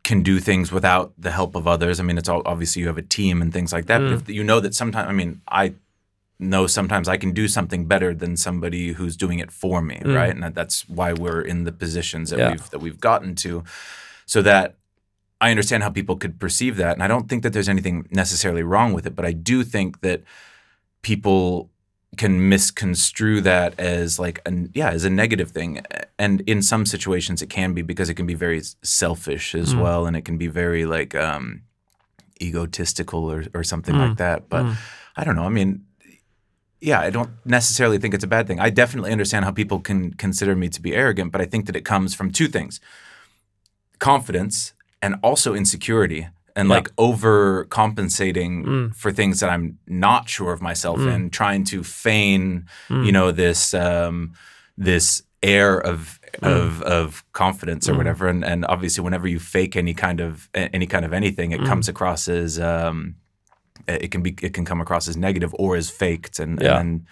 can 0.05 0.21
do 0.21 0.39
things 0.39 0.71
without 0.71 1.13
the 1.17 1.31
help 1.31 1.55
of 1.55 1.67
others. 1.67 1.99
I 1.99 2.03
mean, 2.03 2.17
it's 2.17 2.29
all 2.29 2.43
obviously 2.45 2.81
you 2.81 2.87
have 2.87 2.97
a 2.99 3.01
team 3.01 3.41
and 3.41 3.51
things 3.51 3.73
like 3.73 3.87
that. 3.87 3.99
But 3.99 4.11
mm. 4.11 4.21
if 4.21 4.29
you 4.29 4.43
know 4.43 4.59
that 4.59 4.75
sometimes, 4.75 5.09
I 5.09 5.13
mean, 5.13 5.41
I 5.47 5.73
know 6.37 6.67
sometimes 6.67 7.09
I 7.09 7.17
can 7.17 7.31
do 7.33 7.47
something 7.47 7.87
better 7.87 8.13
than 8.13 8.37
somebody 8.37 8.93
who's 8.93 9.17
doing 9.17 9.39
it 9.39 9.51
for 9.51 9.81
me, 9.81 9.97
mm. 10.03 10.15
right? 10.15 10.33
And 10.35 10.53
that's 10.53 10.87
why 10.87 11.11
we're 11.11 11.41
in 11.41 11.63
the 11.63 11.71
positions 11.71 12.29
that 12.29 12.37
Yeah. 12.39 12.51
we've 12.51 12.69
that 12.69 12.79
we've 12.79 12.99
gotten 12.99 13.33
to, 13.35 13.63
so 14.27 14.43
that 14.43 14.75
I 15.45 15.51
understand 15.53 15.83
how 15.83 15.91
people 15.99 16.15
could 16.23 16.35
perceive 16.45 16.75
that, 16.83 16.93
and 16.95 17.03
I 17.05 17.07
don't 17.13 17.27
think 17.29 17.43
that 17.43 17.53
there's 17.53 17.69
anything 17.75 18.07
necessarily 18.23 18.63
wrong 18.71 18.89
with 18.95 19.05
it, 19.07 19.15
but 19.17 19.25
I 19.31 19.33
do 19.51 19.63
think 19.63 19.89
that 20.01 20.19
people 21.01 21.69
can 22.17 22.33
misconstrue 22.49 23.41
that 23.41 23.71
as 23.79 24.17
like 24.25 24.37
an 24.49 24.71
yeah 24.73 24.89
as 24.97 25.03
a 25.05 25.09
negative 25.09 25.51
thing 25.51 25.71
and 26.17 26.39
in 26.53 26.61
some 26.61 26.85
situations 26.85 27.41
it 27.41 27.49
can 27.49 27.73
be 27.73 27.81
because 27.91 28.09
it 28.09 28.15
can 28.19 28.25
be 28.33 28.33
very 28.47 28.61
selfish 28.81 29.53
as 29.53 29.73
Mm. 29.73 29.81
well 29.83 30.01
and 30.07 30.15
it 30.19 30.23
can 30.23 30.37
be 30.37 30.47
very 30.63 30.85
like 30.85 31.13
um 31.27 31.45
egotistical 32.41 33.21
or, 33.33 33.43
or 33.53 33.63
something 33.65 33.95
Mm. 33.95 34.03
like 34.07 34.17
that 34.17 34.39
but 34.53 34.63
Mm. 34.65 34.75
i 35.19 35.21
don't 35.25 35.35
know 35.35 35.43
i 35.51 35.53
mean 35.59 35.69
yeah 36.89 36.99
i 37.07 37.09
don't 37.09 37.31
necessarily 37.43 37.97
think 37.99 38.13
it's 38.13 38.23
a 38.29 38.33
bad 38.37 38.47
thing 38.47 38.59
i 38.67 38.69
definitely 38.69 39.11
understand 39.11 39.43
how 39.45 39.51
people 39.51 39.79
can 39.89 39.99
consider 40.25 40.55
me 40.55 40.67
to 40.69 40.81
be 40.81 40.91
arrogant 41.01 41.29
but 41.33 41.41
i 41.41 41.45
think 41.51 41.65
that 41.67 41.75
it 41.75 41.85
comes 41.93 42.15
from 42.15 42.31
two 42.31 42.47
things 42.47 42.79
confidence 43.99 44.73
and 45.05 45.15
also 45.23 45.53
insecurity 45.55 46.27
and 46.57 46.69
Yeah. 46.69 46.75
like 46.75 46.89
overcompensating 46.95 48.65
Mm. 48.65 48.95
for 48.95 49.11
things 49.11 49.39
that 49.39 49.49
I'm 49.49 49.77
not 49.87 50.29
sure 50.29 50.53
of 50.53 50.61
myself 50.61 50.99
Mm. 50.99 51.13
and 51.13 51.33
trying 51.33 51.63
to 51.65 51.83
feign, 51.83 52.65
Mm. 52.89 53.05
you 53.05 53.11
know, 53.11 53.31
this 53.31 53.73
um, 53.73 54.33
this 54.77 55.23
air 55.43 55.77
of 55.91 56.19
Mm. 56.41 56.47
of 56.51 56.81
of 56.81 57.23
confidence 57.33 57.87
or 57.89 57.95
whatever. 57.95 58.27
And 58.27 58.43
and 58.43 58.65
obviously, 58.65 59.03
whenever 59.03 59.27
you 59.27 59.39
fake 59.39 59.75
any 59.75 59.93
kind 59.93 60.19
of 60.21 60.49
any 60.53 60.87
kind 60.87 61.05
of 61.05 61.13
anything, 61.13 61.51
it 61.51 61.61
Mm. 61.61 61.67
comes 61.67 61.87
across 61.89 62.27
as 62.27 62.59
um, 62.59 63.15
it 63.87 64.11
can 64.11 64.21
be 64.21 64.31
it 64.41 64.53
can 64.53 64.65
come 64.65 64.81
across 64.81 65.07
as 65.07 65.15
negative 65.17 65.51
or 65.59 65.75
as 65.77 65.89
faked, 65.89 66.39
and 66.39 66.61
Yeah. 66.61 66.79
and 66.79 67.05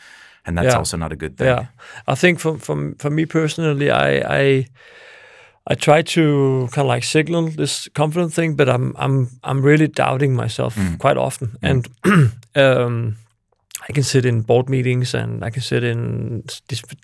and 0.46 0.58
that's 0.58 0.74
Yeah. 0.74 0.78
also 0.80 0.98
not 0.98 1.12
a 1.12 1.16
good 1.16 1.38
thing. 1.38 1.48
Yeah, 1.48 1.66
I 2.08 2.16
think 2.16 2.40
for 2.40 2.58
for 2.60 2.94
for 3.00 3.10
me 3.10 3.26
personally, 3.26 3.90
I 3.92 4.10
I 4.42 4.66
I 5.72 5.76
try 5.76 6.02
to 6.02 6.68
kind 6.72 6.86
of 6.86 6.90
like 6.96 7.04
signal 7.06 7.48
this 7.50 7.88
confident 7.94 8.34
thing, 8.34 8.56
but 8.56 8.68
I'm 8.68 8.94
I'm 8.98 9.28
I'm 9.44 9.62
really 9.66 9.88
doubting 9.88 10.36
myself 10.36 10.76
Mm. 10.76 10.98
quite 11.00 11.18
often, 11.18 11.56
and 11.62 11.88
um, 12.56 13.16
I 13.90 13.94
can 13.94 14.04
sit 14.04 14.26
in 14.26 14.42
board 14.42 14.70
meetings 14.70 15.14
and 15.14 15.44
I 15.44 15.50
can 15.50 15.62
sit 15.62 15.84
in 15.84 16.44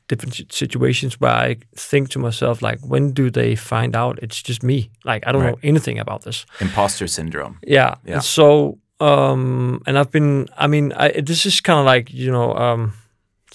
different 0.07 0.51
situations 0.51 1.19
where 1.19 1.31
I 1.51 1.57
think 1.75 2.09
to 2.09 2.19
myself 2.19 2.61
like, 2.61 2.79
when 2.87 3.11
do 3.13 3.29
they 3.29 3.55
find 3.55 3.95
out 3.95 4.19
it's 4.21 4.41
just 4.41 4.63
me? 4.63 4.89
Like 5.05 5.27
I 5.27 5.31
don't 5.31 5.41
Right. 5.43 5.51
know 5.51 5.59
anything 5.69 5.99
about 5.99 6.21
this. 6.23 6.45
Imposter 6.61 7.07
syndrome. 7.07 7.57
Yeah. 7.67 7.95
Yeah. 8.05 8.13
And 8.15 8.23
so, 8.23 8.77
um, 9.01 9.81
and 9.87 9.97
I've 9.97 10.11
been, 10.11 10.47
I 10.57 10.67
mean, 10.67 10.93
I, 10.93 11.21
this 11.21 11.45
is 11.45 11.61
kind 11.61 11.79
of 11.79 11.85
like, 11.85 12.13
you 12.13 12.31
know, 12.31 12.53
um, 12.55 12.93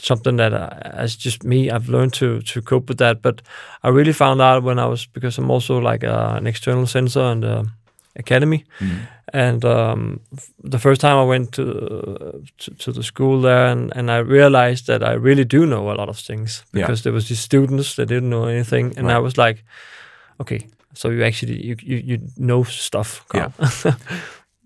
something 0.04 0.36
that 0.38 0.52
uh, 0.52 0.68
as 0.82 1.16
just 1.16 1.44
me, 1.44 1.70
I've 1.70 1.88
learned 1.88 2.12
to, 2.14 2.40
to 2.40 2.60
cope 2.62 2.88
with 2.88 2.98
that. 2.98 3.22
But 3.22 3.42
I 3.82 3.88
really 3.88 4.12
found 4.12 4.40
out 4.40 4.62
when 4.62 4.78
I 4.78 4.86
was, 4.86 5.06
because 5.06 5.38
I'm 5.38 5.50
also 5.50 5.78
like 5.78 6.04
uh, 6.06 6.34
an 6.36 6.46
external 6.46 6.86
censor 6.86 7.22
and 7.32 7.42
the 7.42 7.66
academy. 8.16 8.64
Mhm. 8.80 8.98
And 9.32 9.64
um, 9.64 10.20
f- 10.36 10.50
the 10.70 10.78
first 10.78 11.00
time 11.00 11.16
I 11.16 11.24
went 11.28 11.52
to, 11.52 11.64
to 12.58 12.70
to 12.78 12.92
the 12.92 13.02
school 13.02 13.40
there, 13.40 13.66
and, 13.72 13.92
and 13.96 14.10
I 14.10 14.18
realized 14.18 14.86
that 14.86 15.02
I 15.02 15.14
really 15.14 15.44
do 15.44 15.66
know 15.66 15.90
a 15.90 15.96
lot 15.98 16.08
of 16.08 16.18
things 16.18 16.64
Yeah. 16.72 16.82
because 16.86 17.02
there 17.02 17.12
was 17.14 17.26
these 17.28 17.40
students 17.42 17.94
that 17.94 18.08
didn't 18.08 18.28
know 18.28 18.44
anything, 18.48 18.98
and 18.98 19.10
I 19.10 19.18
was 19.18 19.36
like, 19.36 19.64
okay, 20.38 20.58
so 20.92 21.10
you 21.10 21.24
actually 21.24 21.66
you 21.66 21.76
you, 21.82 21.96
you 22.04 22.18
know 22.36 22.64
stuff. 22.64 23.24
Karl. 23.28 23.52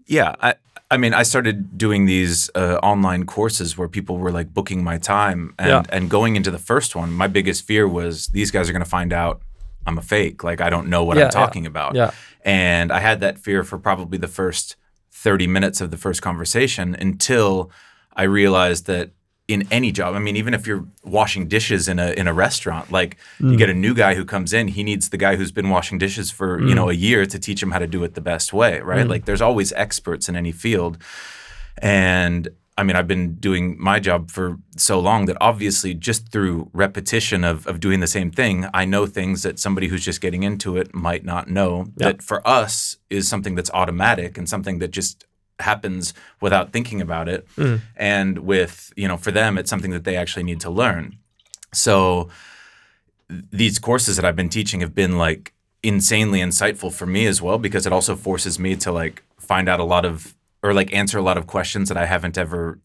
Yeah, 0.06 0.34
I 0.42 0.54
I 0.90 0.96
mean, 0.96 1.12
I 1.12 1.22
started 1.22 1.76
doing 1.76 2.06
these 2.06 2.50
uh, 2.54 2.78
online 2.82 3.26
courses 3.26 3.76
where 3.76 3.88
people 3.88 4.16
were 4.18 4.30
like 4.30 4.54
booking 4.54 4.82
my 4.82 4.98
time, 4.98 5.54
and 5.58 5.68
Yeah. 5.68 5.82
and 5.90 6.08
going 6.10 6.36
into 6.36 6.50
the 6.50 6.58
first 6.58 6.96
one, 6.96 7.12
my 7.12 7.26
biggest 7.26 7.66
fear 7.66 7.86
was 7.86 8.28
these 8.28 8.50
guys 8.50 8.68
are 8.68 8.72
going 8.72 8.84
to 8.84 8.88
find 8.90 9.12
out 9.12 9.42
I'm 9.86 9.98
a 9.98 10.02
fake, 10.02 10.42
like 10.44 10.60
I 10.60 10.70
don't 10.70 10.88
know 10.88 11.04
what 11.04 11.16
Yeah, 11.16 11.24
I'm 11.24 11.26
yeah. 11.26 11.30
talking 11.46 11.66
about, 11.66 11.94
Yeah. 11.94 12.10
and 12.44 12.90
I 12.92 13.00
had 13.00 13.20
that 13.20 13.38
fear 13.38 13.64
for 13.64 13.78
probably 13.78 14.18
the 14.18 14.28
first 14.28 14.76
thirty 15.12 15.46
minutes 15.46 15.80
of 15.80 15.90
the 15.90 15.96
first 15.98 16.22
conversation 16.22 16.94
until 16.98 17.70
I 18.16 18.22
realized 18.22 18.86
that 18.86 19.10
in 19.48 19.66
any 19.70 19.90
job. 19.90 20.14
I 20.14 20.18
mean, 20.18 20.36
even 20.36 20.52
if 20.52 20.66
you're 20.66 20.84
washing 21.02 21.48
dishes 21.48 21.88
in 21.88 21.98
a 21.98 22.10
in 22.12 22.28
a 22.28 22.34
restaurant, 22.34 22.92
like 22.92 23.16
you 23.40 23.46
mm. 23.46 23.58
get 23.58 23.70
a 23.70 23.74
new 23.74 23.94
guy 23.94 24.14
who 24.14 24.24
comes 24.24 24.52
in, 24.52 24.68
he 24.68 24.84
needs 24.84 25.08
the 25.08 25.16
guy 25.16 25.36
who's 25.36 25.50
been 25.50 25.70
washing 25.70 25.96
dishes 25.98 26.30
for 26.30 26.60
you 26.60 26.74
know 26.74 26.86
mm. 26.86 26.90
a 26.90 26.96
year 26.96 27.24
to 27.24 27.38
teach 27.38 27.62
him 27.62 27.70
how 27.70 27.78
to 27.78 27.86
do 27.86 28.04
it 28.04 28.14
the 28.14 28.20
best 28.20 28.52
way, 28.52 28.80
right? 28.80 29.06
Mm. 29.06 29.10
Like 29.10 29.24
there's 29.24 29.40
always 29.40 29.72
experts 29.72 30.28
in 30.28 30.36
any 30.36 30.52
field, 30.52 30.98
and 31.78 32.50
I 32.78 32.84
mean, 32.84 32.94
I've 32.94 33.08
been 33.08 33.34
doing 33.34 33.76
my 33.76 33.98
job 33.98 34.30
for 34.30 34.58
so 34.76 35.00
long 35.00 35.24
that 35.26 35.36
obviously 35.40 35.94
just 35.94 36.30
through 36.30 36.70
repetition 36.72 37.42
of, 37.42 37.66
of 37.66 37.80
doing 37.80 37.98
the 37.98 38.06
same 38.06 38.30
thing, 38.30 38.66
I 38.72 38.84
know 38.84 39.04
things 39.04 39.42
that 39.42 39.58
somebody 39.58 39.88
who's 39.88 40.04
just 40.04 40.20
getting 40.20 40.44
into 40.44 40.76
it 40.76 40.94
might 40.94 41.24
not 41.24 41.48
know. 41.48 41.86
Yeah. 41.96 42.12
That 42.12 42.22
for 42.22 42.46
us 42.46 42.96
is 43.10 43.26
something 43.26 43.56
that's 43.56 43.70
automatic 43.74 44.38
and 44.38 44.48
something 44.48 44.78
that 44.78 44.92
just 44.92 45.26
happens 45.60 46.14
without 46.40 46.72
thinking 46.72 47.00
about 47.00 47.28
it. 47.28 47.46
Mm. 47.56 47.80
And 47.96 48.38
with, 48.40 48.92
you 48.96 49.08
know, 49.08 49.16
for 49.16 49.30
them, 49.30 49.58
it's 49.58 49.70
something 49.70 49.90
that 49.90 50.04
they 50.04 50.16
actually 50.16 50.44
need 50.44 50.60
to 50.60 50.70
learn. 50.70 51.18
So 51.72 52.28
these 53.28 53.78
courses 53.78 54.16
that 54.16 54.24
I've 54.24 54.36
been 54.36 54.48
teaching 54.48 54.80
have 54.80 54.94
been 54.94 55.18
like 55.18 55.52
insanely 55.82 56.40
insightful 56.40 56.92
for 56.92 57.06
me 57.06 57.26
as 57.26 57.40
well 57.40 57.58
because 57.58 57.86
it 57.86 57.92
also 57.92 58.16
forces 58.16 58.58
me 58.58 58.74
to 58.76 58.90
like 58.90 59.22
find 59.38 59.68
out 59.68 59.80
a 59.80 59.84
lot 59.84 60.04
of 60.04 60.34
or 60.62 60.74
like 60.74 60.92
answer 60.92 61.18
a 61.18 61.22
lot 61.22 61.36
of 61.36 61.46
questions 61.46 61.88
that 61.88 61.96
I 61.96 62.06
haven't 62.06 62.36
ever 62.36 62.80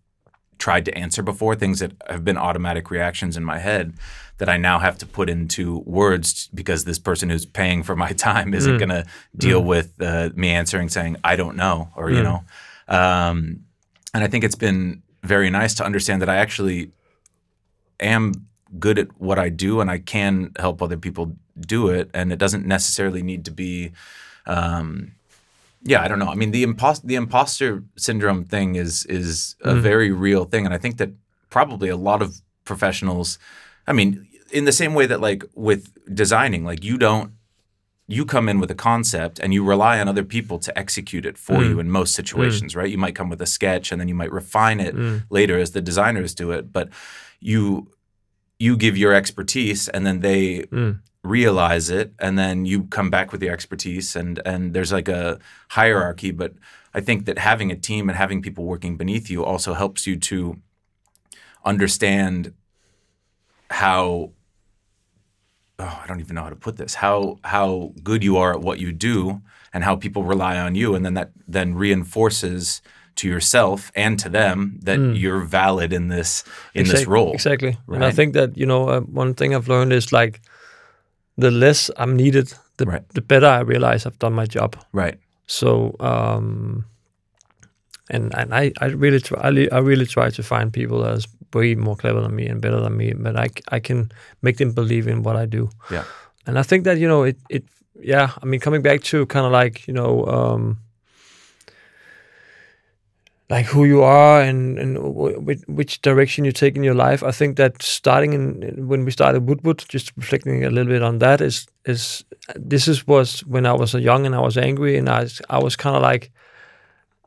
tried 0.59 0.85
to 0.85 0.97
answer 0.97 1.23
before, 1.23 1.55
things 1.55 1.79
that 1.79 1.91
have 2.07 2.23
been 2.23 2.37
automatic 2.37 2.91
reactions 2.91 3.35
in 3.35 3.43
my 3.43 3.57
head 3.57 3.93
that 4.37 4.49
I 4.49 4.57
now 4.57 4.79
have 4.79 4.97
to 4.99 5.05
put 5.05 5.29
into 5.29 5.79
words 5.79 6.49
because 6.53 6.85
this 6.85 6.99
person 6.99 7.29
who's 7.29 7.45
paying 7.45 7.83
for 7.83 7.95
my 7.95 8.11
time 8.29 8.53
isn't 8.53 8.75
mm. 8.75 8.79
going 8.79 8.89
to 8.89 9.05
deal 9.35 9.61
mm. 9.61 9.65
with 9.65 9.93
uh, 9.99 10.29
me 10.35 10.49
answering 10.49 10.89
saying 10.89 11.17
I 11.23 11.35
don't 11.35 11.55
know 11.55 11.89
or 11.95 12.11
you 12.11 12.23
know. 12.23 12.43
Um, 12.87 13.61
and 14.13 14.23
I 14.23 14.27
think 14.27 14.43
it's 14.43 14.55
been 14.55 15.03
very 15.23 15.49
nice 15.49 15.73
to 15.75 15.85
understand 15.85 16.21
that 16.21 16.29
I 16.29 16.37
actually 16.37 16.91
am 17.99 18.33
good 18.79 18.99
at 18.99 19.19
what 19.19 19.39
I 19.39 19.49
do 19.49 19.79
and 19.79 19.89
I 19.89 19.99
can 19.99 20.51
help 20.59 20.81
other 20.81 20.97
people 20.97 21.35
do 21.59 21.89
it 21.89 22.09
and 22.13 22.33
it 22.33 22.39
doesn't 22.39 22.65
necessarily 22.65 23.21
need 23.21 23.45
to 23.45 23.51
be 23.51 23.91
um, 24.45 25.13
yeah, 25.83 26.01
I 26.01 26.07
don't 26.07 26.19
know. 26.19 26.29
I 26.29 26.35
mean, 26.35 26.51
the 26.51 26.63
impost 26.63 27.05
the 27.05 27.15
imposter 27.15 27.83
syndrome 27.97 28.45
thing 28.45 28.75
is 28.75 29.05
is 29.07 29.55
a 29.61 29.75
very 29.75 30.11
real 30.11 30.45
thing, 30.45 30.65
and 30.65 30.73
I 30.73 30.77
think 30.77 30.97
that 30.97 31.11
probably 31.49 31.89
a 31.89 31.97
lot 31.97 32.21
of 32.21 32.41
professionals. 32.63 33.37
I 33.85 33.91
mean, 33.91 34.27
in 34.51 34.63
the 34.63 34.71
same 34.71 34.93
way 34.93 35.05
that 35.07 35.19
like 35.19 35.43
with 35.55 35.91
designing, 36.13 36.63
like 36.63 36.83
you 36.83 36.97
don't 36.97 37.33
you 38.07 38.25
come 38.25 38.49
in 38.49 38.59
with 38.59 38.69
a 38.69 38.75
concept 38.75 39.39
and 39.39 39.53
you 39.53 39.63
rely 39.63 39.99
on 39.99 40.07
other 40.07 40.23
people 40.23 40.59
to 40.59 40.77
execute 40.77 41.25
it 41.25 41.37
for 41.37 41.57
mm. 41.57 41.69
you 41.69 41.79
in 41.79 41.89
most 41.89 42.11
mm. 42.11 42.15
situations, 42.15 42.75
right? 42.75 42.89
You 42.89 42.97
might 42.97 43.15
come 43.15 43.29
with 43.29 43.41
a 43.41 43.45
sketch 43.45 43.91
and 43.91 43.99
then 43.99 44.07
you 44.07 44.15
might 44.15 44.31
refine 44.31 44.79
it 44.79 44.95
mm. 44.95 45.23
later 45.29 45.57
as 45.57 45.71
the 45.71 45.81
designers 45.81 46.35
do 46.35 46.51
it, 46.51 46.73
but 46.73 46.89
you 47.39 47.89
you 48.59 48.77
give 48.77 48.97
your 48.97 49.13
expertise 49.13 49.89
and 49.89 50.05
then 50.05 50.19
they 50.19 50.65
realize 51.23 51.89
it 51.89 52.13
and 52.19 52.37
then 52.37 52.65
you 52.65 52.83
come 52.83 53.09
back 53.09 53.31
with 53.31 53.41
your 53.41 53.53
expertise 53.53 54.15
and 54.15 54.41
and 54.45 54.73
there's 54.73 54.91
like 54.91 55.07
a 55.07 55.39
hierarchy 55.69 56.31
but 56.31 56.53
i 56.93 56.99
think 56.99 57.25
that 57.25 57.37
having 57.37 57.71
a 57.71 57.75
team 57.75 58.09
and 58.09 58.17
having 58.17 58.41
people 58.41 58.65
working 58.65 58.97
beneath 58.97 59.29
you 59.29 59.43
also 59.43 59.73
helps 59.73 60.05
you 60.05 60.17
to 60.17 60.59
understand 61.63 62.53
how 63.69 64.31
oh, 65.79 65.99
i 66.03 66.07
don't 66.07 66.19
even 66.19 66.35
know 66.35 66.43
how 66.43 66.49
to 66.49 66.55
put 66.55 66.77
this 66.77 66.95
how 66.95 67.37
how 67.43 67.91
good 68.03 68.23
you 68.23 68.37
are 68.37 68.53
at 68.53 68.61
what 68.61 68.79
you 68.79 68.91
do 68.91 69.41
and 69.73 69.83
how 69.83 69.95
people 69.95 70.23
rely 70.23 70.57
on 70.59 70.75
you 70.75 70.95
and 70.95 71.03
then 71.05 71.13
that 71.13 71.31
then 71.47 71.73
reinforces 71.75 72.81
to 73.15 73.27
yourself 73.27 73.91
and 73.95 74.19
to 74.19 74.29
them 74.29 74.79
that 74.83 74.99
you're 75.15 75.41
valid 75.41 75.93
in 75.93 76.07
this 76.07 76.43
in 76.73 76.87
this 76.87 77.05
role 77.07 77.33
Exactly. 77.33 77.77
And 77.87 78.03
I 78.03 78.11
think 78.11 78.33
that, 78.33 78.57
you 78.57 78.65
know, 78.65 78.89
uh, 78.89 79.01
one 79.01 79.33
thing 79.35 79.53
I've 79.53 79.67
learned 79.67 79.93
is 79.93 80.11
like 80.11 80.41
the 81.37 81.51
less 81.51 81.91
I'm 81.97 82.15
needed, 82.15 82.53
the, 82.77 82.85
Right. 82.85 83.09
the 83.13 83.21
better 83.21 83.45
I 83.45 83.59
realize 83.61 84.07
I've 84.07 84.17
done 84.19 84.33
my 84.33 84.45
job. 84.47 84.75
right 84.93 85.17
So, 85.45 85.95
um, 85.99 86.85
and 88.09 88.33
and 88.35 88.53
I, 88.53 88.71
I 88.81 88.85
really 88.87 89.19
try 89.19 89.39
I, 89.43 89.67
I 89.71 89.79
really 89.79 90.05
try 90.07 90.29
to 90.31 90.43
find 90.43 90.71
people 90.73 91.03
that 91.03 91.17
is 91.17 91.27
way 91.53 91.75
more 91.75 91.95
clever 91.95 92.21
than 92.21 92.35
me 92.35 92.47
and 92.47 92.61
better 92.61 92.79
than 92.81 92.95
me, 92.97 93.13
but 93.13 93.35
I, 93.35 93.47
I 93.75 93.79
can 93.79 94.11
make 94.41 94.57
them 94.57 94.71
believe 94.73 95.07
in 95.07 95.23
what 95.23 95.35
I 95.35 95.45
do. 95.45 95.69
yeah 95.91 96.03
And 96.45 96.57
I 96.59 96.63
think 96.63 96.83
that 96.85 96.97
you 96.97 97.07
know 97.07 97.23
it 97.23 97.37
it 97.49 97.63
yeah 97.99 98.31
I 98.41 98.45
mean 98.45 98.59
coming 98.59 98.81
back 98.81 99.01
to 99.03 99.25
kind 99.25 99.45
of 99.45 99.51
like 99.51 99.87
you 99.87 99.93
know 99.93 100.25
um, 100.25 100.77
like 103.49 103.65
who 103.65 103.85
you 103.85 104.01
are 104.03 104.41
and 104.41 104.79
and 104.79 104.95
w- 104.95 105.39
which, 105.67 106.01
direction 106.01 106.45
you 106.45 106.51
take 106.51 106.75
in 106.75 106.83
your 106.83 106.95
life. 106.95 107.23
I 107.23 107.31
think 107.31 107.57
that 107.57 107.81
starting 107.81 108.33
in 108.33 108.63
in- 108.63 108.87
when 108.87 109.05
we 109.05 109.11
started 109.11 109.47
Wood 109.47 109.61
Wood, 109.63 109.83
just 109.89 110.11
reflecting 110.17 110.63
a 110.65 110.69
little 110.69 110.91
bit 110.93 111.03
on 111.03 111.19
that 111.19 111.41
is 111.41 111.67
is 111.85 112.25
this 112.69 112.87
is 112.87 113.05
was 113.07 113.43
when 113.47 113.65
I 113.65 113.73
was 113.73 113.93
young 113.93 114.25
and 114.25 114.35
I 114.35 114.39
was 114.39 114.57
angry 114.57 114.97
and 114.97 115.09
I 115.09 115.27
I 115.49 115.63
was 115.63 115.75
kind 115.75 115.95
of 115.95 116.01
like 116.11 116.31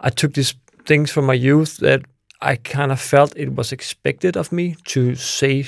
I 0.01 0.11
took 0.11 0.33
these 0.33 0.55
things 0.87 1.11
from 1.13 1.27
my 1.27 1.35
youth 1.35 1.77
that 1.79 2.01
I 2.41 2.57
kind 2.57 2.93
of 2.93 3.01
felt 3.01 3.33
it 3.37 3.55
was 3.55 3.73
expected 3.73 4.37
of 4.37 4.53
me 4.53 4.77
to 4.85 5.15
say 5.15 5.67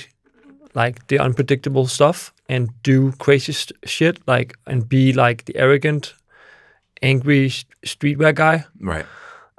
like 0.75 1.07
the 1.09 1.19
unpredictable 1.19 1.87
stuff 1.87 2.33
and 2.49 2.69
do 2.83 3.13
crazy 3.19 3.53
st- 3.53 3.79
shit 3.89 4.19
like 4.27 4.55
and 4.67 4.89
be 4.89 5.13
like 5.13 5.45
the 5.45 5.57
arrogant 5.57 6.15
angry 7.03 7.49
st- 7.49 7.67
streetwear 7.87 8.35
guy 8.35 8.65
right 8.81 9.07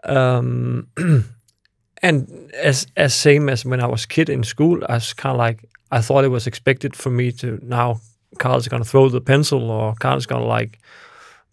um 0.04 0.88
and 2.02 2.52
as 2.54 2.88
as 2.96 3.14
same 3.14 3.50
as 3.50 3.66
when 3.66 3.82
I 3.82 3.88
was 3.88 4.06
kid 4.06 4.30
in 4.30 4.44
school 4.44 4.84
I 4.88 4.94
was 4.94 5.14
kind 5.14 5.34
of 5.34 5.38
like 5.38 5.66
I 5.92 6.02
thought 6.02 6.24
it 6.26 6.30
was 6.32 6.48
expected 6.48 6.96
for 6.96 7.10
me 7.10 7.32
to 7.34 7.60
now 7.64 8.00
Karl's 8.38 8.68
gonna 8.68 8.86
throw 8.86 9.10
the 9.10 9.22
pencil 9.22 9.70
or 9.72 9.96
Karl's 9.96 10.26
gonna 10.26 10.46
like 10.46 10.80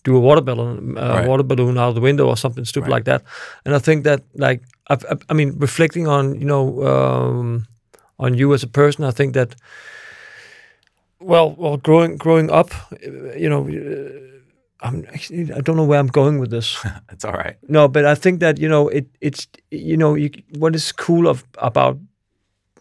do 0.05 0.17
a 0.17 0.21
water 0.21 0.43
balloon 0.43 0.97
uh, 0.99 1.01
Right. 1.17 1.27
water 1.29 1.43
balloon 1.43 1.79
out 1.79 1.95
the 1.95 2.01
window 2.01 2.27
or 2.29 2.37
something 2.37 2.65
stupid 2.65 2.89
Right. 2.91 2.97
like 2.99 3.05
that 3.05 3.23
and 3.65 3.75
I 3.75 3.79
think 3.79 4.05
that 4.05 4.23
like 4.35 4.63
I, 4.89 4.95
I, 4.95 5.17
I 5.31 5.35
mean 5.35 5.59
reflecting 5.59 6.07
on 6.07 6.35
you 6.41 6.47
know 6.47 6.87
um 6.87 7.67
on 8.19 8.35
you 8.35 8.55
as 8.55 8.63
a 8.63 8.69
person 8.69 9.05
I 9.05 9.11
think 9.11 9.35
that 9.35 9.57
well 11.21 11.55
well 11.59 11.77
growing 11.77 12.17
growing 12.17 12.51
up 12.51 12.71
uh, 12.93 13.33
you 13.37 13.49
know 13.49 13.69
uh, 13.69 14.27
I'm 14.81 15.05
actually 15.13 15.53
I 15.53 15.61
don't 15.61 15.77
know 15.77 15.85
where 15.85 15.99
I'm 15.99 16.09
going 16.09 16.39
with 16.39 16.51
this 16.51 16.85
it's 17.11 17.25
all 17.25 17.33
right 17.33 17.57
no, 17.69 17.89
but 17.89 18.05
I 18.05 18.15
think 18.15 18.41
that 18.41 18.59
you 18.59 18.69
know 18.69 18.89
it. 18.89 19.07
It's 19.21 19.47
you 19.71 19.97
know 19.97 20.15
you, 20.15 20.31
what 20.59 20.75
is 20.75 20.93
cool 20.93 21.27
of 21.29 21.45
about 21.59 21.99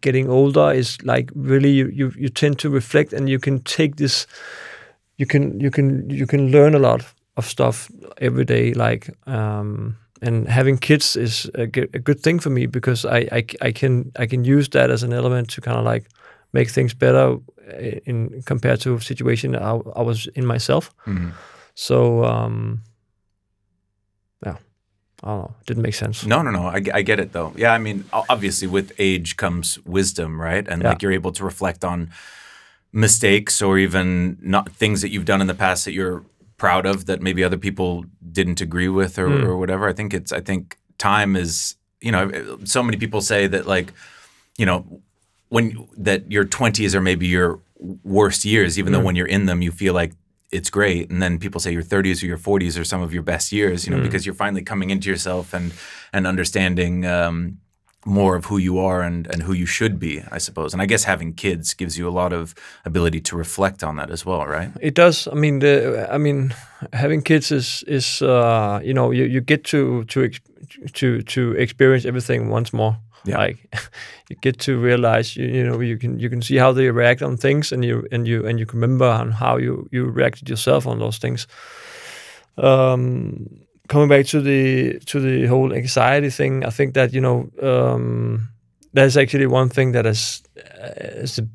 getting 0.01 0.29
older 0.29 0.71
is 0.71 1.01
like 1.03 1.31
really 1.33 1.69
you, 1.69 1.87
you 1.87 2.11
you 2.17 2.29
tend 2.29 2.59
to 2.59 2.69
reflect 2.69 3.13
and 3.13 3.29
you 3.29 3.39
can 3.39 3.59
take 3.63 3.95
this. 3.95 4.27
You 5.17 5.25
can 5.25 5.59
you 5.59 5.71
can 5.71 6.09
you 6.09 6.27
can 6.27 6.51
learn 6.51 6.75
a 6.75 6.79
lot 6.79 7.05
of 7.37 7.45
stuff 7.45 7.89
every 8.17 8.45
day. 8.45 8.73
Like 8.73 9.09
um, 9.25 9.97
and 10.21 10.47
having 10.47 10.77
kids 10.77 11.15
is 11.15 11.49
a, 11.55 11.67
good- 11.67 11.89
a 11.95 11.99
good 11.99 12.19
thing 12.21 12.39
for 12.41 12.49
me 12.49 12.67
because 12.67 13.05
I, 13.05 13.27
I 13.31 13.45
I 13.67 13.71
can 13.73 14.11
I 14.19 14.25
can 14.27 14.45
use 14.45 14.69
that 14.69 14.89
as 14.89 15.03
an 15.03 15.11
element 15.13 15.49
to 15.55 15.61
kind 15.61 15.77
of 15.77 15.93
like 15.93 16.05
make 16.53 16.69
things 16.71 16.93
better 16.95 17.37
uh, 17.73 17.99
in 18.05 18.41
compared 18.45 18.79
to 18.81 18.93
a 18.95 19.01
situation 19.01 19.55
I, 19.55 19.71
I 19.99 20.01
was 20.03 20.27
in 20.35 20.45
myself. 20.45 20.89
Mhm. 21.05 21.31
So 21.75 22.23
um, 22.23 22.81
yeah, 24.45 24.57
I 25.23 25.27
don't 25.27 25.39
know. 25.39 25.55
It 25.61 25.65
Didn't 25.67 25.83
make 25.83 25.95
sense. 25.95 26.25
No, 26.25 26.41
no, 26.41 26.51
no. 26.51 26.67
I, 26.67 26.81
I 26.99 27.01
get 27.03 27.19
it 27.19 27.31
though. 27.31 27.51
Yeah, 27.57 27.73
I 27.75 27.77
mean, 27.79 28.03
obviously, 28.29 28.67
with 28.67 28.91
age 28.99 29.35
comes 29.35 29.79
wisdom, 29.85 30.39
right? 30.41 30.67
And 30.67 30.81
Yeah. 30.81 30.89
like 30.89 31.01
you're 31.03 31.15
able 31.15 31.31
to 31.33 31.43
reflect 31.45 31.83
on 31.83 32.09
mistakes 32.91 33.61
or 33.61 33.77
even 33.77 34.37
not 34.41 34.69
things 34.71 35.01
that 35.01 35.09
you've 35.09 35.25
done 35.25 35.41
in 35.41 35.47
the 35.47 35.53
past 35.55 35.83
that 35.85 35.93
you're 35.93 36.23
proud 36.57 36.85
of 36.85 37.05
that 37.05 37.21
maybe 37.21 37.43
other 37.43 37.57
people 37.57 38.05
didn't 38.31 38.61
agree 38.61 38.89
with 38.89 39.19
or, 39.19 39.27
hmm. 39.27 39.45
or 39.45 39.57
whatever. 39.57 39.87
I 39.87 39.93
think 39.93 40.13
it's. 40.13 40.31
I 40.31 40.41
think 40.41 40.77
time 40.97 41.35
is. 41.35 41.75
You 42.01 42.11
know, 42.11 42.59
so 42.65 42.83
many 42.83 42.97
people 42.97 43.21
say 43.21 43.47
that 43.47 43.65
like, 43.65 43.91
you 44.57 44.65
know, 44.65 45.01
when 45.49 45.87
that 45.97 46.31
your 46.31 46.45
20s 46.45 46.93
are 46.93 47.01
maybe 47.01 47.25
your 47.25 47.59
worst 48.03 48.45
years, 48.45 48.77
even 48.77 48.93
though 48.93 48.99
hmm. 48.99 49.05
when 49.05 49.15
you're 49.15 49.27
in 49.27 49.45
them 49.47 49.61
you 49.61 49.71
feel 49.71 49.93
like 49.93 50.13
it's 50.51 50.69
great, 50.69 51.09
and 51.09 51.21
then 51.21 51.39
people 51.39 51.59
say 51.59 51.71
your 51.71 51.83
30s 51.83 52.21
or 52.21 52.27
your 52.27 52.37
40s 52.37 52.79
are 52.79 52.83
some 52.83 53.01
of 53.01 53.13
your 53.13 53.23
best 53.23 53.51
years. 53.51 53.85
You 53.85 53.91
know, 53.91 53.97
hmm. 53.97 54.03
because 54.03 54.25
you're 54.25 54.35
finally 54.35 54.61
coming 54.61 54.89
into 54.89 55.09
yourself 55.09 55.53
and 55.53 55.73
and 56.13 56.27
understanding 56.27 57.05
um, 57.05 57.57
more 58.05 58.35
of 58.35 58.45
who 58.45 58.57
you 58.57 58.77
are 58.77 59.01
and 59.01 59.27
and 59.27 59.43
who 59.43 59.53
you 59.53 59.65
should 59.65 59.99
be, 59.99 60.23
I 60.31 60.37
suppose. 60.37 60.73
And 60.73 60.81
I 60.81 60.85
guess 60.85 61.03
having 61.05 61.33
kids 61.33 61.73
gives 61.73 61.97
you 61.97 62.07
a 62.07 62.13
lot 62.21 62.33
of 62.33 62.53
ability 62.85 63.19
to 63.21 63.37
reflect 63.37 63.83
on 63.83 63.95
that 63.95 64.11
as 64.11 64.25
well, 64.25 64.45
right? 64.45 64.71
It 64.79 64.93
does. 64.93 65.27
I 65.27 65.33
mean, 65.33 65.59
the, 65.59 66.07
I 66.11 66.17
mean, 66.17 66.53
having 66.93 67.23
kids 67.23 67.51
is 67.51 67.83
is 67.87 68.21
uh, 68.21 68.79
you 68.83 68.93
know 68.93 69.11
you, 69.11 69.25
you 69.25 69.41
get 69.41 69.63
to 69.65 70.03
to 70.05 70.29
to 70.93 71.21
to 71.21 71.51
experience 71.53 72.05
everything 72.05 72.49
once 72.49 72.71
more. 72.73 72.97
Yeah. 73.25 73.37
Like 73.37 73.57
you 74.29 74.35
get 74.41 74.59
to 74.59 74.77
realize 74.77 75.35
you, 75.35 75.47
you 75.47 75.63
know 75.63 75.81
you 75.81 75.97
can 75.97 76.19
you 76.19 76.29
can 76.29 76.41
see 76.41 76.57
how 76.57 76.73
they 76.73 76.91
react 76.91 77.21
on 77.21 77.37
things 77.37 77.71
and 77.71 77.83
you 77.83 78.07
and 78.11 78.27
you 78.27 78.45
and 78.47 78.59
you 78.59 78.65
can 78.65 78.79
remember 78.79 79.09
on 79.09 79.31
how 79.31 79.57
you 79.57 79.87
you 79.91 80.05
reacted 80.05 80.49
yourself 80.49 80.85
on 80.85 80.99
those 80.99 81.17
things. 81.17 81.47
Um, 82.57 83.64
coming 83.87 84.07
back 84.09 84.25
to 84.27 84.41
the 84.41 84.99
to 85.05 85.19
the 85.19 85.47
whole 85.47 85.73
anxiety 85.73 86.29
thing, 86.29 86.65
I 86.65 86.69
think 86.69 86.93
that 86.93 87.13
you 87.13 87.21
know 87.21 87.49
um, 87.61 88.49
that's 88.93 89.17
actually 89.17 89.47
one 89.47 89.69
thing 89.69 89.93
that 89.93 90.05
is 90.05 90.43
uh, 90.57 91.21
is 91.23 91.35
the, 91.35 91.47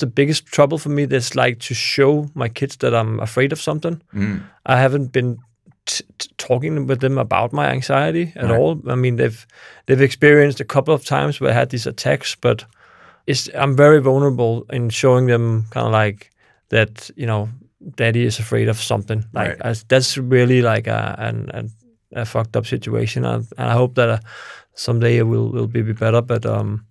the 0.00 0.06
biggest 0.06 0.46
trouble 0.46 0.78
for 0.78 0.90
me. 0.90 1.06
That's 1.06 1.34
like 1.34 1.58
to 1.68 1.74
show 1.74 2.28
my 2.34 2.48
kids 2.48 2.76
that 2.76 2.94
I'm 2.94 3.20
afraid 3.20 3.52
of 3.52 3.60
something. 3.60 4.00
Mm. 4.14 4.42
I 4.66 4.76
haven't 4.80 5.12
been 5.12 5.38
t- 5.86 6.04
t- 6.18 6.30
talking 6.36 6.86
with 6.86 7.00
them 7.00 7.18
about 7.18 7.52
my 7.52 7.66
anxiety 7.72 8.32
at 8.36 8.44
Right. 8.50 8.58
all. 8.60 8.80
I 8.88 8.94
mean, 8.94 9.16
they've 9.16 9.46
they've 9.86 10.04
experienced 10.04 10.60
a 10.60 10.64
couple 10.64 10.94
of 10.94 11.04
times 11.04 11.40
where 11.40 11.50
I 11.50 11.54
had 11.54 11.70
these 11.70 11.86
attacks, 11.88 12.36
but 12.40 12.64
it's 13.26 13.48
I'm 13.54 13.76
very 13.76 14.00
vulnerable 14.00 14.64
in 14.72 14.90
showing 14.90 15.26
them 15.28 15.64
kind 15.70 15.86
of 15.86 15.92
like 15.92 16.30
that. 16.68 17.10
You 17.16 17.26
know, 17.26 17.48
daddy 17.96 18.24
is 18.24 18.38
afraid 18.38 18.68
of 18.68 18.76
something. 18.80 19.24
Like 19.32 19.48
Right. 19.48 19.60
as, 19.70 19.84
that's 19.88 20.16
really 20.18 20.62
like 20.62 20.86
a 20.86 21.14
an, 21.18 21.50
an, 21.54 21.70
a 22.14 22.24
fucked 22.24 22.56
up 22.56 22.66
situation, 22.66 23.24
and, 23.24 23.46
and 23.58 23.68
I 23.68 23.72
hope 23.72 23.94
that 23.94 24.08
uh, 24.08 24.18
someday 24.74 25.18
it 25.18 25.24
will 25.26 25.50
will 25.52 25.66
be, 25.68 25.82
be 25.82 25.92
better. 25.92 26.22
But 26.22 26.44
um, 26.46 26.86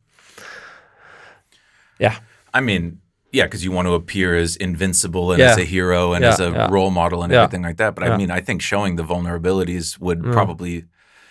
yeah, 2.00 2.18
I 2.54 2.62
mean, 2.62 3.00
yeah, 3.32 3.46
because 3.46 3.64
you 3.64 3.72
want 3.72 3.88
to 3.88 3.94
appear 3.94 4.36
as 4.36 4.56
invincible 4.58 5.32
and 5.32 5.40
Yeah. 5.40 5.52
as 5.52 5.58
a 5.58 5.64
hero 5.66 6.14
and 6.14 6.24
Yeah, 6.24 6.34
as 6.34 6.40
a 6.40 6.50
yeah. 6.52 6.68
role 6.70 6.92
model 6.92 7.24
and 7.24 7.34
everything 7.34 7.64
like 7.64 7.78
that. 7.78 7.96
But 7.96 8.04
I 8.04 8.18
mean, 8.18 8.32
I 8.32 8.42
think 8.42 8.62
showing 8.62 8.96
the 8.98 9.04
vulnerabilities 9.04 10.00
would 10.00 10.20
Mm. 10.24 10.32
probably, 10.34 10.86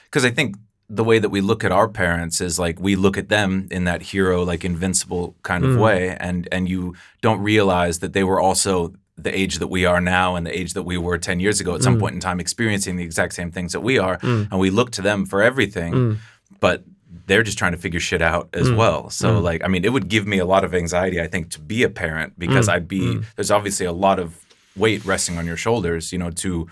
because 0.05 0.25
I 0.25 0.31
think 0.35 0.57
the 0.91 1.05
way 1.05 1.19
that 1.19 1.31
we 1.31 1.41
look 1.41 1.65
at 1.65 1.73
our 1.73 1.89
parents 1.89 2.41
is 2.41 2.59
like 2.59 2.79
we 2.81 2.95
look 2.97 3.17
at 3.19 3.29
them 3.29 3.67
in 3.71 3.85
that 3.85 4.03
hero, 4.03 4.43
like 4.45 4.65
invincible 4.67 5.35
kind 5.43 5.65
of 5.65 5.71
Mm. 5.73 5.79
way, 5.81 6.17
and 6.21 6.49
and 6.53 6.69
you 6.69 6.95
don't 7.23 7.41
realize 7.45 7.99
that 8.01 8.13
they 8.13 8.25
were 8.25 8.41
also 8.41 8.93
the 9.17 9.37
age 9.37 9.59
that 9.61 9.69
we 9.69 9.85
are 9.87 10.01
now 10.01 10.35
and 10.37 10.45
the 10.47 10.59
age 10.59 10.73
that 10.73 10.83
we 10.83 10.99
were 10.99 11.17
10 11.19 11.39
years 11.41 11.61
ago 11.61 11.75
at 11.75 11.83
some 11.83 11.97
Mm. 11.97 12.01
point 12.01 12.15
in 12.17 12.21
time 12.21 12.41
experiencing 12.41 12.97
the 12.97 13.05
exact 13.05 13.33
same 13.35 13.51
things 13.53 13.73
that 13.73 13.81
we 13.81 13.99
are 13.99 14.19
Mm. 14.19 14.49
and 14.51 14.59
we 14.61 14.71
look 14.71 14.91
to 14.93 15.03
them 15.03 15.25
for 15.25 15.41
everything 15.43 15.93
Mm. 15.95 16.17
but 16.61 16.83
they're 17.27 17.45
just 17.45 17.57
trying 17.57 17.73
to 17.73 17.79
figure 17.79 18.01
shit 18.01 18.21
out 18.21 18.49
as 18.53 18.69
Mm. 18.69 18.77
well. 18.77 19.11
So 19.11 19.39
Mm. 19.39 19.43
like 19.43 19.65
I 19.65 19.69
mean 19.69 19.85
it 19.85 19.93
would 19.93 20.09
give 20.09 20.27
me 20.27 20.39
a 20.39 20.45
lot 20.45 20.65
of 20.65 20.75
anxiety 20.75 21.21
I 21.21 21.29
think 21.29 21.51
to 21.51 21.61
be 21.61 21.83
a 21.85 21.89
parent 21.89 22.39
because 22.39 22.67
Mm. 22.69 22.73
I'd 22.73 22.89
be 22.89 23.21
there's 23.37 23.51
obviously 23.53 23.87
a 23.87 23.93
lot 23.93 24.19
of 24.19 24.35
weight 24.77 25.05
resting 25.05 25.39
on 25.39 25.47
your 25.47 25.57
shoulders, 25.57 26.11
you 26.13 26.19
know, 26.19 26.31
to 26.31 26.67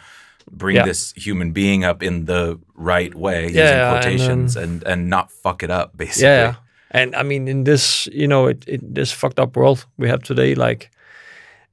bring 0.51 0.75
Yeah. 0.77 0.85
this 0.85 1.13
human 1.17 1.53
being 1.53 1.85
up 1.85 2.03
in 2.03 2.25
the 2.25 2.59
right 2.75 3.15
way 3.15 3.43
Yeah, 3.43 3.63
using 3.63 3.79
and 3.79 3.91
quotations 3.93 4.55
then- 4.55 4.65
and 4.65 4.83
and 4.85 5.09
not 5.09 5.31
fuck 5.31 5.63
it 5.63 5.71
up 5.71 5.97
basically. 5.97 6.25
Yeah, 6.25 6.55
and 6.91 7.15
I 7.15 7.23
mean, 7.23 7.47
in 7.47 7.63
this, 7.65 8.09
you 8.13 8.27
know, 8.27 8.49
it, 8.49 8.65
it 8.67 8.81
this 8.95 9.13
fucked 9.13 9.39
up 9.39 9.57
world 9.57 9.87
we 9.97 10.09
have 10.09 10.23
today, 10.25 10.57
like, 10.57 10.91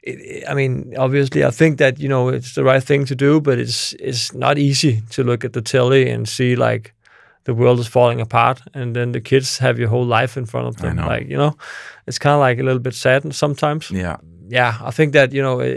it, 0.03 0.43
I 0.49 0.53
mean, 0.53 0.93
obviously, 0.97 1.43
I 1.43 1.51
think 1.51 1.77
that 1.77 1.99
you 1.99 2.09
know 2.09 2.29
it's 2.29 2.53
the 2.55 2.63
right 2.63 2.83
thing 2.83 3.05
to 3.05 3.15
do, 3.15 3.41
but 3.41 3.57
it's 3.59 3.93
it's 3.93 4.33
not 4.33 4.57
easy 4.57 5.01
to 5.11 5.23
look 5.23 5.43
at 5.45 5.53
the 5.53 5.61
telly 5.61 6.09
and 6.09 6.27
see 6.27 6.55
like 6.55 6.93
the 7.45 7.53
world 7.53 7.79
is 7.79 7.87
falling 7.87 8.21
apart, 8.21 8.61
and 8.73 8.95
then 8.95 9.11
the 9.11 9.21
kids 9.21 9.57
have 9.59 9.79
your 9.79 9.89
whole 9.89 10.05
life 10.05 10.37
in 10.37 10.45
front 10.45 10.67
of 10.67 10.75
them. 10.77 10.97
Like, 10.97 11.27
you 11.29 11.37
know, 11.37 11.55
it's 12.05 12.19
kind 12.19 12.33
of 12.33 12.39
like 12.39 12.59
a 12.59 12.63
little 12.63 12.79
bit 12.81 12.93
sad 12.93 13.33
sometimes 13.33 13.89
Yeah. 13.91 14.17
yeah, 14.49 14.77
I 14.81 14.91
think 14.91 15.13
that 15.13 15.31
you 15.33 15.41
know, 15.41 15.59
uh, 15.61 15.75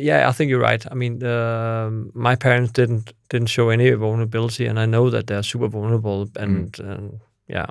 yeah, 0.00 0.28
I 0.28 0.32
think 0.32 0.50
you're 0.50 0.60
right. 0.60 0.84
I 0.90 0.94
mean, 0.94 1.18
the, 1.18 2.10
my 2.14 2.36
parents 2.36 2.72
didn't 2.72 3.12
didn't 3.30 3.48
show 3.48 3.70
any 3.70 3.90
vulnerability, 3.96 4.66
and 4.68 4.78
I 4.78 4.86
know 4.86 5.10
that 5.10 5.26
they're 5.26 5.42
super 5.42 5.68
vulnerable, 5.68 6.28
and, 6.36 6.78
and 6.80 7.20
yeah, 7.48 7.66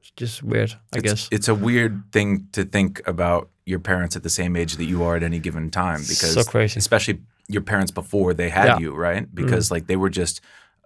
it's 0.00 0.12
just 0.16 0.42
weird, 0.42 0.72
I 0.94 0.98
it's, 0.98 1.02
guess. 1.02 1.28
it's 1.30 1.48
a 1.48 1.54
weird 1.54 2.02
thing 2.12 2.48
to 2.52 2.64
think 2.64 3.00
about 3.06 3.48
your 3.66 3.80
parents 3.80 4.14
at 4.16 4.22
the 4.22 4.30
same 4.30 4.56
age 4.56 4.76
that 4.76 4.84
you 4.84 5.02
are 5.02 5.16
at 5.16 5.22
any 5.24 5.40
given 5.40 5.70
time 5.70 6.00
because 6.00 6.32
So 6.34 6.44
crazy. 6.44 6.78
especially 6.78 7.18
your 7.48 7.62
parents 7.62 7.90
before 7.90 8.32
they 8.32 8.48
had 8.48 8.66
Yeah. 8.66 8.78
you, 8.78 8.94
right? 8.94 9.32
Because 9.34 9.70
like 9.70 9.88
they 9.88 9.96
were 9.96 10.08
just 10.08 10.40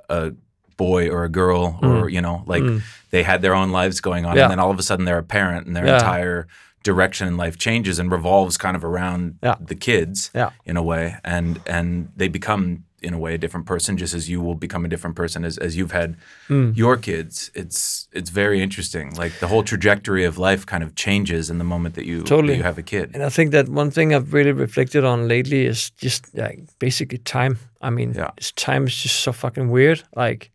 a 0.09 0.33
boy 0.79 1.11
or 1.11 1.25
a 1.25 1.29
girl 1.29 1.79
or 1.83 2.09
you 2.09 2.23
know, 2.23 2.43
like 2.47 2.63
Mm. 2.63 2.83
they 3.11 3.23
had 3.23 3.43
their 3.43 3.55
own 3.55 3.71
lives 3.71 4.01
going 4.01 4.25
on 4.25 4.35
Yeah. 4.35 4.45
and 4.45 4.51
then 4.53 4.59
all 4.59 4.71
of 4.71 4.79
a 4.79 4.83
sudden 4.83 5.05
they're 5.05 5.19
a 5.19 5.23
parent 5.23 5.67
and 5.67 5.77
their 5.77 5.87
Yeah. 5.87 5.97
entire 5.97 6.49
direction 6.83 7.29
in 7.29 7.37
life 7.37 7.59
changes 7.59 7.99
and 7.99 8.11
revolves 8.11 8.57
kind 8.57 8.75
of 8.75 8.83
around 8.83 9.35
the 9.61 9.75
kids 9.75 10.31
Yeah. 10.35 10.51
in 10.65 10.79
a 10.79 10.83
way 10.83 11.19
and 11.23 11.61
and 11.67 12.09
they 12.17 12.29
become 12.29 12.85
in 13.03 13.15
a 13.15 13.19
way 13.19 13.35
a 13.35 13.39
different 13.39 13.67
person 13.67 13.97
just 13.97 14.15
as 14.15 14.29
you 14.29 14.41
will 14.41 14.55
become 14.55 14.85
a 14.85 14.89
different 14.89 15.17
person 15.17 15.45
as, 15.45 15.59
as 15.59 15.77
you've 15.77 15.93
had 15.93 16.17
Mm. 16.49 16.77
your 16.77 16.97
kids 16.97 17.51
it's 17.55 18.09
it's 18.13 18.31
very 18.31 18.61
interesting 18.63 19.15
like 19.23 19.33
the 19.41 19.47
whole 19.47 19.63
trajectory 19.63 20.25
of 20.25 20.37
life 20.39 20.65
kind 20.67 20.83
of 20.83 20.95
changes 20.95 21.49
in 21.51 21.59
the 21.59 21.65
moment 21.65 21.95
that 21.95 22.05
you 22.05 22.19
that 22.19 22.27
Totally. 22.29 22.57
you 22.57 22.63
have 22.65 22.79
a 22.79 22.83
kid 22.83 23.11
And 23.15 23.23
I 23.23 23.31
think 23.31 23.53
that 23.53 23.69
one 23.69 23.91
thing 23.91 24.13
I've 24.15 24.33
really 24.35 24.53
reflected 24.53 25.05
on 25.05 25.29
lately 25.29 25.67
is 25.67 25.91
just 26.05 26.25
like 26.35 26.59
basically 26.79 27.19
time. 27.19 27.57
I 27.81 27.91
mean, 27.91 28.15
Yeah. 28.15 28.31
time 28.57 28.87
is 28.87 29.03
just 29.03 29.21
so 29.23 29.33
fucking 29.33 29.71
weird. 29.71 30.03
Like, 30.17 30.51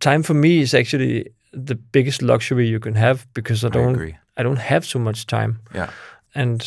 time 0.00 0.22
for 0.22 0.34
me 0.34 0.60
is 0.60 0.74
actually 0.74 1.24
the 1.52 1.74
biggest 1.92 2.22
luxury 2.22 2.66
you 2.68 2.80
can 2.80 2.94
have 2.94 3.26
because 3.34 3.64
I 3.64 3.68
I 3.68 3.70
don't 3.70 3.94
agree 3.94 4.14
I 4.36 4.42
don't 4.42 4.58
have 4.70 4.84
so 4.84 4.98
much 4.98 5.24
time. 5.26 5.52
yeah 5.74 5.90
And 6.34 6.60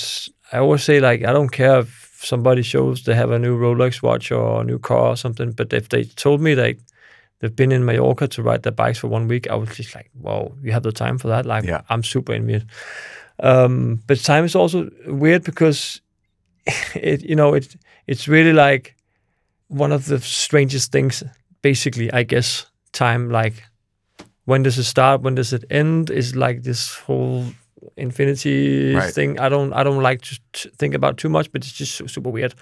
I 0.54 0.58
always 0.58 0.84
say 0.84 1.00
like 1.00 1.20
I 1.30 1.34
don't 1.34 1.52
care 1.52 1.80
if 1.80 2.07
somebody 2.26 2.62
shows 2.62 3.04
they 3.04 3.16
have 3.16 3.32
a 3.32 3.40
new 3.40 3.58
Rolex 3.58 4.02
watch 4.02 4.32
or 4.32 4.62
a 4.62 4.64
new 4.64 4.80
car 4.80 5.10
or 5.10 5.18
something, 5.18 5.52
but 5.52 5.74
if 5.74 5.90
they 5.90 6.04
told 6.04 6.42
me 6.42 6.56
like 6.56 6.80
they've 7.40 7.56
been 7.56 7.72
in 7.72 7.86
Mallorca 7.86 8.28
to 8.28 8.44
ride 8.44 8.64
their 8.64 8.72
bikes 8.72 9.00
for 9.00 9.08
one 9.08 9.28
week, 9.28 9.48
I 9.50 9.56
was 9.56 9.70
just 9.76 9.94
like, 9.94 10.10
wow, 10.16 10.52
you 10.62 10.72
have 10.72 10.84
the 10.84 10.92
time 10.92 11.18
for 11.18 11.28
that? 11.28 11.46
Like 11.46 11.64
Yeah. 11.64 11.82
I'm 11.90 12.04
super 12.04 12.34
envious. 12.34 12.64
Um, 13.40 14.02
but 14.08 14.20
time 14.20 14.46
is 14.46 14.56
also 14.56 14.90
weird 15.06 15.44
because 15.44 16.02
it 16.96 17.24
you 17.24 17.36
know 17.36 17.54
it 17.54 17.76
it's 18.08 18.28
really 18.28 18.54
like 18.54 18.96
one 19.68 19.92
of 19.92 20.06
the 20.06 20.20
strangest 20.20 20.92
things. 20.92 21.24
Basically, 21.62 22.12
I 22.12 22.24
guess 22.24 22.66
time 22.94 23.30
like 23.30 23.64
when 24.46 24.64
does 24.64 24.78
it 24.78 24.86
start? 24.86 25.22
When 25.22 25.36
does 25.36 25.54
it 25.54 25.66
end? 25.70 26.10
Is 26.10 26.36
like 26.36 26.64
this 26.64 26.96
whole 26.96 27.46
infinity 27.96 28.94
Right. 28.96 29.14
thing. 29.14 29.40
I 29.40 29.50
don't 29.50 29.74
I 29.74 29.84
don't 29.84 30.02
like 30.04 30.22
to 30.22 30.40
t- 30.54 30.70
think 30.78 30.94
about 30.96 31.18
too 31.18 31.30
much, 31.30 31.52
but 31.52 31.64
it's 31.64 31.72
just 31.72 32.10
super 32.10 32.30
weird. 32.30 32.54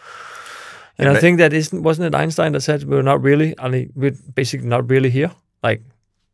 And 0.97 1.07
Yeah, 1.07 1.17
I 1.17 1.19
think 1.21 1.39
that 1.39 1.53
isn't 1.53 1.83
wasn't 1.83 2.07
it 2.07 2.15
Einstein 2.15 2.51
that 2.53 2.61
said 2.61 2.83
we're 2.83 3.01
not 3.03 3.21
really 3.23 3.53
I 3.59 3.67
mean 3.69 3.91
we're 3.95 4.15
basically 4.33 4.67
not 4.67 4.89
really 4.89 5.09
here. 5.09 5.31
Like 5.63 5.81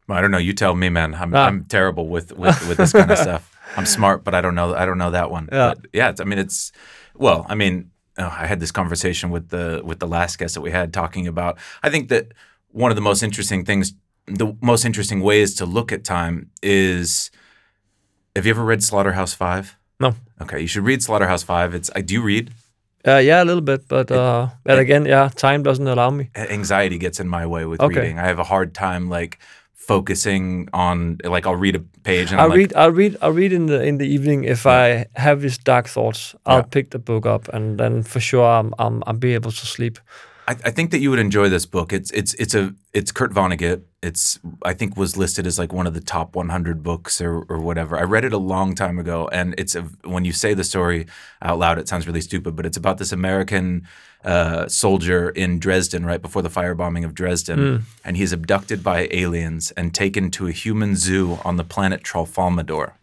I 0.09 0.19
don't 0.21 0.31
know. 0.31 0.39
You 0.39 0.53
tell 0.53 0.75
me, 0.75 0.89
man. 0.89 1.15
I'm 1.15 1.33
Ah. 1.33 1.45
I'm 1.47 1.63
terrible 1.65 2.07
with, 2.09 2.33
with, 2.37 2.67
with 2.67 2.77
this 2.77 2.91
kind 2.91 3.09
of 3.11 3.17
stuff. 3.17 3.43
I'm 3.77 3.85
smart, 3.85 4.23
but 4.25 4.33
I 4.35 4.41
don't 4.41 4.55
know. 4.55 4.75
I 4.75 4.85
don't 4.85 4.97
know 4.97 5.11
that 5.11 5.31
one. 5.31 5.47
Yeah. 5.51 5.73
But 5.75 5.85
yeah. 5.93 6.09
It's, 6.09 6.19
I 6.19 6.25
mean, 6.25 6.39
it's 6.39 6.71
well. 7.15 7.45
I 7.47 7.55
mean, 7.55 7.91
oh, 8.17 8.35
I 8.39 8.45
had 8.45 8.59
this 8.59 8.71
conversation 8.71 9.29
with 9.29 9.49
the 9.49 9.81
with 9.85 9.99
the 9.99 10.07
last 10.07 10.37
guest 10.37 10.53
that 10.55 10.61
we 10.61 10.71
had 10.71 10.91
talking 10.91 11.27
about. 11.27 11.57
I 11.81 11.89
think 11.89 12.09
that 12.09 12.33
one 12.71 12.91
of 12.91 12.95
the 12.97 13.01
most 13.01 13.23
interesting 13.23 13.63
things, 13.63 13.93
the 14.27 14.53
most 14.61 14.83
interesting 14.85 15.21
ways 15.21 15.55
to 15.55 15.65
look 15.65 15.91
at 15.93 16.03
time 16.03 16.49
is. 16.61 17.31
Have 18.35 18.45
you 18.45 18.51
ever 18.51 18.63
read 18.63 18.81
Slaughterhouse 18.83 19.33
Five? 19.33 19.77
No. 19.99 20.15
Okay, 20.41 20.61
you 20.61 20.67
should 20.67 20.85
read 20.85 21.03
Slaughterhouse 21.03 21.43
Five. 21.43 21.73
It's. 21.75 21.89
I 21.95 22.01
do 22.01 22.21
read. 22.21 22.51
uh, 23.07 23.17
yeah, 23.17 23.43
a 23.43 23.45
little 23.45 23.61
bit, 23.61 23.87
but 23.87 24.11
uh, 24.11 24.47
but 24.63 24.79
again, 24.79 25.05
yeah, 25.05 25.29
time 25.35 25.63
doesn't 25.63 25.87
allow 25.87 26.09
me. 26.11 26.29
anxiety 26.35 26.97
gets 26.97 27.19
in 27.19 27.27
my 27.27 27.45
way 27.45 27.65
with 27.65 27.81
Okay. 27.81 27.99
reading. 27.99 28.19
I 28.19 28.25
have 28.27 28.39
a 28.39 28.43
hard 28.43 28.73
time 28.73 29.09
like 29.09 29.37
focusing 29.75 30.69
on 30.73 31.17
like 31.23 31.45
I'll 31.45 31.55
read 31.61 31.75
a 31.75 31.79
page 32.03 32.31
and 32.31 32.39
I'll 32.39 32.45
I'm 32.45 32.49
like, 32.51 32.57
read. 32.57 32.73
I'll 32.75 32.91
read. 32.91 33.17
I'll 33.21 33.33
read 33.33 33.51
in 33.51 33.65
the 33.65 33.83
in 33.83 33.97
the 33.97 34.05
evening 34.07 34.43
if 34.45 34.65
I 34.65 35.05
have 35.15 35.41
these 35.41 35.57
dark 35.57 35.87
thoughts. 35.89 36.35
I'll 36.45 36.57
Yeah. 36.59 36.69
pick 36.71 36.89
the 36.91 36.99
book 36.99 37.25
up, 37.25 37.49
and 37.53 37.77
then 37.77 38.03
for 38.03 38.19
sure 38.21 38.45
I'm 38.59 38.73
I'm 38.79 39.03
I'll 39.07 39.19
be 39.19 39.33
able 39.35 39.51
to 39.51 39.65
sleep. 39.65 39.99
I, 40.47 40.51
I 40.51 40.71
think 40.71 40.91
that 40.91 40.99
you 40.99 41.09
would 41.09 41.19
enjoy 41.19 41.49
this 41.49 41.65
book. 41.65 41.93
It's 41.93 42.11
it's 42.11 42.33
it's 42.35 42.55
a 42.55 42.73
it's 42.93 43.11
Kurt 43.11 43.33
Vonnegut. 43.33 43.83
It's 44.01 44.39
I 44.63 44.73
think 44.73 44.97
was 44.97 45.15
listed 45.15 45.45
as 45.45 45.59
like 45.59 45.71
one 45.71 45.87
of 45.87 45.93
the 45.93 46.01
top 46.01 46.35
100 46.35 46.83
books 46.83 47.21
or 47.21 47.43
or 47.49 47.59
whatever. 47.59 47.97
I 47.97 48.03
read 48.03 48.25
it 48.25 48.33
a 48.33 48.37
long 48.37 48.73
time 48.75 48.99
ago, 48.99 49.29
and 49.31 49.53
it's 49.57 49.75
a 49.75 49.83
when 50.03 50.25
you 50.25 50.33
say 50.33 50.53
the 50.53 50.63
story 50.63 51.05
out 51.41 51.59
loud, 51.59 51.77
it 51.77 51.87
sounds 51.87 52.07
really 52.07 52.21
stupid, 52.21 52.55
but 52.55 52.65
it's 52.65 52.77
about 52.77 52.97
this 52.97 53.11
American 53.11 53.87
uh, 54.23 54.67
soldier 54.67 55.29
in 55.29 55.59
Dresden 55.59 56.05
right 56.05 56.21
before 56.21 56.41
the 56.41 56.49
firebombing 56.49 57.05
of 57.05 57.13
Dresden, 57.13 57.59
and 58.05 58.17
he's 58.17 58.33
abducted 58.33 58.83
by 58.83 59.07
aliens 59.11 59.71
and 59.71 59.93
taken 59.93 60.29
to 60.31 60.47
a 60.47 60.51
human 60.51 60.95
zoo 60.95 61.39
on 61.43 61.57
the 61.57 61.63
planet 61.63 62.03
Tralfamadore. 62.03 62.93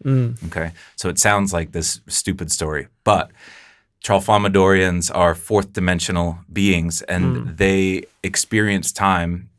Okay, 0.47 0.71
so 0.95 1.09
it 1.09 1.19
sounds 1.19 1.51
like 1.53 1.71
this 1.71 2.01
stupid 2.07 2.51
story, 2.51 2.87
but 3.03 3.31
Tralfamadorians 4.03 5.11
are 5.13 5.35
fourth 5.35 5.73
dimensional 5.73 6.39
beings 6.51 7.01
and 7.03 7.57
they 7.57 8.05
experience 8.23 8.91
time 8.91 9.49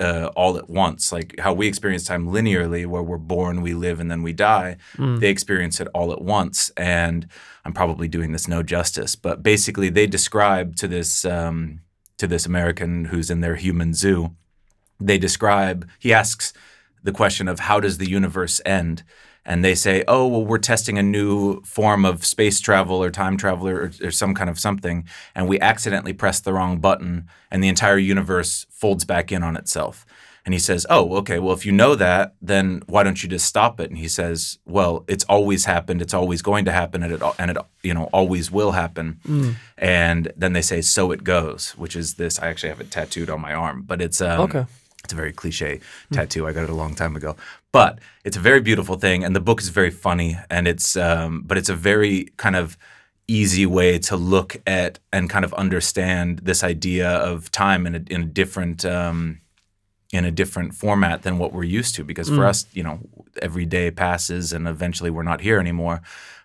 uh, 0.00 0.30
all 0.34 0.56
at 0.56 0.68
once. 0.70 1.12
Like 1.12 1.38
how 1.38 1.52
we 1.52 1.66
experience 1.68 2.04
time 2.04 2.26
linearly, 2.28 2.86
where 2.86 3.02
we're 3.02 3.18
born, 3.18 3.60
we 3.60 3.74
live, 3.74 4.00
and 4.00 4.10
then 4.10 4.22
we 4.22 4.32
die. 4.32 4.78
They 5.18 5.28
experience 5.28 5.80
it 5.80 5.88
all 5.94 6.12
at 6.12 6.22
once. 6.22 6.70
And 6.76 7.28
I'm 7.64 7.74
probably 7.74 8.08
doing 8.08 8.32
this 8.32 8.48
no 8.48 8.62
justice, 8.62 9.14
but 9.14 9.42
basically, 9.42 9.90
they 9.90 10.06
describe 10.06 10.76
to 10.76 10.88
this 10.88 11.24
um, 11.24 11.80
to 12.16 12.26
this 12.26 12.46
American 12.46 13.06
who's 13.06 13.30
in 13.30 13.40
their 13.40 13.56
human 13.56 13.92
zoo. 13.94 14.34
They 14.98 15.18
describe. 15.18 15.88
He 15.98 16.12
asks 16.12 16.52
the 17.02 17.12
question 17.12 17.48
of 17.48 17.60
how 17.60 17.80
does 17.80 17.98
the 17.98 18.08
universe 18.08 18.60
end 18.64 19.02
and 19.44 19.64
they 19.64 19.74
say 19.74 20.04
oh 20.06 20.26
well 20.26 20.44
we're 20.44 20.58
testing 20.58 20.98
a 20.98 21.02
new 21.02 21.60
form 21.62 22.04
of 22.04 22.24
space 22.24 22.60
travel 22.60 23.02
or 23.02 23.10
time 23.10 23.36
travel 23.36 23.68
or, 23.68 23.90
or 24.02 24.10
some 24.10 24.34
kind 24.34 24.50
of 24.50 24.58
something 24.58 25.04
and 25.34 25.48
we 25.48 25.58
accidentally 25.60 26.12
press 26.12 26.40
the 26.40 26.52
wrong 26.52 26.78
button 26.78 27.26
and 27.50 27.62
the 27.62 27.68
entire 27.68 27.98
universe 27.98 28.66
folds 28.70 29.04
back 29.04 29.32
in 29.32 29.42
on 29.42 29.56
itself 29.56 30.06
and 30.46 30.54
he 30.54 30.58
says, 30.58 30.86
"Oh, 30.88 31.16
okay. 31.16 31.38
Well, 31.38 31.52
if 31.54 31.66
you 31.66 31.72
know 31.72 31.94
that, 31.94 32.34
then 32.40 32.82
why 32.86 33.02
don't 33.02 33.22
you 33.22 33.28
just 33.28 33.44
stop 33.44 33.78
it?" 33.78 33.90
And 33.90 33.98
he 33.98 34.08
says, 34.08 34.58
"Well, 34.64 35.04
it's 35.06 35.24
always 35.24 35.66
happened. 35.66 36.00
It's 36.00 36.14
always 36.14 36.40
going 36.40 36.64
to 36.64 36.72
happen, 36.72 37.02
and 37.02 37.12
it 37.12 37.22
and 37.38 37.50
it 37.50 37.58
you 37.82 37.92
know 37.92 38.04
always 38.04 38.50
will 38.50 38.72
happen." 38.72 39.20
And 39.76 40.32
then 40.36 40.54
they 40.54 40.62
say, 40.62 40.80
"So 40.80 41.12
it 41.12 41.24
goes," 41.24 41.72
which 41.76 41.94
is 41.94 42.14
this. 42.14 42.38
I 42.38 42.48
actually 42.48 42.70
have 42.70 42.80
it 42.80 42.90
tattooed 42.90 43.28
on 43.28 43.40
my 43.40 43.52
arm, 43.52 43.82
but 43.86 44.00
it's 44.00 44.20
um, 44.22 44.40
Okay. 44.40 44.64
It's 45.04 45.12
a 45.12 45.16
very 45.16 45.32
cliche 45.32 45.80
tattoo. 46.12 46.46
I 46.46 46.52
got 46.52 46.64
it 46.64 46.70
a 46.70 46.74
long 46.74 46.94
time 46.94 47.16
ago, 47.16 47.36
but 47.72 47.98
it's 48.24 48.36
a 48.36 48.40
very 48.40 48.60
beautiful 48.60 48.96
thing, 48.96 49.24
and 49.24 49.34
the 49.34 49.40
book 49.40 49.60
is 49.60 49.68
very 49.68 49.90
funny, 49.90 50.36
and 50.50 50.68
it's 50.68 50.96
um, 50.96 51.42
but 51.46 51.58
it's 51.58 51.68
a 51.68 51.74
very 51.74 52.28
kind 52.36 52.54
of 52.54 52.76
easy 53.26 53.64
way 53.64 53.98
to 53.98 54.16
look 54.16 54.60
at 54.66 54.98
and 55.12 55.30
kind 55.30 55.44
of 55.44 55.54
understand 55.54 56.40
this 56.40 56.64
idea 56.64 57.08
of 57.08 57.50
time 57.50 57.86
in 57.86 57.94
a, 57.94 58.02
in 58.10 58.22
a 58.22 58.26
different 58.26 58.84
um, 58.84 59.40
in 60.12 60.24
a 60.24 60.30
different 60.30 60.74
format 60.74 61.22
than 61.22 61.38
what 61.38 61.52
we're 61.52 61.64
used 61.64 61.94
to. 61.94 62.04
Because 62.04 62.28
for 62.28 62.44
us, 62.44 62.66
you 62.72 62.82
know, 62.82 63.00
every 63.40 63.66
day 63.66 63.90
passes, 63.90 64.52
and 64.52 64.68
eventually 64.68 65.10
we're 65.10 65.22
not 65.22 65.40
here 65.40 65.58
anymore. 65.58 66.02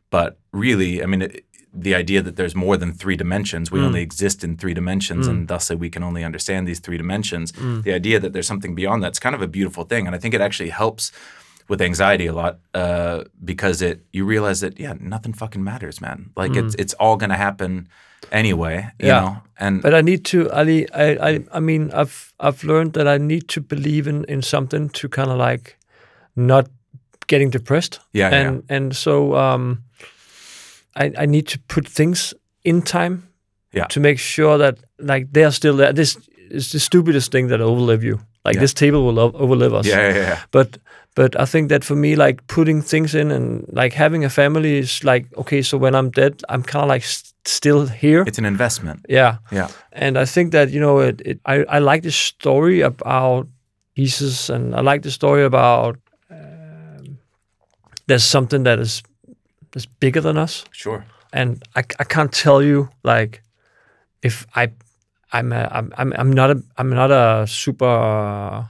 But 0.09 0.37
really, 0.51 1.03
I 1.03 1.05
mean. 1.05 1.23
It, 1.23 1.45
the 1.75 1.95
idea 1.95 2.21
that 2.21 2.35
there's 2.35 2.55
more 2.55 2.77
than 2.77 2.93
three 2.93 3.15
dimensions, 3.15 3.71
we 3.71 3.79
mm. 3.79 3.85
only 3.85 4.01
exist 4.01 4.43
in 4.43 4.57
three 4.57 4.73
dimensions, 4.73 5.27
and 5.27 5.45
mm. 5.45 5.47
thusly 5.47 5.75
uh, 5.75 5.79
we 5.79 5.89
can 5.89 6.03
only 6.03 6.23
understand 6.23 6.67
these 6.67 6.79
three 6.79 6.97
dimensions. 6.97 7.51
Mm. 7.51 7.83
The 7.83 7.93
idea 7.93 8.19
that 8.19 8.33
there's 8.33 8.47
something 8.47 8.75
beyond 8.75 9.03
that's 9.03 9.19
kind 9.19 9.35
of 9.35 9.41
a 9.41 9.47
beautiful 9.47 9.83
thing, 9.83 10.07
and 10.07 10.15
I 10.15 10.19
think 10.19 10.33
it 10.33 10.41
actually 10.41 10.69
helps 10.69 11.11
with 11.67 11.81
anxiety 11.81 12.27
a 12.27 12.33
lot 12.33 12.59
uh, 12.73 13.23
because 13.43 13.81
it 13.81 14.05
you 14.13 14.25
realize 14.25 14.61
that 14.61 14.79
yeah, 14.79 14.93
nothing 14.99 15.33
fucking 15.33 15.63
matters, 15.63 15.99
man. 15.99 16.31
Like 16.35 16.55
it's 16.55 16.75
it's 16.75 16.93
all 16.93 17.17
gonna 17.17 17.37
happen 17.37 17.89
anyway, 18.31 18.91
you 18.99 19.07
Yeah. 19.07 19.21
know. 19.21 19.37
And 19.57 19.81
But 19.81 19.93
I 19.93 20.01
need 20.01 20.25
to. 20.25 20.51
I, 20.51 20.85
I, 20.93 21.29
I, 21.29 21.39
I 21.53 21.59
mean, 21.59 21.91
I've, 21.91 22.33
I've 22.39 22.63
learned 22.63 22.93
that 22.93 23.07
I 23.07 23.17
need 23.17 23.47
to 23.49 23.61
believe 23.61 24.05
in, 24.05 24.25
in 24.25 24.41
something 24.41 24.89
to 24.89 25.07
kind 25.07 25.31
of 25.31 25.37
like 25.37 25.77
not 26.35 26.67
getting 27.27 27.49
depressed. 27.49 27.99
Yeah, 28.11 28.29
yeah, 28.29 28.41
and 28.41 28.63
and 28.69 28.95
so 28.95 29.35
um, 29.35 29.83
I, 30.95 31.23
I 31.23 31.25
need 31.25 31.47
to 31.47 31.59
put 31.67 31.87
things 31.87 32.33
in 32.63 32.81
time. 32.81 33.27
Yeah. 33.73 33.87
To 33.87 33.99
make 33.99 34.19
sure 34.19 34.57
that 34.57 34.77
like 34.99 35.27
they 35.31 35.43
are 35.43 35.51
still 35.51 35.75
there. 35.77 35.93
This 35.93 36.17
is 36.51 36.71
the 36.71 36.79
stupidest 36.79 37.31
thing 37.31 37.47
that 37.49 37.59
will 37.59 37.75
overlive 37.75 38.03
you. 38.03 38.19
Like 38.45 38.55
Yeah. 38.55 38.61
this 38.61 38.73
table 38.73 39.03
will 39.05 39.31
overlive 39.31 39.73
us. 39.79 39.85
yeah, 39.87 40.07
yeah, 40.13 40.27
yeah. 40.27 40.39
But 40.51 40.77
but 41.15 41.35
I 41.39 41.45
think 41.45 41.69
that 41.69 41.83
for 41.83 41.95
me, 41.95 42.15
like 42.15 42.41
putting 42.47 42.81
things 42.83 43.13
in 43.15 43.31
and 43.31 43.65
like 43.81 43.93
having 43.97 44.23
a 44.25 44.29
family 44.29 44.77
is 44.79 45.03
like 45.03 45.25
okay. 45.37 45.61
So 45.63 45.77
when 45.77 45.93
I'm 45.95 46.09
dead, 46.09 46.41
I'm 46.49 46.63
kind 46.63 46.83
of 46.83 46.89
like 46.89 47.03
st- 47.03 47.33
still 47.45 47.87
here. 47.87 48.23
It's 48.27 48.37
an 48.39 48.45
investment. 48.45 48.99
yeah. 49.09 49.37
Yeah, 49.51 49.67
And 49.91 50.17
I 50.17 50.25
think 50.25 50.51
that 50.51 50.69
you 50.69 50.79
know, 50.79 50.99
it, 51.09 51.21
it, 51.25 51.39
I 51.45 51.77
I 51.77 51.79
like 51.79 52.01
the 52.03 52.11
story 52.11 52.81
about 52.83 53.47
Jesus, 53.97 54.49
and 54.49 54.73
I 54.75 54.81
like 54.91 55.01
the 55.01 55.11
story 55.11 55.43
about 55.45 55.97
um, 56.31 57.17
there's 58.07 58.23
something 58.29 58.63
that 58.65 58.79
is 58.79 59.03
is 59.75 59.85
bigger 59.99 60.21
than 60.21 60.37
us, 60.37 60.65
sure. 60.71 61.05
and 61.33 61.61
I, 61.75 61.83
I 61.99 62.03
can't 62.03 62.31
tell 62.31 62.61
you 62.63 62.89
like 63.03 63.41
if 64.21 64.45
I 64.55 64.71
I'm 65.33 65.51
a, 65.51 65.67
I'm 65.71 65.91
I'm 65.97 66.13
I'm 66.17 66.31
not 66.33 66.49
a 66.51 66.63
I'm 66.77 66.89
not 66.89 67.11
a 67.11 67.45
super 67.47 68.67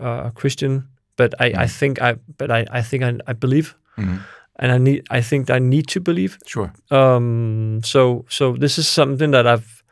uh, 0.00 0.30
Christian, 0.34 0.88
but 1.16 1.34
I, 1.40 1.64
I 1.64 1.66
think 1.66 2.00
I 2.02 2.16
but 2.38 2.50
I 2.50 2.66
I 2.70 2.82
think 2.82 3.02
I, 3.04 3.18
I 3.30 3.32
believe, 3.34 3.74
Mhm. 3.96 4.18
and 4.58 4.72
I 4.72 4.78
need 4.78 5.06
I 5.10 5.20
think 5.22 5.50
I 5.50 5.58
need 5.58 5.86
to 5.88 6.00
believe. 6.00 6.38
Sure. 6.46 6.72
Um, 6.90 7.80
so 7.84 8.24
so 8.28 8.56
this 8.56 8.78
is 8.78 8.88
something 8.88 9.30
that 9.32 9.46
I've 9.46 9.82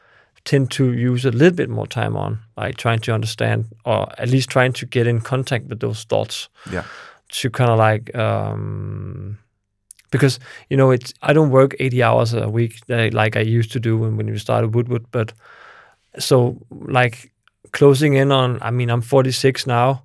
tend 0.44 0.70
to 0.70 0.92
use 0.92 1.28
a 1.28 1.30
little 1.30 1.54
bit 1.56 1.68
more 1.68 1.86
time 1.86 2.16
on, 2.16 2.38
like 2.56 2.76
trying 2.76 3.00
to 3.00 3.12
understand 3.12 3.64
or 3.84 4.06
at 4.18 4.28
least 4.30 4.48
trying 4.50 4.72
to 4.72 4.86
get 4.86 5.06
in 5.06 5.20
contact 5.20 5.68
with 5.68 5.80
those 5.80 6.04
thoughts 6.04 6.48
Yeah. 6.72 6.84
to 7.32 7.50
kind 7.50 7.70
of 7.70 7.78
like 7.78 8.14
um, 8.16 9.36
because 10.10 10.38
you 10.70 10.76
know 10.76 10.90
it's 10.90 11.12
I 11.22 11.32
don't 11.32 11.50
work 11.50 11.74
eighty 11.80 12.02
hours 12.02 12.34
a 12.34 12.48
week 12.48 12.80
uh, 12.90 13.08
like 13.12 13.36
I 13.36 13.40
used 13.40 13.72
to 13.72 13.80
do 13.80 13.96
when 13.98 14.16
when 14.16 14.26
we 14.30 14.38
started 14.38 14.74
Wood 14.74 14.88
Wood, 14.88 15.06
but 15.10 15.32
so 16.18 16.56
like 16.70 17.32
closing 17.72 18.14
in 18.14 18.32
on 18.32 18.58
I 18.62 18.70
mean 18.70 18.90
I'm 18.90 19.02
46 19.02 19.66
now. 19.66 20.02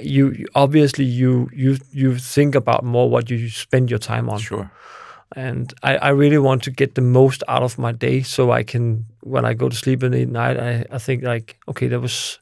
You 0.00 0.46
obviously 0.54 1.04
you 1.04 1.48
you 1.52 1.78
you 1.90 2.16
think 2.18 2.54
about 2.54 2.84
more 2.84 3.08
what 3.10 3.30
you 3.30 3.48
spend 3.48 3.90
your 3.90 3.98
time 3.98 4.28
on 4.28 4.38
Sure. 4.38 4.70
and 5.36 5.72
I, 5.82 5.96
I 5.96 6.08
really 6.10 6.38
want 6.38 6.62
to 6.64 6.70
get 6.70 6.94
the 6.94 7.00
most 7.02 7.42
out 7.48 7.62
of 7.62 7.78
my 7.78 7.92
day 7.92 8.22
so 8.22 8.50
I 8.52 8.62
can 8.64 9.06
when 9.22 9.44
I 9.46 9.54
go 9.54 9.68
to 9.68 9.76
sleep 9.76 10.02
in 10.02 10.12
the 10.12 10.26
night 10.26 10.58
I, 10.58 10.84
I 10.90 10.98
think 10.98 11.22
like 11.24 11.56
okay 11.68 11.88
that 11.88 12.00
was 12.00 12.40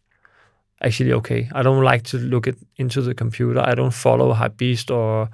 actually 0.82 1.12
okay 1.12 1.49
I 1.55 1.62
don't 1.62 1.85
like 1.85 2.03
to 2.05 2.18
look 2.18 2.49
at 2.49 2.57
into 2.76 3.03
the 3.03 3.14
computer 3.14 3.61
I 3.61 3.74
don't 3.74 3.95
follow 3.95 4.35
Hypebeast 4.35 4.91
or 4.95 5.30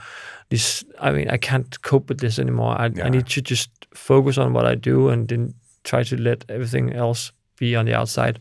this 0.51 0.85
I 0.99 1.11
mean 1.13 1.29
I 1.31 1.39
can't 1.39 1.81
cope 1.83 2.09
with 2.09 2.21
this 2.21 2.39
anymore 2.39 2.75
I, 2.79 2.87
Yeah. 2.87 3.07
I 3.07 3.09
need 3.09 3.27
to 3.27 3.41
just 3.41 3.71
focus 3.95 4.39
on 4.39 4.53
what 4.53 4.67
I 4.67 4.75
do 4.75 5.09
and 5.09 5.29
then 5.29 5.55
try 5.85 6.03
to 6.05 6.17
let 6.17 6.45
everything 6.49 6.93
else 6.93 7.33
be 7.59 7.77
on 7.77 7.87
the 7.87 7.95
outside 7.95 8.39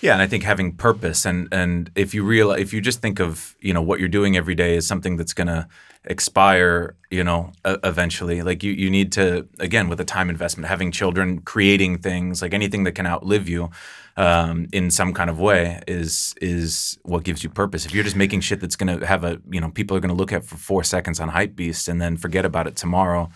Yeah, 0.00 0.12
and 0.12 0.22
I 0.22 0.28
think 0.28 0.44
having 0.44 0.76
purpose 0.76 1.28
and 1.30 1.48
and 1.52 1.90
if 1.94 2.14
you 2.14 2.28
realize 2.28 2.60
if 2.60 2.72
you 2.74 2.80
just 2.80 3.00
think 3.00 3.20
of 3.20 3.54
you 3.60 3.72
know 3.74 3.84
what 3.88 3.98
you're 4.00 4.16
doing 4.20 4.36
every 4.36 4.54
day 4.54 4.76
is 4.76 4.86
something 4.86 5.16
that's 5.18 5.34
gonna 5.34 5.66
expire, 6.04 6.94
you 7.10 7.24
know, 7.24 7.52
uh, 7.64 7.78
eventually. 7.82 8.42
Like 8.42 8.62
you 8.62 8.72
you 8.72 8.90
need 8.90 9.12
to 9.12 9.46
again 9.58 9.88
with 9.88 10.00
a 10.00 10.04
time 10.04 10.30
investment, 10.30 10.68
having 10.68 10.92
children, 10.92 11.40
creating 11.40 11.98
things 11.98 12.42
like 12.42 12.54
anything 12.54 12.84
that 12.84 12.92
can 12.92 13.06
outlive 13.06 13.48
you. 13.48 13.70
Um, 14.16 14.68
in 14.72 14.92
some 14.92 15.12
kind 15.12 15.28
of 15.28 15.40
way 15.40 15.82
is 15.88 16.36
is 16.40 16.98
what 17.02 17.24
gives 17.24 17.42
you 17.42 17.50
purpose. 17.50 17.84
If 17.84 17.92
you're 17.92 18.04
just 18.04 18.14
making 18.14 18.42
shit 18.42 18.60
that's 18.60 18.76
gonna 18.76 19.04
have 19.04 19.24
a 19.24 19.40
you 19.50 19.60
know 19.60 19.70
people 19.70 19.96
are 19.96 20.00
gonna 20.00 20.14
look 20.14 20.32
at 20.32 20.44
for 20.44 20.56
four 20.56 20.84
seconds 20.84 21.18
on 21.18 21.30
Hypebeast 21.30 21.88
and 21.88 22.00
then 22.00 22.16
forget 22.16 22.44
about 22.44 22.68
it 22.68 22.76
tomorrow, 22.76 23.28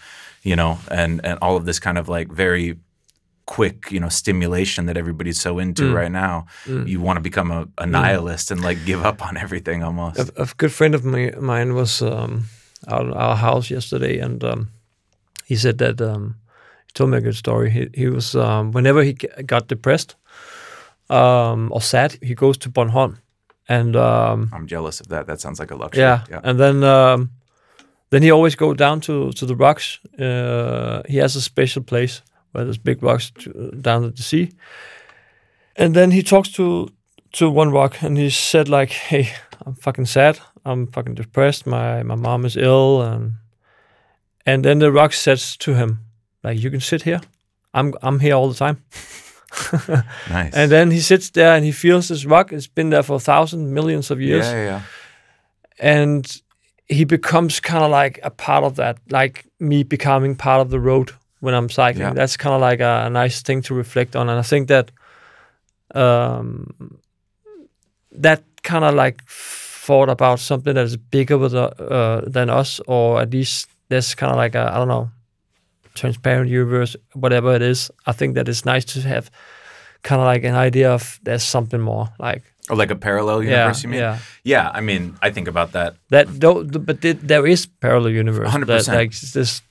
you 0.45 0.55
know, 0.55 0.79
and 0.89 1.21
and 1.25 1.37
all 1.43 1.57
of 1.57 1.65
this 1.65 1.81
kind 1.81 1.99
of 1.99 2.09
like 2.09 2.31
very 2.31 2.79
quick, 3.47 3.91
you 3.91 3.99
know, 3.99 4.11
stimulation 4.11 4.87
that 4.87 4.97
everybody's 4.97 5.41
so 5.41 5.59
into 5.59 5.93
right 5.93 6.13
now. 6.13 6.47
You 6.67 7.01
want 7.01 7.17
to 7.17 7.23
become 7.23 7.51
a, 7.51 7.67
a 7.79 7.87
nihilist 7.87 8.51
and 8.51 8.61
like 8.63 8.85
give 8.85 9.05
up 9.05 9.27
on 9.27 9.37
everything 9.37 9.83
almost. 9.83 10.19
a, 10.19 10.43
a 10.43 10.47
good 10.59 10.71
friend 10.71 10.95
of 10.95 11.03
my, 11.05 11.33
mine 11.41 11.75
was 11.75 12.03
um, 12.03 12.45
out 12.87 13.07
at 13.09 13.17
our 13.17 13.37
house 13.37 13.71
yesterday, 13.71 14.19
and 14.19 14.45
um, 14.45 14.69
he 15.47 15.57
said 15.57 15.79
that 15.79 16.01
um, 16.01 16.37
he 16.87 16.93
told 16.93 17.11
me 17.11 17.17
a 17.17 17.21
good 17.23 17.37
story. 17.37 17.71
He, 17.71 17.89
he 17.95 18.09
was 18.09 18.35
um, 18.37 18.73
whenever 18.73 19.03
he 19.03 19.15
got 19.15 19.67
depressed 19.69 20.15
um, 21.11 21.71
or 21.73 21.81
sad, 21.81 22.19
he 22.23 22.35
goes 22.35 22.59
to 22.59 22.71
Bornholm, 22.71 23.19
and 23.69 23.97
um, 23.97 24.51
I'm 24.53 24.67
jealous 24.67 25.01
of 25.01 25.09
that. 25.09 25.27
That 25.27 25.41
sounds 25.41 25.59
like 25.59 25.71
a 25.71 25.77
luxury. 25.77 26.03
yeah, 26.03 26.25
yeah. 26.31 26.41
and 26.43 26.59
then 26.59 26.85
um, 26.85 27.31
then 28.11 28.23
he 28.23 28.31
always 28.31 28.57
go 28.57 28.75
down 28.75 29.01
to 29.01 29.33
to 29.33 29.47
the 29.47 29.57
rocks. 29.57 29.99
Uh, 30.19 31.03
he 31.09 31.19
has 31.19 31.37
a 31.37 31.41
special 31.41 31.83
place 31.83 32.23
where 32.53 32.65
there's 32.65 32.79
big 32.79 33.03
rocks 33.03 33.31
to, 33.31 33.71
down 33.81 34.05
at 34.05 34.17
the 34.17 34.23
sea, 34.23 34.51
and 35.77 35.95
then 35.95 36.11
he 36.11 36.23
talks 36.23 36.51
to 36.53 36.89
to 37.33 37.51
one 37.51 37.71
rock, 37.71 38.03
and 38.03 38.19
he 38.19 38.31
said 38.31 38.69
like, 38.69 38.91
"Hey, 38.91 39.33
I'm 39.67 39.75
fucking 39.75 40.07
sad. 40.07 40.39
I'm 40.65 40.87
fucking 40.87 41.15
depressed. 41.15 41.67
My 41.67 42.03
my 42.03 42.17
mom 42.17 42.45
is 42.45 42.57
ill, 42.57 43.03
and 43.03 43.35
and 44.47 44.65
then 44.65 44.79
the 44.79 44.91
rock 44.91 45.13
says 45.13 45.57
to 45.59 45.75
him, 45.75 45.99
like, 46.43 46.63
you 46.63 46.71
can 46.71 46.81
sit 46.81 47.03
here. 47.03 47.21
I'm 47.75 47.95
I'm 48.03 48.21
here 48.21 48.35
all 48.35 48.49
the 48.49 48.59
time." 48.67 48.83
Nice. 50.31 50.55
And 50.55 50.71
then 50.71 50.91
he 50.91 51.01
sits 51.01 51.31
there 51.31 51.55
and 51.55 51.65
he 51.65 51.73
feels 51.73 52.09
this 52.09 52.25
rock. 52.25 52.53
It's 52.53 52.67
been 52.67 52.91
there 52.91 53.03
for 53.03 53.17
a 53.17 53.21
thousand 53.21 53.73
millions 53.73 54.11
of 54.11 54.21
years 54.21 54.47
yeah, 54.47 54.53
yeah, 54.53 54.65
yeah. 54.65 54.83
and 55.79 56.43
he 56.89 57.05
becomes 57.05 57.61
kind 57.61 57.85
of 57.85 57.91
like 57.91 58.19
a 58.23 58.31
part 58.31 58.65
of 58.65 58.77
that, 58.77 58.99
like 59.11 59.47
me 59.61 59.83
becoming 59.83 60.35
part 60.35 60.61
of 60.61 60.71
the 60.71 60.81
road 60.81 61.13
when 61.41 61.55
I'm 61.55 61.69
cycling. 61.69 62.09
Yeah. 62.09 62.15
That's 62.15 62.37
kind 62.37 62.55
of 62.55 62.61
like 62.61 62.81
a, 62.81 63.05
a 63.07 63.11
nice 63.11 63.43
thing 63.43 63.63
to 63.63 63.75
reflect 63.75 64.17
on, 64.17 64.29
and 64.29 64.39
I 64.39 64.43
think 64.43 64.69
that 64.69 64.91
um, 65.95 66.99
that 68.13 68.43
kind 68.63 68.85
of 68.85 68.95
like 68.95 69.23
thought 69.27 70.09
about 70.09 70.41
something 70.41 70.75
that 70.75 70.85
is 70.85 70.97
bigger 70.97 71.39
with, 71.39 71.55
uh, 71.55 71.71
uh, 71.79 72.23
than 72.27 72.51
us, 72.51 72.81
or 72.87 73.21
at 73.21 73.31
least 73.31 73.69
there's 73.89 74.15
kind 74.15 74.31
of 74.31 74.37
like 74.37 74.55
a 74.55 74.71
I 74.73 74.77
don't 74.77 74.89
know 74.89 75.11
transparent 75.99 76.51
universe, 76.51 76.97
whatever 77.15 77.55
it 77.55 77.63
is. 77.63 77.91
I 78.07 78.13
think 78.13 78.35
that 78.35 78.49
it's 78.49 78.65
nice 78.65 78.85
to 78.93 79.01
have 79.01 79.31
kind 80.03 80.21
of 80.21 80.27
like 80.27 80.45
an 80.45 80.55
idea 80.55 80.93
of 80.95 81.19
there's 81.25 81.43
something 81.43 81.81
more, 81.81 82.09
like 82.19 82.43
Or 82.71 82.77
like 82.77 82.91
a 82.93 82.97
parallel 82.97 83.43
yeah, 83.43 83.51
universe, 83.51 83.83
you 83.85 83.91
mean? 83.91 84.01
yeah. 84.01 84.19
Yeah, 84.45 84.71
I 84.79 84.81
mean, 84.81 85.17
I 85.23 85.31
think 85.33 85.49
about 85.49 85.73
that. 85.73 85.95
That 86.11 86.27
though, 86.41 86.65
but 86.65 87.01
th- 87.03 87.19
there 87.23 87.47
is 87.47 87.67
parallel 87.81 88.11
universe. 88.13 88.49
100%. 88.55 88.95
Like 88.95 89.13
this 89.33 89.63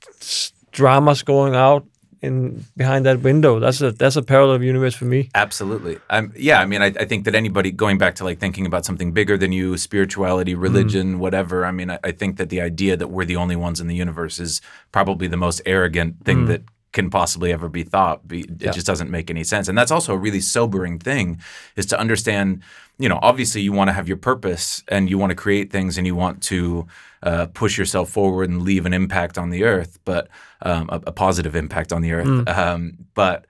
dramas 0.72 1.24
going 1.24 1.56
out 1.56 1.84
in 2.22 2.65
behind 2.76 3.05
that 3.05 3.22
window. 3.22 3.59
That's 3.59 3.82
a 3.82 3.91
that's 3.91 4.15
a 4.15 4.22
parallel 4.22 4.63
universe 4.63 4.95
for 4.95 5.05
me. 5.05 5.30
Absolutely. 5.36 5.97
Um, 6.09 6.34
yeah, 6.36 6.59
I 6.61 6.65
mean, 6.65 6.82
I, 6.82 6.88
I 6.88 7.05
think 7.05 7.26
that 7.26 7.36
anybody 7.36 7.72
going 7.72 7.97
back 7.97 8.15
to 8.15 8.24
like 8.24 8.39
thinking 8.39 8.65
about 8.65 8.86
something 8.86 9.11
bigger 9.11 9.38
than 9.38 9.51
you, 9.51 9.78
spirituality, 9.78 10.55
religion, 10.55 11.20
whatever. 11.20 11.65
I 11.65 11.72
mean, 11.72 11.91
I, 11.91 11.99
I 12.03 12.11
think 12.11 12.38
that 12.38 12.49
the 12.49 12.61
idea 12.61 12.97
that 12.97 13.09
we're 13.09 13.26
the 13.26 13.36
only 13.36 13.55
ones 13.55 13.80
in 13.80 13.88
the 13.88 13.95
universe 13.95 14.39
is 14.39 14.61
probably 14.91 15.28
the 15.28 15.38
most 15.38 15.61
arrogant 15.65 16.24
thing 16.26 16.45
that 16.45 16.63
can 16.93 17.09
possibly 17.09 17.51
ever 17.53 17.70
be 17.70 17.84
thought. 17.84 18.28
Be, 18.28 18.41
it 18.41 18.49
Yeah. 18.61 18.72
just 18.72 18.88
doesn't 18.88 19.11
make 19.11 19.30
any 19.30 19.43
sense. 19.43 19.68
And 19.68 19.78
that's 19.78 19.91
also 19.91 20.13
a 20.13 20.18
really 20.18 20.39
sobering 20.41 20.97
thing 20.99 21.39
is 21.76 21.86
to 21.88 21.99
understand, 21.99 22.63
you 23.00 23.08
know, 23.10 23.20
obviously 23.22 23.62
you 23.62 23.72
want 23.72 23.89
to 23.89 23.93
have 23.93 24.08
your 24.08 24.18
purpose 24.18 24.84
and 24.88 25.10
you 25.10 25.18
want 25.18 25.30
to 25.30 25.36
create 25.36 25.72
things 25.72 25.98
and 25.98 26.08
you 26.08 26.16
want 26.16 26.41
to 26.43 26.88
uh, 27.24 27.45
push 27.54 27.78
yourself 27.78 28.10
forward 28.10 28.50
and 28.50 28.64
leave 28.64 28.86
an 28.86 28.93
impact 28.93 29.38
on 29.38 29.50
the 29.52 29.64
earth, 29.64 30.00
but 30.06 30.28
um, 30.64 30.89
a, 30.89 31.02
a 31.08 31.12
positive 31.12 31.56
impact 31.56 31.93
on 31.93 32.02
the 32.02 32.12
earth. 32.14 32.28
Um, 32.48 32.98
but 33.14 33.45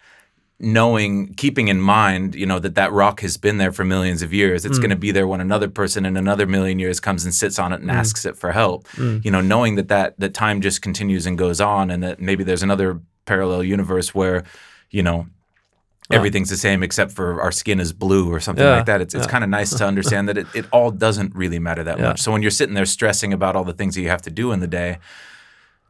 knowing 0.59 1.31
keeping 1.35 1.67
in 1.67 1.79
mind 1.79 2.33
you 2.33 2.43
know 2.45 2.57
that 2.57 2.73
that 2.73 2.91
rock 2.91 3.19
has 3.21 3.37
been 3.37 3.59
there 3.59 3.71
for 3.71 3.83
millions 3.83 4.23
of 4.23 4.33
years 4.33 4.65
it's 4.65 4.79
going 4.79 4.89
to 4.89 4.95
be 4.95 5.11
there 5.11 5.27
when 5.27 5.39
another 5.39 5.67
person 5.67 6.03
in 6.03 6.17
another 6.17 6.47
million 6.47 6.79
years 6.79 6.99
comes 6.99 7.23
and 7.25 7.35
sits 7.35 7.59
on 7.59 7.71
it 7.71 7.79
and 7.79 7.91
asks 7.91 8.25
it 8.25 8.35
for 8.35 8.51
help. 8.51 8.87
You 9.23 9.29
know 9.29 9.39
knowing 9.39 9.75
that 9.75 9.87
that 9.89 10.19
that 10.19 10.33
time 10.33 10.61
just 10.61 10.81
continues 10.81 11.27
and 11.27 11.37
goes 11.37 11.61
on 11.61 11.91
and 11.91 12.01
that 12.01 12.19
maybe 12.19 12.43
there's 12.43 12.63
another 12.63 12.99
parallel 13.25 13.63
universe 13.63 14.15
where 14.15 14.45
you 14.89 15.03
know 15.03 15.27
everything's 16.11 16.49
the 16.49 16.57
same 16.57 16.83
except 16.83 17.11
for 17.11 17.41
our 17.41 17.51
skin 17.51 17.79
is 17.79 17.91
blue 17.93 18.31
or 18.33 18.39
something 18.39 18.63
Yeah, 18.65 18.77
like 18.77 18.85
that 18.85 19.01
it's, 19.01 19.13
it's 19.13 19.27
kind 19.27 19.43
of 19.43 19.49
nice 19.49 19.71
to 19.77 19.85
understand 19.85 20.29
that 20.29 20.37
it, 20.37 20.47
it 20.55 20.65
all 20.71 20.89
doesn't 20.91 21.35
really 21.35 21.59
matter 21.59 21.83
that 21.83 21.97
Yeah. 21.99 22.07
much 22.09 22.21
so 22.21 22.31
when 22.31 22.41
you're 22.41 22.51
sitting 22.51 22.75
there 22.75 22.85
stressing 22.85 23.33
about 23.33 23.55
all 23.55 23.65
the 23.65 23.73
things 23.73 23.95
that 23.95 24.01
you 24.01 24.09
have 24.09 24.21
to 24.21 24.31
do 24.31 24.51
in 24.53 24.59
the 24.61 24.67
day 24.67 24.99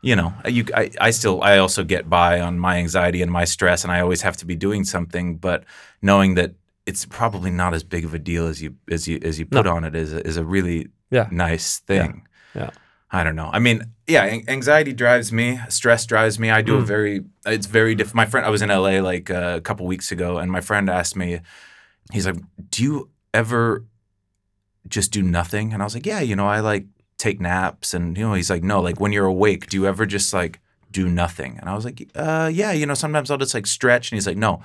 you 0.03 0.15
know, 0.15 0.31
you 0.47 0.63
I, 0.75 0.91
I 1.01 1.09
still 1.09 1.41
I 1.41 1.57
also 1.57 1.83
get 1.83 2.07
by 2.07 2.39
on 2.39 2.59
my 2.59 2.77
anxiety 2.77 3.23
and 3.23 3.31
my 3.31 3.45
stress, 3.45 3.83
and 3.83 3.91
I 3.91 3.99
always 3.99 4.21
have 4.21 4.37
to 4.37 4.45
be 4.45 4.55
doing 4.55 4.83
something. 4.85 5.37
But 5.37 5.63
knowing 6.03 6.35
that 6.35 6.51
it's 6.85 7.03
probably 7.03 7.49
not 7.49 7.73
as 7.73 7.83
big 7.83 8.05
of 8.05 8.13
a 8.13 8.19
deal 8.19 8.45
as 8.45 8.61
you 8.61 8.75
as 8.91 9.07
you 9.07 9.19
as 9.23 9.39
you 9.39 9.47
put 9.47 9.65
on 9.65 9.83
it 9.83 9.95
is 9.95 10.13
a, 10.13 10.25
is 10.25 10.37
a 10.37 10.45
really 10.45 10.89
Yeah. 11.09 11.27
nice 11.31 11.79
thing. 11.79 12.27
Yeah. 12.53 12.69
I 13.11 13.23
don't 13.23 13.35
know. 13.35 13.49
I 13.51 13.57
mean, 13.57 13.85
yeah, 14.07 14.39
anxiety 14.47 14.93
drives 14.93 15.33
me, 15.33 15.59
stress 15.67 16.05
drives 16.05 16.39
me. 16.39 16.49
I 16.49 16.61
do 16.61 16.77
a 16.77 16.79
hmm. 16.79 16.85
very, 16.85 17.25
it's 17.45 17.67
very 17.67 17.93
different. 17.93 18.15
My 18.15 18.25
friend, 18.25 18.45
I 18.45 18.49
was 18.49 18.61
in 18.61 18.69
LA 18.69 19.01
like 19.01 19.29
uh, 19.29 19.55
a 19.57 19.61
couple 19.61 19.85
weeks 19.85 20.13
ago, 20.13 20.37
and 20.37 20.49
my 20.49 20.61
friend 20.61 20.89
asked 20.89 21.17
me, 21.17 21.41
he's 22.13 22.25
like, 22.25 22.37
"Do 22.71 22.83
you 22.83 23.09
ever 23.33 23.83
just 24.87 25.11
do 25.11 25.21
nothing?" 25.21 25.73
And 25.73 25.81
I 25.81 25.85
was 25.85 25.93
like, 25.93 26.05
"Yeah, 26.05 26.21
you 26.21 26.37
know, 26.37 26.47
I 26.47 26.61
like 26.61 26.85
take 27.17 27.41
naps." 27.41 27.93
And 27.93 28.17
you 28.17 28.23
know, 28.23 28.33
he's 28.33 28.49
like, 28.49 28.63
"No, 28.63 28.79
like 28.79 29.01
when 29.01 29.11
you're 29.11 29.25
awake, 29.25 29.67
do 29.67 29.75
you 29.75 29.85
ever 29.85 30.05
just 30.05 30.33
like 30.33 30.61
do 30.89 31.09
nothing?" 31.09 31.57
And 31.59 31.69
I 31.69 31.75
was 31.75 31.83
like, 31.83 32.09
"Uh, 32.15 32.49
yeah, 32.51 32.71
you 32.71 32.85
know, 32.85 32.93
sometimes 32.93 33.29
I'll 33.29 33.37
just 33.37 33.53
like 33.53 33.67
stretch." 33.67 34.09
And 34.09 34.15
he's 34.15 34.27
like, 34.27 34.37
"No, 34.37 34.61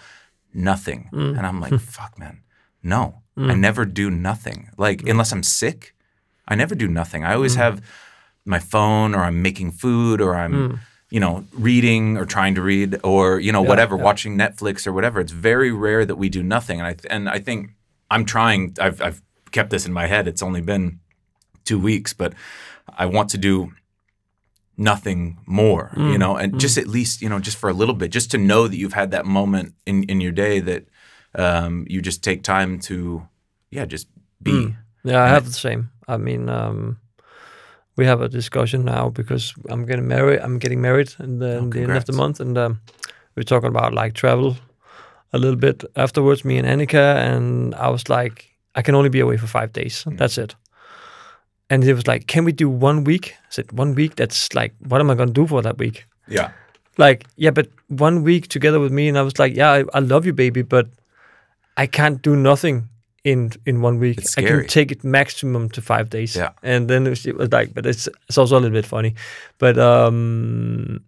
nothing." 0.54 1.08
Hmm. 1.10 1.34
And 1.36 1.44
I'm 1.44 1.60
like, 1.60 1.80
"Fuck, 1.80 2.16
man, 2.16 2.42
no, 2.80 3.22
I 3.36 3.54
hmm. 3.54 3.60
never 3.60 3.84
do 3.84 4.08
nothing. 4.08 4.70
Like 4.76 5.02
unless 5.08 5.32
I'm 5.32 5.42
sick, 5.42 5.96
I 6.46 6.54
never 6.54 6.76
do 6.76 6.86
nothing. 6.86 7.24
I 7.24 7.34
always 7.34 7.56
have." 7.56 7.82
My 8.44 8.58
phone 8.58 9.14
or 9.14 9.24
I'm 9.24 9.42
making 9.42 9.72
food 9.72 10.20
or 10.20 10.34
I'm 10.34 10.80
you 11.10 11.20
know 11.20 11.44
reading 11.52 12.16
or 12.16 12.24
trying 12.24 12.54
to 12.54 12.62
read 12.62 12.98
or 13.04 13.38
you 13.40 13.52
know 13.52 13.62
whatever 13.62 13.96
watching 13.96 14.36
Netflix 14.36 14.86
or 14.86 14.92
whatever. 14.92 15.20
It's 15.20 15.32
very 15.32 15.70
rare 15.70 16.04
that 16.04 16.16
we 16.16 16.28
do 16.28 16.42
nothing. 16.42 16.80
And 16.80 16.86
I 16.88 16.96
and 17.10 17.28
I 17.28 17.38
think 17.38 17.70
I'm 18.10 18.24
trying 18.24 18.76
I've 18.80 19.00
I've 19.00 19.22
kept 19.50 19.70
this 19.70 19.86
in 19.86 19.92
my 19.92 20.06
head. 20.06 20.26
It's 20.26 20.42
only 20.42 20.60
been 20.60 21.00
2 21.64 21.78
weeks 21.78 22.12
but 22.12 22.32
I 22.98 23.06
want 23.06 23.30
to 23.30 23.38
do 23.38 23.72
nothing 24.76 25.38
more 25.46 25.92
you 25.96 26.18
know 26.18 26.34
and 26.34 26.58
just 26.58 26.76
at 26.78 26.88
least 26.88 27.22
you 27.22 27.28
know 27.28 27.38
just 27.38 27.56
for 27.56 27.68
a 27.70 27.72
little 27.72 27.94
bit 27.94 28.10
just 28.10 28.30
to 28.32 28.38
know 28.38 28.66
that 28.66 28.76
you've 28.76 28.94
had 28.94 29.10
that 29.12 29.24
moment 29.26 29.74
in 29.86 30.02
in 30.04 30.20
your 30.20 30.32
day 30.32 30.58
that 30.60 30.88
um 31.36 31.86
you 31.88 32.00
just 32.02 32.24
take 32.24 32.42
time 32.42 32.80
to 32.80 33.28
yeah 33.70 33.84
just 33.84 34.08
be. 34.42 34.76
Yeah, 35.04 35.22
I 35.22 35.28
have 35.28 35.46
the 35.46 35.52
same. 35.52 35.90
I 36.06 36.16
mean, 36.16 36.48
um, 36.48 36.98
we 37.96 38.06
have 38.06 38.20
a 38.20 38.28
discussion 38.28 38.84
now 38.84 39.10
because 39.10 39.54
I'm 39.68 39.84
getting 39.86 40.08
married. 40.08 40.40
I'm 40.40 40.58
getting 40.58 40.80
married 40.80 41.14
in 41.18 41.38
the, 41.38 41.58
in 41.58 41.70
the 41.70 41.80
end 41.82 41.92
of 41.92 42.04
the 42.04 42.12
month, 42.12 42.40
and 42.40 42.56
um, 42.56 42.80
we're 43.36 43.42
talking 43.42 43.68
about 43.68 43.92
like 43.92 44.14
travel 44.14 44.56
a 45.32 45.38
little 45.38 45.56
bit 45.56 45.84
afterwards. 45.96 46.44
Me 46.44 46.58
and 46.58 46.66
Annika, 46.66 47.16
and 47.16 47.74
I 47.74 47.88
was 47.88 48.08
like, 48.08 48.50
I 48.74 48.82
can 48.82 48.94
only 48.94 49.10
be 49.10 49.20
away 49.20 49.36
for 49.36 49.46
five 49.46 49.72
days. 49.72 50.04
That's 50.06 50.38
it. 50.38 50.54
And 51.70 51.82
he 51.84 51.92
was 51.92 52.06
like, 52.06 52.26
"Can 52.26 52.44
we 52.44 52.52
do 52.52 52.68
one 52.68 53.04
week?" 53.04 53.34
I 53.44 53.50
said, 53.50 53.72
"One 53.72 53.94
week. 53.94 54.16
That's 54.16 54.54
like, 54.54 54.74
what 54.88 55.00
am 55.00 55.10
I 55.10 55.14
going 55.14 55.28
to 55.28 55.34
do 55.34 55.46
for 55.46 55.62
that 55.62 55.78
week?" 55.78 56.06
yeah 56.28 56.50
like 56.98 57.24
yeah 57.36 57.50
but 57.50 57.68
one 57.88 58.22
week 58.22 58.48
together 58.48 58.78
with 58.80 58.92
me 58.92 59.08
and 59.08 59.18
i 59.18 59.22
was 59.22 59.38
like 59.38 59.54
yeah 59.56 59.70
i, 59.70 59.84
I 59.94 60.00
love 60.00 60.26
you 60.26 60.32
baby 60.32 60.62
but 60.62 60.88
i 61.76 61.86
can't 61.86 62.22
do 62.22 62.36
nothing 62.36 62.88
in 63.24 63.52
in 63.66 63.80
one 63.82 63.98
week 63.98 64.18
i 64.36 64.42
can 64.42 64.66
take 64.66 64.90
it 64.90 65.04
maximum 65.04 65.68
to 65.70 65.80
five 65.80 66.10
days 66.10 66.34
Yeah. 66.34 66.50
and 66.62 66.88
then 66.88 67.06
it 67.06 67.10
was, 67.10 67.26
it 67.26 67.36
was 67.36 67.52
like 67.52 67.72
but 67.72 67.86
it's 67.86 68.08
it's 68.28 68.38
also 68.38 68.56
a 68.56 68.60
little 68.60 68.74
bit 68.74 68.86
funny 68.86 69.14
but 69.58 69.78
um 69.78 71.04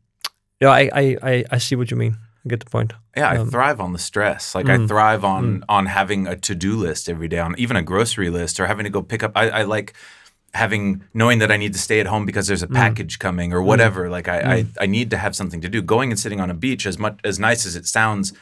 yeah 0.60 0.70
i 0.70 0.90
i 0.94 1.16
i, 1.22 1.44
I 1.50 1.58
see 1.58 1.74
what 1.76 1.90
you 1.90 1.96
mean 1.96 2.16
i 2.44 2.48
get 2.48 2.60
the 2.60 2.70
point 2.70 2.92
Yeah, 3.16 3.30
I 3.30 3.36
Um, 3.38 3.50
thrive 3.50 3.80
on 3.80 3.92
the 3.92 3.98
stress. 3.98 4.54
Like 4.54 4.68
I 4.68 4.76
mm, 4.76 4.88
thrive 4.88 5.24
on 5.24 5.44
mm. 5.44 5.64
on 5.68 5.86
having 5.86 6.26
a 6.26 6.36
to 6.36 6.54
do 6.54 6.76
list 6.76 7.08
every 7.08 7.28
day, 7.28 7.38
on 7.38 7.54
even 7.58 7.76
a 7.76 7.82
grocery 7.82 8.30
list, 8.30 8.58
or 8.60 8.66
having 8.66 8.84
to 8.84 8.90
go 8.90 9.02
pick 9.02 9.22
up. 9.22 9.32
I, 9.36 9.60
I 9.60 9.62
like 9.62 9.94
having 10.52 11.02
knowing 11.12 11.40
that 11.40 11.50
I 11.50 11.56
need 11.56 11.72
to 11.72 11.78
stay 11.78 12.00
at 12.00 12.06
home 12.06 12.26
because 12.26 12.46
there's 12.48 12.62
a 12.62 12.68
mm. 12.68 12.74
package 12.74 13.18
coming 13.18 13.52
or 13.52 13.62
whatever. 13.62 14.10
Like 14.10 14.28
I, 14.28 14.38
I 14.54 14.66
I 14.84 14.86
need 14.86 15.10
to 15.10 15.16
have 15.16 15.34
something 15.34 15.62
to 15.62 15.68
do. 15.68 15.80
Going 15.82 16.10
and 16.12 16.18
sitting 16.18 16.40
on 16.40 16.50
a 16.50 16.54
beach, 16.54 16.86
as 16.86 16.98
much 16.98 17.18
as 17.24 17.38
nice 17.38 17.66
as 17.66 17.76
it 17.76 17.86
sounds, 17.86 18.32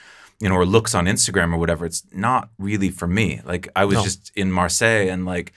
you 0.42 0.48
know, 0.48 0.56
or 0.56 0.66
looks 0.66 0.92
on 0.94 1.04
Instagram 1.06 1.48
or 1.54 1.58
whatever, 1.58 1.84
it's 1.86 2.02
not 2.12 2.42
really 2.58 2.90
for 2.90 3.06
me. 3.18 3.40
Like 3.52 3.64
I 3.80 3.84
was 3.84 3.98
just 4.02 4.32
in 4.34 4.48
Marseille 4.50 5.08
and 5.12 5.24
like, 5.34 5.52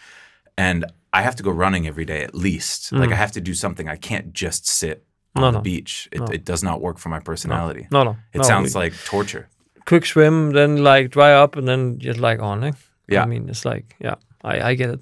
and 0.58 0.86
I 1.18 1.22
have 1.28 1.36
to 1.38 1.44
go 1.44 1.52
running 1.52 1.88
every 1.88 2.06
day 2.06 2.22
at 2.28 2.34
least. 2.36 2.92
Like 2.92 3.12
I 3.12 3.16
have 3.16 3.32
to 3.32 3.42
do 3.42 3.54
something. 3.54 3.88
I 3.96 3.98
can't 4.10 4.28
just 4.44 4.68
sit 4.68 4.98
on 5.36 5.42
No, 5.42 5.52
the 5.52 5.58
no. 5.58 5.62
beach. 5.62 6.08
It, 6.12 6.22
it 6.38 6.46
does 6.46 6.62
not 6.64 6.78
work 6.82 6.98
for 7.00 7.10
my 7.10 7.20
personality. 7.20 7.88
no 7.92 8.04
no 8.04 8.16
It 8.34 8.38
no, 8.42 8.44
sounds 8.44 8.76
like 8.76 8.94
torture. 9.06 9.44
quick 9.86 10.06
swim 10.06 10.52
then 10.54 10.84
like 10.84 11.10
dry 11.12 11.32
up 11.44 11.56
and 11.58 11.68
then 11.68 12.00
just 12.00 12.20
like 12.20 12.40
on 12.44 12.64
eh? 12.64 12.72
Yeah. 13.08 13.24
i 13.24 13.28
mean 13.28 13.50
it's 13.50 13.66
like 13.66 13.86
yeah 14.06 14.16
i 14.44 14.72
i 14.72 14.76
get 14.76 14.90
it 14.90 15.00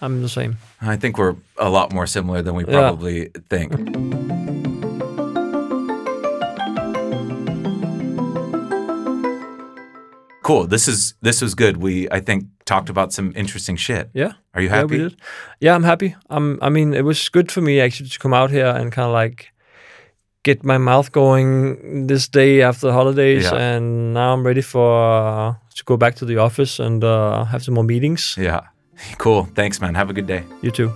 i'm 0.00 0.22
the 0.22 0.28
same 0.28 0.52
I 0.94 0.96
think 0.96 1.18
we're 1.18 1.36
a 1.56 1.68
lot 1.68 1.92
more 1.92 2.06
similar 2.06 2.42
than 2.42 2.54
we 2.56 2.64
Yeah. 2.64 2.80
probably 2.80 3.30
think. 3.50 3.70
Cool. 10.44 10.66
This 10.68 10.88
is 10.88 11.14
this 11.22 11.40
was 11.42 11.54
good. 11.54 11.76
We 11.76 12.06
I 12.16 12.20
think 12.20 12.44
talked 12.64 12.90
about 12.90 13.12
some 13.12 13.32
interesting 13.36 13.76
shit. 13.78 14.10
Yeah. 14.14 14.32
Are 14.52 14.62
you 14.62 14.68
happy? 14.68 14.96
Yeah, 14.96 15.02
we 15.04 15.08
did. 15.08 15.20
Yeah, 15.60 15.74
I'm 15.74 15.84
happy. 15.84 16.14
I'm. 16.28 16.58
I 16.62 16.68
mean, 16.70 16.94
it 16.94 17.02
was 17.04 17.28
good 17.30 17.50
for 17.52 17.62
me 17.62 17.80
actually 17.80 18.10
to 18.10 18.18
come 18.18 18.34
out 18.36 18.50
here 18.50 18.66
and 18.66 18.92
kind 18.92 19.06
of 19.06 19.12
like 19.12 19.52
get 20.42 20.62
my 20.62 20.78
mouth 20.78 21.10
going 21.12 22.06
this 22.06 22.28
day 22.28 22.62
after 22.62 22.86
the 22.88 22.92
holidays, 22.92 23.44
Yeah. 23.44 23.76
and 23.76 24.12
now 24.12 24.34
I'm 24.34 24.46
ready 24.46 24.62
for 24.62 24.86
uh, 25.16 25.54
to 25.76 25.84
go 25.84 25.96
back 25.96 26.14
to 26.16 26.26
the 26.26 26.36
office 26.38 26.78
and 26.84 27.02
uh, 27.02 27.44
have 27.44 27.62
some 27.62 27.74
more 27.74 27.84
meetings. 27.84 28.36
Yeah. 28.38 28.60
Cool. 29.18 29.48
Thanks, 29.54 29.80
man. 29.80 29.94
Have 29.94 30.10
a 30.10 30.12
good 30.12 30.26
day. 30.26 30.42
You 30.62 30.70
too. 30.70 30.92